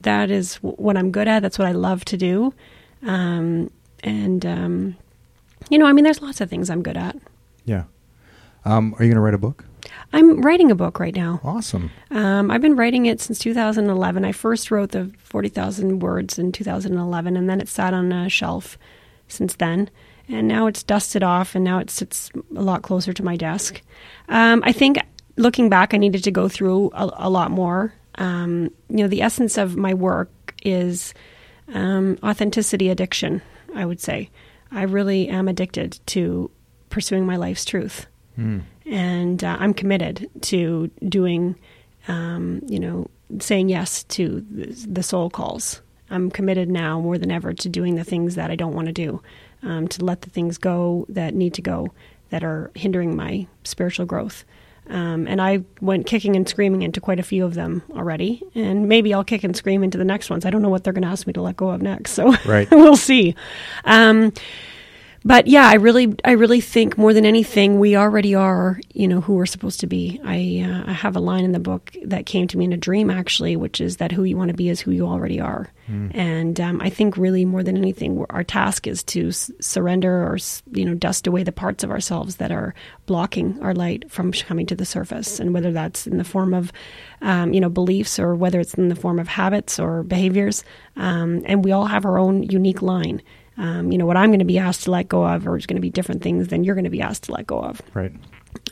that 0.00 0.30
is 0.30 0.56
what 0.56 0.96
I'm 0.96 1.10
good 1.10 1.28
at. 1.28 1.40
That's 1.40 1.58
what 1.58 1.68
I 1.68 1.72
love 1.72 2.04
to 2.06 2.16
do, 2.16 2.54
um, 3.02 3.70
and 4.04 4.44
um, 4.46 4.96
you 5.70 5.78
know, 5.78 5.86
I 5.86 5.92
mean, 5.92 6.04
there's 6.04 6.22
lots 6.22 6.40
of 6.40 6.48
things 6.48 6.70
I'm 6.70 6.82
good 6.82 6.96
at. 6.96 7.16
Yeah. 7.64 7.84
Um, 8.64 8.94
are 8.98 9.04
you 9.04 9.10
going 9.10 9.16
to 9.16 9.20
write 9.20 9.34
a 9.34 9.38
book? 9.38 9.64
I'm 10.12 10.40
writing 10.42 10.70
a 10.70 10.74
book 10.74 11.00
right 11.00 11.14
now. 11.14 11.40
Awesome. 11.44 11.90
Um, 12.10 12.50
I've 12.50 12.62
been 12.62 12.76
writing 12.76 13.06
it 13.06 13.20
since 13.20 13.38
2011. 13.38 14.24
I 14.24 14.32
first 14.32 14.70
wrote 14.70 14.90
the 14.92 15.10
40,000 15.18 16.00
words 16.00 16.38
in 16.38 16.52
2011, 16.52 17.36
and 17.36 17.48
then 17.48 17.60
it 17.60 17.68
sat 17.68 17.94
on 17.94 18.12
a 18.12 18.28
shelf 18.28 18.78
since 19.28 19.56
then. 19.56 19.90
And 20.28 20.48
now 20.48 20.66
it's 20.66 20.82
dusted 20.82 21.22
off, 21.22 21.54
and 21.54 21.64
now 21.64 21.78
it 21.78 21.90
sits 21.90 22.30
a 22.54 22.62
lot 22.62 22.82
closer 22.82 23.12
to 23.12 23.24
my 23.24 23.36
desk. 23.36 23.80
Um, 24.28 24.62
I 24.64 24.72
think 24.72 24.98
looking 25.36 25.68
back, 25.68 25.94
I 25.94 25.98
needed 25.98 26.24
to 26.24 26.30
go 26.30 26.48
through 26.48 26.90
a, 26.94 27.10
a 27.18 27.30
lot 27.30 27.50
more. 27.50 27.94
Um, 28.16 28.70
you 28.88 28.98
know, 28.98 29.08
the 29.08 29.22
essence 29.22 29.58
of 29.58 29.76
my 29.76 29.94
work 29.94 30.54
is 30.64 31.14
um, 31.72 32.18
authenticity 32.22 32.88
addiction, 32.88 33.42
I 33.74 33.84
would 33.84 34.00
say. 34.00 34.30
I 34.70 34.82
really 34.82 35.28
am 35.28 35.48
addicted 35.48 36.00
to 36.06 36.50
pursuing 36.90 37.26
my 37.26 37.36
life's 37.36 37.64
truth 37.64 38.06
and 38.86 39.42
uh, 39.42 39.56
I'm 39.58 39.74
committed 39.74 40.30
to 40.42 40.90
doing, 41.08 41.56
um, 42.08 42.60
you 42.66 42.78
know, 42.78 43.08
saying 43.40 43.68
yes 43.68 44.04
to 44.04 44.44
the, 44.50 45.02
soul 45.02 45.30
calls. 45.30 45.82
I'm 46.10 46.30
committed 46.30 46.68
now 46.70 47.00
more 47.00 47.18
than 47.18 47.32
ever 47.32 47.52
to 47.52 47.68
doing 47.68 47.96
the 47.96 48.04
things 48.04 48.36
that 48.36 48.50
I 48.50 48.54
don't 48.56 48.74
want 48.74 48.86
to 48.86 48.92
do, 48.92 49.20
um, 49.62 49.88
to 49.88 50.04
let 50.04 50.20
the 50.22 50.30
things 50.30 50.58
go 50.58 51.04
that 51.08 51.34
need 51.34 51.54
to 51.54 51.62
go, 51.62 51.92
that 52.30 52.44
are 52.44 52.70
hindering 52.74 53.16
my 53.16 53.46
spiritual 53.64 54.06
growth. 54.06 54.44
Um, 54.88 55.26
and 55.26 55.42
I 55.42 55.64
went 55.80 56.06
kicking 56.06 56.36
and 56.36 56.48
screaming 56.48 56.82
into 56.82 57.00
quite 57.00 57.18
a 57.18 57.24
few 57.24 57.44
of 57.44 57.54
them 57.54 57.82
already, 57.90 58.40
and 58.54 58.88
maybe 58.88 59.12
I'll 59.12 59.24
kick 59.24 59.42
and 59.42 59.56
scream 59.56 59.82
into 59.82 59.98
the 59.98 60.04
next 60.04 60.30
ones. 60.30 60.44
I 60.44 60.50
don't 60.50 60.62
know 60.62 60.68
what 60.68 60.84
they're 60.84 60.92
going 60.92 61.02
to 61.02 61.08
ask 61.08 61.26
me 61.26 61.32
to 61.32 61.42
let 61.42 61.56
go 61.56 61.70
of 61.70 61.82
next, 61.82 62.12
so 62.12 62.36
Right. 62.44 62.68
we'll 62.70 62.96
see. 62.96 63.34
Um, 63.84 64.32
but 65.26 65.48
yeah, 65.48 65.66
I 65.66 65.74
really, 65.74 66.14
I 66.24 66.32
really 66.32 66.60
think 66.60 66.96
more 66.96 67.12
than 67.12 67.26
anything, 67.26 67.80
we 67.80 67.96
already 67.96 68.32
are, 68.36 68.80
you 68.94 69.08
know, 69.08 69.20
who 69.20 69.34
we're 69.34 69.44
supposed 69.44 69.80
to 69.80 69.88
be. 69.88 70.20
I, 70.24 70.64
uh, 70.64 70.88
I 70.88 70.92
have 70.92 71.16
a 71.16 71.20
line 71.20 71.42
in 71.42 71.50
the 71.50 71.58
book 71.58 71.96
that 72.04 72.26
came 72.26 72.46
to 72.46 72.56
me 72.56 72.64
in 72.64 72.72
a 72.72 72.76
dream, 72.76 73.10
actually, 73.10 73.56
which 73.56 73.80
is 73.80 73.96
that 73.96 74.12
who 74.12 74.22
you 74.22 74.36
want 74.36 74.50
to 74.50 74.56
be 74.56 74.68
is 74.68 74.80
who 74.80 74.92
you 74.92 75.04
already 75.04 75.40
are. 75.40 75.72
And 76.14 76.60
um, 76.60 76.80
I 76.80 76.90
think 76.90 77.16
really 77.16 77.44
more 77.44 77.64
than 77.64 77.76
anything, 77.76 78.24
our 78.30 78.44
task 78.44 78.86
is 78.86 79.02
to 79.04 79.28
s- 79.28 79.50
surrender 79.60 80.24
or, 80.24 80.38
you 80.72 80.84
know, 80.84 80.94
dust 80.94 81.26
away 81.26 81.42
the 81.42 81.50
parts 81.52 81.82
of 81.82 81.90
ourselves 81.90 82.36
that 82.36 82.52
are 82.52 82.74
blocking 83.06 83.60
our 83.62 83.74
light 83.74 84.08
from 84.10 84.30
coming 84.32 84.66
to 84.66 84.76
the 84.76 84.84
surface. 84.84 85.40
And 85.40 85.52
whether 85.52 85.72
that's 85.72 86.06
in 86.06 86.18
the 86.18 86.24
form 86.24 86.54
of, 86.54 86.72
um, 87.20 87.52
you 87.52 87.60
know, 87.60 87.68
beliefs 87.68 88.18
or 88.18 88.36
whether 88.36 88.60
it's 88.60 88.74
in 88.74 88.88
the 88.88 88.96
form 88.96 89.18
of 89.18 89.26
habits 89.26 89.80
or 89.80 90.04
behaviors. 90.04 90.62
Um, 90.96 91.42
and 91.46 91.64
we 91.64 91.72
all 91.72 91.86
have 91.86 92.04
our 92.04 92.18
own 92.18 92.44
unique 92.44 92.82
line 92.82 93.22
um, 93.58 93.90
you 93.90 93.98
know, 93.98 94.06
what 94.06 94.16
I'm 94.16 94.30
going 94.30 94.40
to 94.40 94.44
be 94.44 94.58
asked 94.58 94.84
to 94.84 94.90
let 94.90 95.08
go 95.08 95.26
of 95.26 95.46
are 95.46 95.58
going 95.58 95.76
to 95.76 95.80
be 95.80 95.90
different 95.90 96.22
things 96.22 96.48
than 96.48 96.64
you're 96.64 96.74
going 96.74 96.84
to 96.84 96.90
be 96.90 97.00
asked 97.00 97.24
to 97.24 97.32
let 97.32 97.46
go 97.46 97.60
of. 97.60 97.80
Right. 97.94 98.12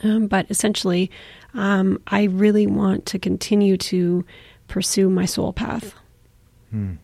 Um, 0.03 0.27
but 0.27 0.45
essentially, 0.49 1.11
um, 1.53 2.01
I 2.07 2.23
really 2.23 2.67
want 2.67 3.05
to 3.07 3.19
continue 3.19 3.77
to 3.77 4.25
pursue 4.67 5.09
my 5.09 5.25
soul 5.25 5.53
path. 5.53 5.93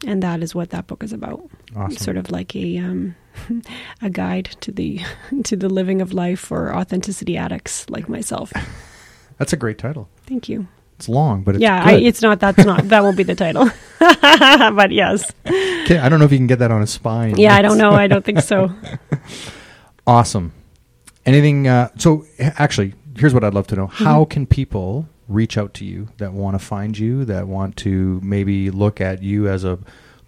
And 0.05 0.21
that 0.21 0.43
is 0.43 0.53
what 0.53 0.71
that 0.71 0.87
book 0.87 1.01
is 1.01 1.13
about. 1.13 1.49
Awesome. 1.77 1.95
Sort 1.97 2.17
of 2.17 2.29
like 2.29 2.53
a 2.57 2.77
um, 2.79 3.15
a 4.01 4.09
guide 4.09 4.55
to 4.61 4.71
the 4.71 4.99
to 5.45 5.55
the 5.55 5.69
living 5.69 6.01
of 6.01 6.11
life 6.11 6.39
for 6.39 6.75
authenticity 6.75 7.37
addicts 7.37 7.89
like 7.89 8.09
myself. 8.09 8.51
That's 9.37 9.53
a 9.53 9.57
great 9.57 9.77
title. 9.77 10.09
Thank 10.25 10.49
you. 10.49 10.67
It's 10.97 11.07
long, 11.07 11.43
but 11.43 11.55
it's 11.55 11.61
yeah, 11.61 11.83
I, 11.83 11.93
it's 11.93 12.21
not. 12.21 12.39
That's 12.39 12.63
not. 12.63 12.89
That 12.89 13.01
won't 13.01 13.17
be 13.17 13.23
the 13.23 13.33
title. 13.33 13.69
but 13.99 14.91
yes. 14.91 15.31
Okay, 15.91 15.99
I 15.99 16.07
don't 16.07 16.19
know 16.19 16.25
if 16.25 16.31
you 16.31 16.37
can 16.37 16.47
get 16.47 16.59
that 16.59 16.71
on 16.71 16.81
a 16.81 16.87
spine. 16.87 17.37
Yeah, 17.37 17.53
I 17.53 17.61
don't 17.61 17.77
know. 17.77 17.91
I 17.91 18.07
don't 18.13 18.23
think 18.23 18.39
so. 18.39 18.73
Awesome. 20.07 20.53
Anything? 21.25 21.67
Uh, 21.67 21.89
so, 21.97 22.25
actually, 22.39 22.93
here's 23.17 23.33
what 23.33 23.43
I'd 23.43 23.53
love 23.53 23.67
to 23.67 23.75
know: 23.75 23.87
Mm-hmm. 23.87 24.05
How 24.05 24.23
can 24.23 24.45
people 24.45 25.09
reach 25.27 25.57
out 25.57 25.73
to 25.75 25.85
you 25.85 26.07
that 26.17 26.31
want 26.31 26.57
to 26.57 26.65
find 26.65 26.97
you, 26.97 27.25
that 27.25 27.47
want 27.47 27.75
to 27.77 28.21
maybe 28.23 28.71
look 28.71 29.01
at 29.01 29.21
you 29.21 29.49
as 29.49 29.65
a 29.65 29.79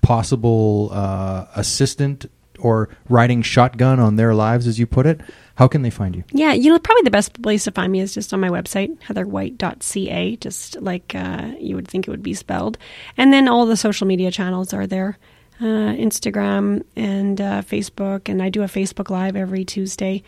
possible 0.01 0.89
uh, 0.91 1.45
assistant 1.55 2.26
or 2.59 2.89
riding 3.07 3.41
shotgun 3.41 4.01
on 4.01 4.18
their 4.18 4.36
lives, 4.36 4.68
as 4.68 4.80
you 4.80 4.86
put 4.86 5.05
it? 5.05 5.22
How 5.55 5.70
can 5.70 5.82
they 5.82 5.89
find 5.89 6.14
you? 6.14 6.26
Yeah, 6.34 6.51
you 6.51 6.72
know, 6.72 6.80
probably 6.80 7.03
the 7.03 7.11
best 7.11 7.41
place 7.41 7.64
to 7.64 7.72
find 7.72 7.89
me 7.89 8.01
is 8.01 8.14
just 8.14 8.34
on 8.34 8.41
my 8.41 8.49
website, 8.49 8.97
heatherwhite.ca, 9.03 10.36
just 10.38 10.82
like 10.82 11.16
uh, 11.16 11.53
you 11.57 11.76
would 11.76 11.88
think 11.88 12.05
it 12.05 12.11
would 12.11 12.24
be 12.24 12.34
spelled. 12.34 12.78
And 13.16 13.32
then 13.32 13.47
all 13.47 13.66
the 13.66 13.78
social 13.78 14.07
media 14.07 14.30
channels 14.30 14.74
are 14.74 14.88
there 14.88 15.18
uh, 15.62 15.93
Instagram 15.95 16.84
and 16.95 17.39
uh, 17.39 17.62
Facebook. 17.62 18.30
And 18.30 18.41
I 18.41 18.49
do 18.49 18.62
a 18.64 18.68
Facebook 18.68 19.10
Live 19.10 19.36
every 19.36 19.66
Tuesday. 19.66 20.24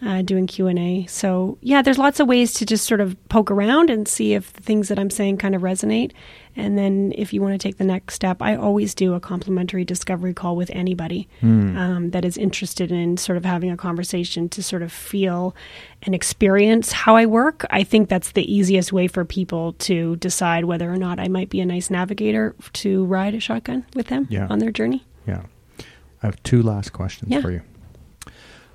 Uh, 0.00 0.22
doing 0.22 0.46
q&a 0.46 1.04
so 1.08 1.58
yeah 1.60 1.82
there's 1.82 1.98
lots 1.98 2.20
of 2.20 2.28
ways 2.28 2.52
to 2.54 2.64
just 2.64 2.86
sort 2.86 3.00
of 3.00 3.16
poke 3.28 3.50
around 3.50 3.90
and 3.90 4.06
see 4.06 4.32
if 4.32 4.52
the 4.52 4.62
things 4.62 4.86
that 4.86 4.96
i'm 4.96 5.10
saying 5.10 5.36
kind 5.36 5.56
of 5.56 5.62
resonate 5.62 6.12
and 6.54 6.78
then 6.78 7.12
if 7.16 7.32
you 7.32 7.42
want 7.42 7.52
to 7.52 7.58
take 7.58 7.78
the 7.78 7.84
next 7.84 8.14
step 8.14 8.40
i 8.40 8.54
always 8.54 8.94
do 8.94 9.14
a 9.14 9.18
complimentary 9.18 9.84
discovery 9.84 10.32
call 10.32 10.54
with 10.54 10.70
anybody 10.72 11.26
um, 11.42 12.10
that 12.12 12.24
is 12.24 12.36
interested 12.36 12.92
in 12.92 13.16
sort 13.16 13.36
of 13.36 13.44
having 13.44 13.72
a 13.72 13.76
conversation 13.76 14.48
to 14.48 14.62
sort 14.62 14.82
of 14.82 14.92
feel 14.92 15.52
and 16.02 16.14
experience 16.14 16.92
how 16.92 17.16
i 17.16 17.26
work 17.26 17.66
i 17.70 17.82
think 17.82 18.08
that's 18.08 18.30
the 18.32 18.46
easiest 18.54 18.92
way 18.92 19.08
for 19.08 19.24
people 19.24 19.72
to 19.74 20.14
decide 20.16 20.64
whether 20.64 20.88
or 20.92 20.96
not 20.96 21.18
i 21.18 21.26
might 21.26 21.50
be 21.50 21.58
a 21.60 21.66
nice 21.66 21.90
navigator 21.90 22.54
to 22.72 23.04
ride 23.06 23.34
a 23.34 23.40
shotgun 23.40 23.84
with 23.96 24.06
them 24.06 24.28
Yeah. 24.30 24.46
on 24.48 24.60
their 24.60 24.70
journey 24.70 25.04
Yeah. 25.26 25.42
I 26.22 26.26
have 26.26 26.40
two 26.44 26.62
last 26.62 26.92
questions 26.92 27.32
Yeah. 27.32 27.40
for 27.40 27.50
you. 27.50 27.62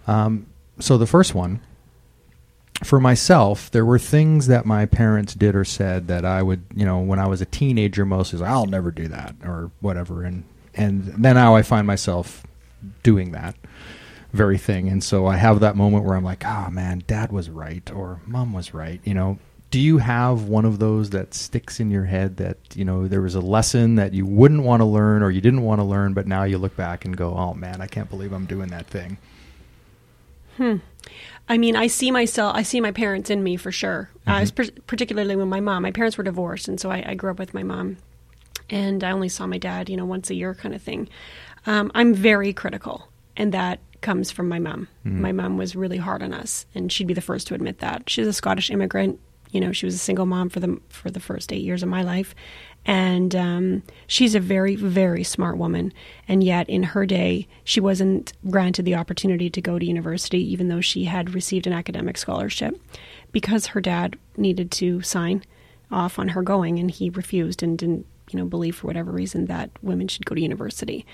Um, 0.06 0.48
so 0.80 0.98
the 0.98 1.08
first 1.08 1.36
one, 1.36 1.62
for 2.84 3.00
myself, 3.00 3.70
there 3.72 3.86
were 3.86 4.00
things 4.00 4.48
that 4.48 4.66
my 4.66 4.86
parents 4.86 5.34
did 5.34 5.56
or 5.56 5.64
said 5.64 6.08
that 6.08 6.26
I 6.26 6.42
would, 6.42 6.64
you 6.76 6.86
know, 6.86 7.00
when 7.00 7.20
I 7.20 7.28
was 7.28 7.42
a 7.42 7.46
teenager, 7.46 8.06
mostly 8.06 8.40
like, 8.40 8.50
I'll 8.50 8.66
never 8.66 8.92
do 8.92 9.08
that 9.08 9.36
or 9.44 9.72
whatever, 9.80 10.24
and 10.24 10.44
and 10.74 11.04
then 11.04 11.36
now 11.36 11.56
I 11.56 11.62
find 11.62 11.86
myself 11.86 12.44
doing 13.04 13.32
that 13.32 13.56
very 14.34 14.58
thing, 14.58 14.90
and 14.90 15.04
so 15.04 15.28
I 15.28 15.38
have 15.38 15.60
that 15.60 15.76
moment 15.76 16.04
where 16.04 16.16
I'm 16.16 16.24
like, 16.24 16.44
oh 16.46 16.70
man, 16.72 17.04
dad 17.06 17.32
was 17.32 17.50
right 17.50 17.90
or 17.92 18.20
mom 18.26 18.52
was 18.54 18.74
right, 18.74 19.00
you 19.04 19.14
know. 19.14 19.38
do 19.70 19.80
you 19.80 20.00
have 20.00 20.44
one 20.44 20.66
of 20.66 20.80
those 20.80 21.10
that 21.12 21.34
sticks 21.34 21.80
in 21.80 21.90
your 21.90 22.06
head 22.06 22.38
that 22.38 22.58
you 22.76 22.86
know 22.86 23.08
there 23.08 23.22
was 23.22 23.36
a 23.36 23.42
lesson 23.42 23.96
that 23.96 24.14
you 24.14 24.26
wouldn't 24.26 24.64
want 24.64 24.82
to 24.82 24.86
learn 24.86 25.24
or 25.24 25.32
you 25.32 25.42
didn't 25.42 25.64
want 25.64 25.80
to 25.80 25.86
learn, 25.86 26.14
but 26.14 26.28
now 26.28 26.44
you 26.44 26.58
look 26.58 26.76
back 26.76 27.06
and 27.06 27.16
go, 27.16 27.34
"Oh 27.36 27.54
man, 27.54 27.82
I 27.82 27.88
can't 27.88 28.10
believe 28.10 28.34
I'm 28.34 28.46
doing 28.46 28.70
that 28.70 28.88
thing." 28.88 29.18
Hmm. 30.58 30.78
I 31.50 31.58
mean, 31.58 31.76
I 31.76 31.88
see 31.88 32.10
myself, 32.12 32.56
I 32.56 32.64
see 32.64 32.80
my 32.80 32.92
parents 32.92 33.30
in 33.30 33.44
me 33.44 33.58
for 33.58 33.72
sure. 33.72 34.10
Uh, 34.26 34.42
Mhm. 34.42 34.56
per- 34.56 34.82
particularly 34.88 35.36
with 35.36 35.48
my 35.48 35.60
mom. 35.60 35.84
My 35.84 35.92
parents 35.92 36.18
were 36.18 36.24
divorced, 36.24 36.68
and 36.70 36.80
so 36.80 36.90
I, 36.90 37.04
I 37.06 37.14
grew 37.16 37.32
up 37.32 37.40
with 37.40 37.54
my 37.54 37.64
mom, 37.64 37.98
and 38.70 39.04
I 39.04 39.12
only 39.12 39.30
saw 39.30 39.46
my 39.46 39.58
dad, 39.58 39.90
you 39.90 39.98
know, 39.98 40.06
once 40.06 40.30
a 40.30 40.36
year, 40.36 40.54
kind 40.54 40.74
of 40.74 40.82
thing. 40.82 41.10
Um, 41.66 41.92
I'm 41.94 42.14
very 42.14 42.54
critical, 42.54 43.10
and 43.36 43.54
that 43.54 43.80
comes 44.02 44.32
from 44.32 44.48
my 44.50 44.60
mom. 44.60 44.88
Mhm. 45.06 45.12
My 45.20 45.32
mom 45.34 45.58
was 45.58 45.76
really 45.76 45.98
hard 45.98 46.24
on 46.24 46.34
us, 46.34 46.66
and 46.74 46.92
she'd 46.92 47.08
be 47.08 47.14
the 47.14 47.22
first 47.22 47.48
to 47.48 47.56
admit 47.56 47.80
that. 47.80 48.10
She's 48.10 48.28
a 48.28 48.34
Scottish 48.34 48.70
immigrant. 48.72 49.20
You 49.52 49.60
know, 49.62 49.72
she 49.72 49.86
was 49.86 49.96
a 49.96 50.00
single 50.00 50.26
mom 50.26 50.50
for 50.50 50.60
the 50.62 50.80
for 50.90 51.12
the 51.12 51.20
first 51.20 51.52
eight 51.54 51.62
years 51.62 51.84
of 51.84 51.90
my 51.90 52.02
life, 52.04 52.34
and 52.86 53.36
um, 53.36 53.84
she's 54.08 54.36
a 54.36 54.40
very 54.40 54.76
very 54.76 55.24
smart 55.24 55.58
woman. 55.58 55.94
And 56.28 56.44
yet, 56.44 56.70
in 56.70 56.84
her 56.84 57.06
day, 57.06 57.48
she 57.64 57.80
wasn't 57.80 58.34
granted 58.50 58.86
the 58.86 58.96
opportunity 58.96 59.50
to 59.50 59.62
go 59.62 59.80
to 59.80 59.86
university, 59.86 60.40
even 60.52 60.68
though 60.68 60.82
she 60.82 61.06
had 61.06 61.34
received 61.34 61.68
an 61.68 61.74
academic 61.74 62.18
scholarship, 62.18 62.80
because 63.32 63.68
her 63.68 63.82
dad 63.82 64.18
needed 64.38 64.72
to 64.72 65.02
sign 65.02 65.44
off 65.92 66.18
on 66.18 66.30
her 66.30 66.42
going, 66.42 66.80
and 66.80 66.92
he 66.92 67.10
refused 67.10 67.64
and 67.64 67.78
didn't 67.78 68.06
you 68.32 68.40
know 68.40 68.46
believe 68.46 68.76
for 68.76 68.88
whatever 68.88 69.12
reason 69.12 69.46
that 69.46 69.70
women 69.82 70.08
should 70.08 70.26
go 70.26 70.36
to 70.36 70.42
university 70.42 71.06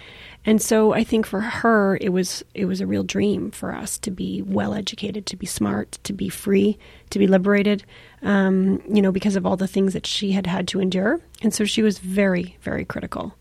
and 0.46 0.62
so 0.62 0.94
i 0.94 1.04
think 1.04 1.26
for 1.26 1.42
her 1.42 1.98
it 2.02 2.10
was 2.10 2.44
it 2.54 2.66
was 2.66 2.82
a 2.82 2.88
real 2.88 3.04
dream 3.04 3.52
for 3.52 3.74
us 3.74 3.98
to 3.98 4.12
be 4.12 4.42
well 4.42 4.74
educated 4.74 5.26
to 5.26 5.36
be 5.36 5.46
smart 5.46 6.00
to 6.04 6.14
be 6.14 6.30
free 6.30 6.78
to 7.10 7.20
be 7.20 7.28
liberated 7.28 7.84
um, 8.22 8.82
you 8.90 9.02
know 9.02 9.12
because 9.12 9.36
of 9.36 9.46
all 9.46 9.58
the 9.58 9.68
things 9.68 9.94
that 9.94 10.06
she 10.06 10.32
had 10.32 10.48
had 10.48 10.68
to 10.70 10.80
endure. 10.80 11.20
And 11.42 11.54
so 11.54 11.66
she 11.66 11.82
was 11.82 12.00
very 12.00 12.58
very 12.62 12.86
critical. 12.86 13.34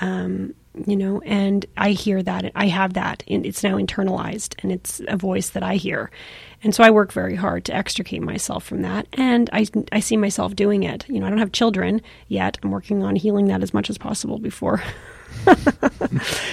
Um, 0.00 0.54
you 0.86 0.96
know 0.96 1.20
and 1.20 1.66
i 1.76 1.90
hear 1.90 2.22
that 2.22 2.50
i 2.54 2.66
have 2.66 2.94
that 2.94 3.22
and 3.28 3.44
it's 3.44 3.62
now 3.62 3.76
internalized 3.76 4.54
and 4.62 4.72
it's 4.72 5.02
a 5.06 5.16
voice 5.16 5.50
that 5.50 5.62
i 5.62 5.76
hear. 5.76 6.10
And 6.64 6.74
so 6.74 6.82
i 6.82 6.90
work 6.90 7.12
very 7.12 7.34
hard 7.34 7.64
to 7.66 7.74
extricate 7.74 8.22
myself 8.22 8.64
from 8.64 8.82
that 8.82 9.06
and 9.12 9.50
i, 9.52 9.66
I 9.92 10.00
see 10.00 10.16
myself 10.16 10.56
doing 10.56 10.82
it. 10.82 11.04
You 11.08 11.20
know 11.20 11.26
i 11.26 11.28
don't 11.28 11.38
have 11.38 11.52
children 11.52 12.00
yet. 12.28 12.58
I'm 12.62 12.70
working 12.70 13.02
on 13.02 13.16
healing 13.16 13.48
that 13.48 13.62
as 13.62 13.74
much 13.74 13.90
as 13.90 13.98
possible 13.98 14.38
before. 14.38 14.82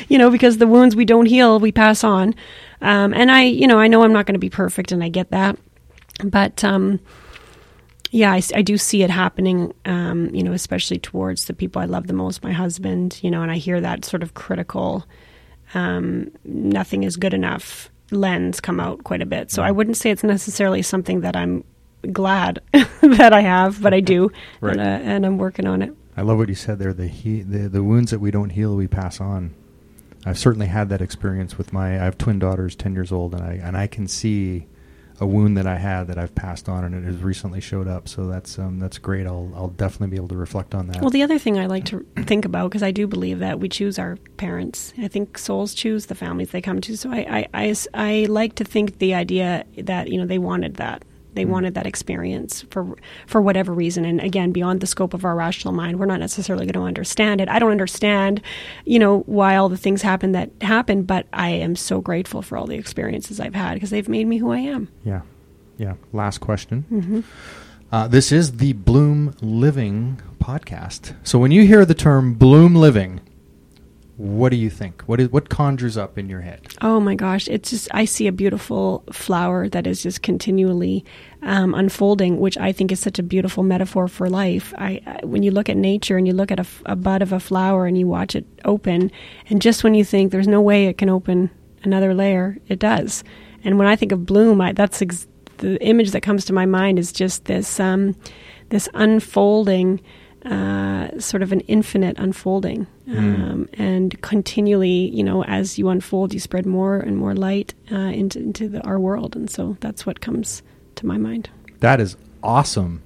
You 0.08 0.18
know 0.18 0.30
because 0.32 0.58
the 0.58 0.68
wounds 0.68 0.96
we 0.96 1.06
don't 1.06 1.28
heal 1.28 1.60
we 1.60 1.72
pass 1.72 2.04
on. 2.04 2.34
Um, 2.82 3.14
and 3.14 3.32
i 3.32 3.44
you 3.44 3.68
know 3.68 3.80
i 3.80 3.88
know 3.88 4.04
i'm 4.04 4.14
not 4.14 4.26
going 4.26 4.34
to 4.34 4.40
be 4.40 4.50
perfect 4.50 4.92
and 4.92 5.04
i 5.04 5.10
get 5.10 5.32
that. 5.32 5.58
But 6.24 6.64
um, 6.64 7.00
yeah, 8.12 8.40
I 8.56 8.62
do 8.62 8.78
see 8.78 9.04
it 9.04 9.10
happening, 9.10 9.74
um, 9.86 10.34
you 10.34 10.44
know, 10.44 10.54
especially 10.54 10.98
towards 10.98 11.46
the 11.46 11.54
people 11.54 11.82
I 11.82 11.86
love 11.86 12.08
the 12.08 12.14
most, 12.14 12.44
my 12.44 12.52
husband, 12.52 13.20
you 13.22 13.30
know, 13.30 13.42
and 13.44 13.52
I 13.52 13.58
hear 13.58 13.80
that 13.82 14.06
sort 14.06 14.24
of 14.24 14.34
critical, 14.34 15.06
um, 15.74 16.32
nothing 16.44 17.04
is 17.04 17.18
good 17.18 17.34
enough 17.34 17.90
lens 18.12 18.60
come 18.60 18.80
out 18.80 19.04
quite 19.04 19.22
a 19.22 19.26
bit. 19.26 19.52
So 19.52 19.62
I 19.62 19.70
wouldn't 19.72 19.98
say 19.98 20.10
it's 20.10 20.24
necessarily 20.24 20.82
something 20.82 21.22
that 21.22 21.36
I'm 21.36 21.64
glad 22.12 22.60
that 23.02 23.34
I 23.34 23.42
have, 23.42 23.82
but 23.82 23.94
I 23.94 24.00
do, 24.00 24.32
Right. 24.62 24.72
and, 24.78 24.82
uh, 24.82 25.10
and 25.12 25.26
I'm 25.26 25.38
working 25.38 25.68
on 25.68 25.82
it. 25.84 25.94
I 26.18 26.22
love 26.22 26.38
what 26.40 26.50
you 26.50 26.56
said 26.56 26.80
there. 26.80 26.94
The, 26.94 27.08
he, 27.08 27.44
the 27.44 27.70
the 27.70 27.84
wounds 27.84 28.12
that 28.12 28.20
we 28.20 28.32
don't 28.32 28.50
heal, 28.50 28.76
we 28.76 28.88
pass 28.88 29.22
on. 29.22 29.54
I've 30.26 30.38
certainly 30.38 30.68
had 30.68 30.90
that 30.90 31.02
experience 31.02 31.58
with 31.58 31.72
my. 31.72 31.92
I 31.92 32.04
have 32.04 32.18
twin 32.18 32.40
daughters, 32.40 32.76
ten 32.76 32.94
years 32.94 33.12
old, 33.12 33.34
and 33.34 33.42
I 33.44 33.54
and 33.54 33.78
I 33.78 33.88
can 33.88 34.06
see 34.08 34.66
a 35.20 35.26
wound 35.26 35.58
that 35.58 35.68
I 35.68 35.78
had 35.78 36.08
that 36.08 36.18
I've 36.18 36.34
passed 36.34 36.70
on, 36.70 36.84
and 36.84 36.96
it 36.96 37.04
has 37.04 37.18
recently 37.18 37.62
showed 37.62 37.88
up. 37.88 38.08
So 38.08 38.28
that's 38.28 38.58
um, 38.58 38.80
that's 38.80 38.98
great. 38.98 39.28
I'll 39.28 39.52
I'll 39.56 39.70
definitely 39.70 40.08
be 40.08 40.18
able 40.18 40.30
to 40.30 40.38
reflect 40.38 40.74
on 40.74 40.88
that. 40.88 41.02
Well, 41.02 41.10
the 41.10 41.24
other 41.24 41.40
thing 41.40 41.58
I 41.58 41.66
like 41.66 41.86
to 41.86 42.06
think 42.26 42.46
about, 42.46 42.70
because 42.70 42.84
I 42.84 42.92
do 42.92 43.08
believe 43.08 43.40
that 43.40 43.60
we 43.60 43.70
choose 43.70 44.00
our 44.00 44.18
parents. 44.38 44.94
I 44.98 45.08
think 45.08 45.38
souls 45.38 45.74
choose 45.74 46.06
the 46.08 46.16
families 46.16 46.52
they 46.52 46.62
come 46.62 46.82
to. 46.82 46.98
So 46.98 47.12
I 47.12 47.48
I 47.54 47.76
I 47.94 48.26
like 48.30 48.56
to 48.56 48.64
think 48.64 49.00
the 49.00 49.14
idea 49.14 49.66
that, 49.78 50.10
you 50.10 50.18
know, 50.18 50.26
they 50.26 50.40
wanted 50.40 50.76
that. 50.76 51.04
They 51.40 51.46
Mm. 51.46 51.50
wanted 51.56 51.74
that 51.76 51.88
experience 51.88 52.66
for 52.70 52.82
for 53.28 53.42
whatever 53.42 53.72
reason. 53.74 54.04
And 54.06 54.20
again, 54.20 54.52
beyond 54.52 54.82
the 54.82 54.88
scope 54.88 55.14
of 55.14 55.24
our 55.24 55.36
rational 55.36 55.74
mind, 55.74 55.98
we're 56.00 56.06
not 56.14 56.20
necessarily 56.20 56.66
going 56.66 56.74
to 56.84 56.88
understand 56.88 57.40
it. 57.42 57.48
I 57.48 57.60
don't 57.60 57.72
understand, 57.72 58.42
you 58.86 59.00
know, 59.00 59.20
why 59.26 59.56
all 59.56 59.70
the 59.70 59.78
things 59.86 60.02
happen 60.02 60.34
that 60.34 60.50
happen, 60.62 61.04
but 61.04 61.28
I 61.32 61.50
am 61.52 61.76
so 61.78 62.02
grateful 62.02 62.42
for 62.42 62.58
all 62.58 62.68
the 62.68 62.76
experiences 62.78 63.40
I've 63.40 63.56
had 63.56 63.76
because 63.76 63.90
they've 63.90 64.10
made 64.10 64.28
me 64.28 64.38
who 64.38 64.52
I 64.52 64.60
am. 64.60 64.90
yeah, 65.06 65.22
yeah. 65.78 65.94
Last 66.14 66.40
question. 66.40 66.82
hmm 66.90 67.22
Uh, 67.92 68.08
this 68.08 68.32
is 68.32 68.58
the 68.58 68.74
Bloom 68.74 69.34
Living 69.42 70.20
podcast. 70.44 71.14
So 71.24 71.40
when 71.40 71.52
you 71.52 71.66
hear 71.66 71.86
the 71.86 71.96
term 71.96 72.34
Bloom 72.36 72.76
Living, 72.76 73.20
what 74.20 74.50
do 74.50 74.58
you 74.58 74.70
think? 74.70 75.02
What 75.04 75.22
is 75.22 75.30
what 75.30 75.48
conjures 75.48 75.96
up 75.96 76.18
in 76.18 76.28
your 76.28 76.42
head? 76.42 76.68
Oh 76.82 77.00
my 77.00 77.16
gosh, 77.16 77.48
it's 77.48 77.70
just 77.70 77.88
I 77.94 78.04
see 78.04 78.28
a 78.28 78.34
beautiful 78.34 79.02
flower 79.14 79.70
that 79.70 79.88
is 79.88 80.04
just 80.04 80.24
continually 80.24 81.06
um, 81.42 81.74
unfolding, 81.74 82.38
which 82.38 82.58
I 82.58 82.74
think 82.74 82.92
is 82.92 83.00
such 83.00 83.18
a 83.18 83.24
beautiful 83.24 83.64
metaphor 83.64 84.10
for 84.10 84.30
life. 84.30 84.74
I, 84.78 85.02
I 85.08 85.26
when 85.26 85.42
you 85.42 85.52
look 85.52 85.70
at 85.70 85.78
nature 85.78 86.18
and 86.18 86.28
you 86.28 86.34
look 86.34 86.52
at 86.52 86.60
a 86.86 86.98
bud 86.98 87.22
of 87.22 87.32
a 87.32 87.40
flower 87.40 87.86
and 87.86 87.98
you 87.98 88.08
watch 88.08 88.36
it 88.36 88.46
open, 88.66 89.10
and 89.50 89.62
just 89.62 89.86
when 89.86 89.94
you 89.94 90.04
think 90.04 90.34
there's 90.34 90.50
no 90.50 90.60
way 90.60 90.88
it 90.88 90.98
can 90.98 91.08
open 91.08 91.50
another 91.84 92.14
layer, 92.14 92.58
it 92.68 92.80
does. 92.80 93.24
And 93.64 93.78
when 93.78 93.88
I 93.88 93.96
think 93.96 94.12
of 94.12 94.26
bloom, 94.26 94.60
I, 94.60 94.74
that's 94.74 95.02
ex- 95.02 95.28
the 95.60 95.82
image 95.82 96.12
that 96.12 96.22
comes 96.22 96.44
to 96.46 96.54
my 96.54 96.66
mind 96.66 97.00
is 97.00 97.14
just 97.14 97.46
this 97.46 97.80
um, 97.80 98.18
this 98.68 98.90
unfolding. 98.94 100.02
Uh, 100.46 101.20
sort 101.20 101.44
of 101.44 101.52
an 101.52 101.60
infinite 101.62 102.18
unfolding, 102.18 102.88
um, 103.10 103.68
and 103.74 104.22
continually, 104.22 105.10
you 105.14 105.22
know, 105.22 105.44
as 105.44 105.78
you 105.78 105.90
unfold, 105.90 106.34
you 106.34 106.40
spread 106.40 106.66
more 106.66 106.98
and 106.98 107.18
more 107.18 107.36
light 107.36 107.74
uh, 107.92 107.96
into 107.98 108.40
into 108.40 108.70
the, 108.70 108.82
our 108.84 108.98
world, 108.98 109.36
and 109.36 109.50
so 109.50 109.76
that's 109.82 110.06
what 110.06 110.22
comes 110.22 110.62
to 110.96 111.06
my 111.06 111.18
mind. 111.18 111.50
That 111.82 112.00
is 112.00 112.16
awesome. 112.42 113.04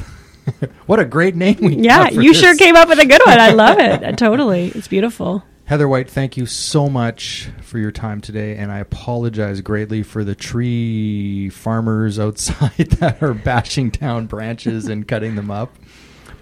what 0.86 1.00
a 1.00 1.06
great 1.06 1.34
name 1.34 1.56
we 1.60 1.76
Yeah, 1.76 2.10
you 2.10 2.32
this. 2.32 2.40
sure 2.40 2.54
came 2.56 2.76
up 2.76 2.88
with 2.88 2.98
a 2.98 3.06
good 3.06 3.22
one. 3.24 3.40
I 3.40 3.52
love 3.52 3.78
it. 3.78 4.18
Totally, 4.18 4.68
it's 4.74 4.88
beautiful. 4.88 5.42
Heather 5.64 5.88
White, 5.88 6.10
thank 6.10 6.36
you 6.36 6.44
so 6.44 6.88
much 6.90 7.48
for 7.62 7.78
your 7.78 7.92
time 7.92 8.20
today, 8.20 8.56
and 8.56 8.70
I 8.70 8.80
apologize 8.80 9.60
greatly 9.62 10.02
for 10.02 10.24
the 10.24 10.34
tree 10.34 11.48
farmers 11.48 12.18
outside 12.18 12.90
that 12.98 13.22
are 13.22 13.32
bashing 13.32 13.90
down 13.90 14.26
branches 14.26 14.88
and 14.88 15.06
cutting 15.08 15.36
them 15.36 15.50
up. 15.50 15.74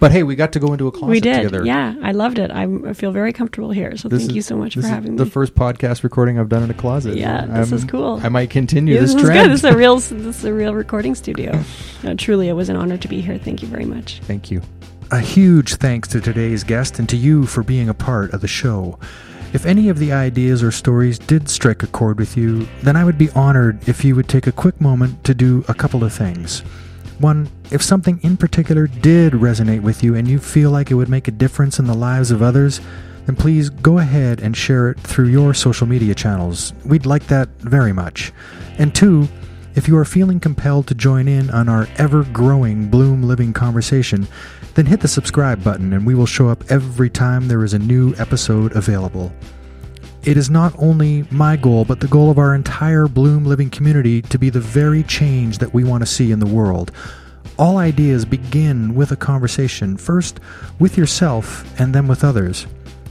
But 0.01 0.11
hey, 0.11 0.23
we 0.23 0.35
got 0.35 0.51
to 0.53 0.59
go 0.59 0.73
into 0.73 0.87
a 0.87 0.91
closet 0.91 1.09
we 1.09 1.19
did, 1.21 1.35
together. 1.43 1.63
yeah. 1.65 1.93
I 2.01 2.11
loved 2.11 2.39
it. 2.39 2.49
I'm, 2.51 2.85
I 2.87 2.93
feel 2.93 3.11
very 3.11 3.31
comfortable 3.31 3.69
here. 3.71 3.95
So 3.95 4.09
This 4.09 4.21
thank 4.23 4.31
is- 4.31 4.35
you 4.35 4.41
so 4.41 4.57
much 4.57 4.73
for 4.73 4.79
this 4.79 4.85
is 4.87 4.91
having 4.91 5.15
The 5.15 5.25
me. 5.25 5.29
first 5.31 5.53
podcast 5.55 6.01
recording 6.03 6.39
I've 6.39 6.49
done 6.49 6.63
in 6.63 6.69
a 6.71 6.73
closet. 6.73 7.15
Yeah, 7.17 7.45
this 7.45 7.71
is 7.71 7.85
cool. 7.85 8.19
I 8.23 8.27
might 8.29 8.49
continue 8.49 8.95
Yeah, 8.95 9.01
this, 9.01 9.13
this 9.13 9.21
is 9.21 9.27
trend. 9.29 9.43
good. 9.45 9.51
This 9.53 9.63
is 9.63 9.71
a 9.71 9.77
real. 9.77 9.95
This 10.01 10.39
is 10.39 10.43
a 10.45 10.53
real 10.53 10.73
recording 10.73 11.13
studio. 11.15 11.57
No, 12.03 12.15
truly, 12.15 12.49
it 12.49 12.53
was 12.53 12.67
an 12.69 12.75
honor 12.75 12.97
to 12.97 13.07
be 13.07 13.21
here. 13.21 13.37
Thank 13.37 13.61
you 13.61 13.67
very 13.67 13.85
much. 13.85 14.19
Thank 14.23 14.49
you. 14.51 14.61
A 15.11 15.19
huge 15.19 15.75
thanks 15.75 16.07
to 16.09 16.19
today's 16.19 16.63
guest 16.63 16.97
and 16.97 17.07
to 17.09 17.15
you 17.15 17.45
for 17.45 17.61
being 17.63 17.87
a 17.87 17.93
part 17.93 18.33
of 18.33 18.41
the 18.41 18.47
show. 18.47 18.97
If 19.53 19.65
any 19.67 19.89
of 19.89 19.99
the 19.99 20.13
ideas 20.13 20.63
or 20.63 20.71
stories 20.71 21.19
did 21.19 21.47
strike 21.49 21.83
a 21.83 21.87
chord 21.87 22.17
with 22.17 22.35
you, 22.37 22.67
then 22.81 22.95
I 22.95 23.03
would 23.03 23.17
be 23.19 23.29
honored 23.31 23.87
if 23.87 24.03
you 24.03 24.15
would 24.15 24.29
take 24.29 24.47
a 24.47 24.51
quick 24.51 24.79
moment 24.81 25.23
to 25.25 25.33
do 25.35 25.63
a 25.67 25.73
couple 25.73 26.03
of 26.05 26.13
things. 26.13 26.61
One, 27.19 27.49
if 27.71 27.81
something 27.81 28.19
in 28.21 28.35
particular 28.35 28.87
did 28.87 29.33
resonate 29.33 29.81
with 29.81 30.03
you 30.03 30.15
and 30.15 30.27
you 30.27 30.39
feel 30.39 30.71
like 30.71 30.91
it 30.91 30.95
would 30.95 31.09
make 31.09 31.27
a 31.27 31.31
difference 31.31 31.79
in 31.79 31.85
the 31.85 31.93
lives 31.93 32.29
of 32.29 32.41
others, 32.41 32.81
then 33.25 33.35
please 33.35 33.69
go 33.69 33.99
ahead 33.99 34.41
and 34.41 34.57
share 34.57 34.89
it 34.89 34.99
through 34.99 35.27
your 35.27 35.53
social 35.53 35.87
media 35.87 36.13
channels. 36.13 36.73
We'd 36.85 37.05
like 37.05 37.27
that 37.27 37.47
very 37.59 37.93
much. 37.93 38.33
And 38.77 38.93
two, 38.93 39.27
if 39.75 39.87
you 39.87 39.97
are 39.97 40.05
feeling 40.05 40.39
compelled 40.39 40.87
to 40.87 40.95
join 40.95 41.29
in 41.29 41.49
on 41.49 41.69
our 41.69 41.87
ever 41.97 42.23
growing 42.25 42.89
Bloom 42.89 43.23
Living 43.23 43.53
conversation, 43.53 44.27
then 44.73 44.85
hit 44.85 44.99
the 44.99 45.07
subscribe 45.07 45.63
button 45.63 45.93
and 45.93 46.05
we 46.05 46.15
will 46.15 46.25
show 46.25 46.49
up 46.49 46.69
every 46.69 47.09
time 47.09 47.47
there 47.47 47.63
is 47.63 47.73
a 47.73 47.79
new 47.79 48.13
episode 48.17 48.75
available. 48.75 49.31
It 50.23 50.37
is 50.37 50.49
not 50.49 50.75
only 50.77 51.25
my 51.31 51.55
goal, 51.55 51.85
but 51.85 51.99
the 51.99 52.07
goal 52.07 52.29
of 52.29 52.37
our 52.37 52.53
entire 52.53 53.07
Bloom 53.07 53.45
Living 53.45 53.69
community 53.69 54.21
to 54.23 54.37
be 54.37 54.49
the 54.49 54.59
very 54.59 55.03
change 55.03 55.59
that 55.59 55.73
we 55.73 55.83
want 55.83 56.01
to 56.01 56.05
see 56.05 56.31
in 56.31 56.39
the 56.39 56.45
world. 56.45 56.91
All 57.61 57.77
ideas 57.77 58.25
begin 58.25 58.95
with 58.95 59.11
a 59.11 59.15
conversation, 59.15 59.95
first 59.95 60.39
with 60.79 60.97
yourself 60.97 61.63
and 61.79 61.93
then 61.93 62.07
with 62.07 62.23
others. 62.23 62.65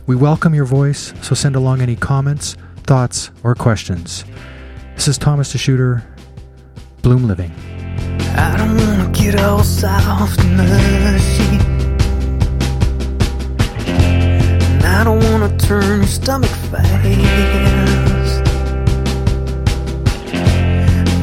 We 0.08 0.16
welcome 0.16 0.56
your 0.56 0.64
voice, 0.64 1.14
so 1.22 1.36
send 1.36 1.54
along 1.54 1.82
any 1.82 1.94
comments, 1.94 2.56
thoughts, 2.78 3.30
or 3.44 3.54
questions. 3.54 4.24
This 4.96 5.06
is 5.06 5.18
Thomas 5.18 5.54
DeSchutter, 5.54 6.02
Bloom 7.02 7.28
Living. 7.28 7.52
I 8.34 8.56
don't 8.56 8.76
wanna 8.76 9.12
get 9.12 9.40
all 9.40 9.62
soft 9.62 10.40
and 10.40 10.56
mushy. 10.56 11.56
And 13.86 14.84
I 14.84 15.04
don't 15.04 15.22
wanna 15.30 15.56
turn 15.58 15.98
your 15.98 16.08
stomach 16.08 16.50
fast. 16.50 16.88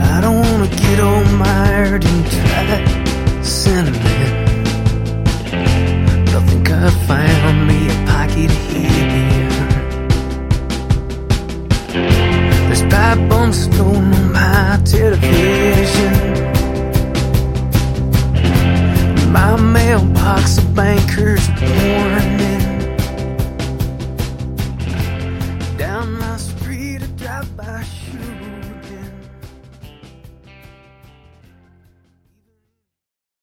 I 0.02 0.22
don't 0.22 0.40
wanna 0.40 0.70
get 0.78 1.02
all 1.02 1.26
mired 1.26 2.06
and 2.06 2.97
They'll 6.26 6.42
think 6.42 6.70
I 6.70 6.90
found 7.08 7.68
me 7.68 7.88
a 7.88 8.06
pocket 8.06 8.52
here. 8.52 9.50
There's 12.68 12.84
pipe 12.94 13.30
bombs 13.30 13.64
stolen 13.64 14.14
on 14.14 14.32
my 14.34 14.82
television. 14.84 16.14
My 19.32 19.56
mailbox 19.56 20.58
of 20.58 20.76
bankers 20.76 21.48
warning. 21.62 22.47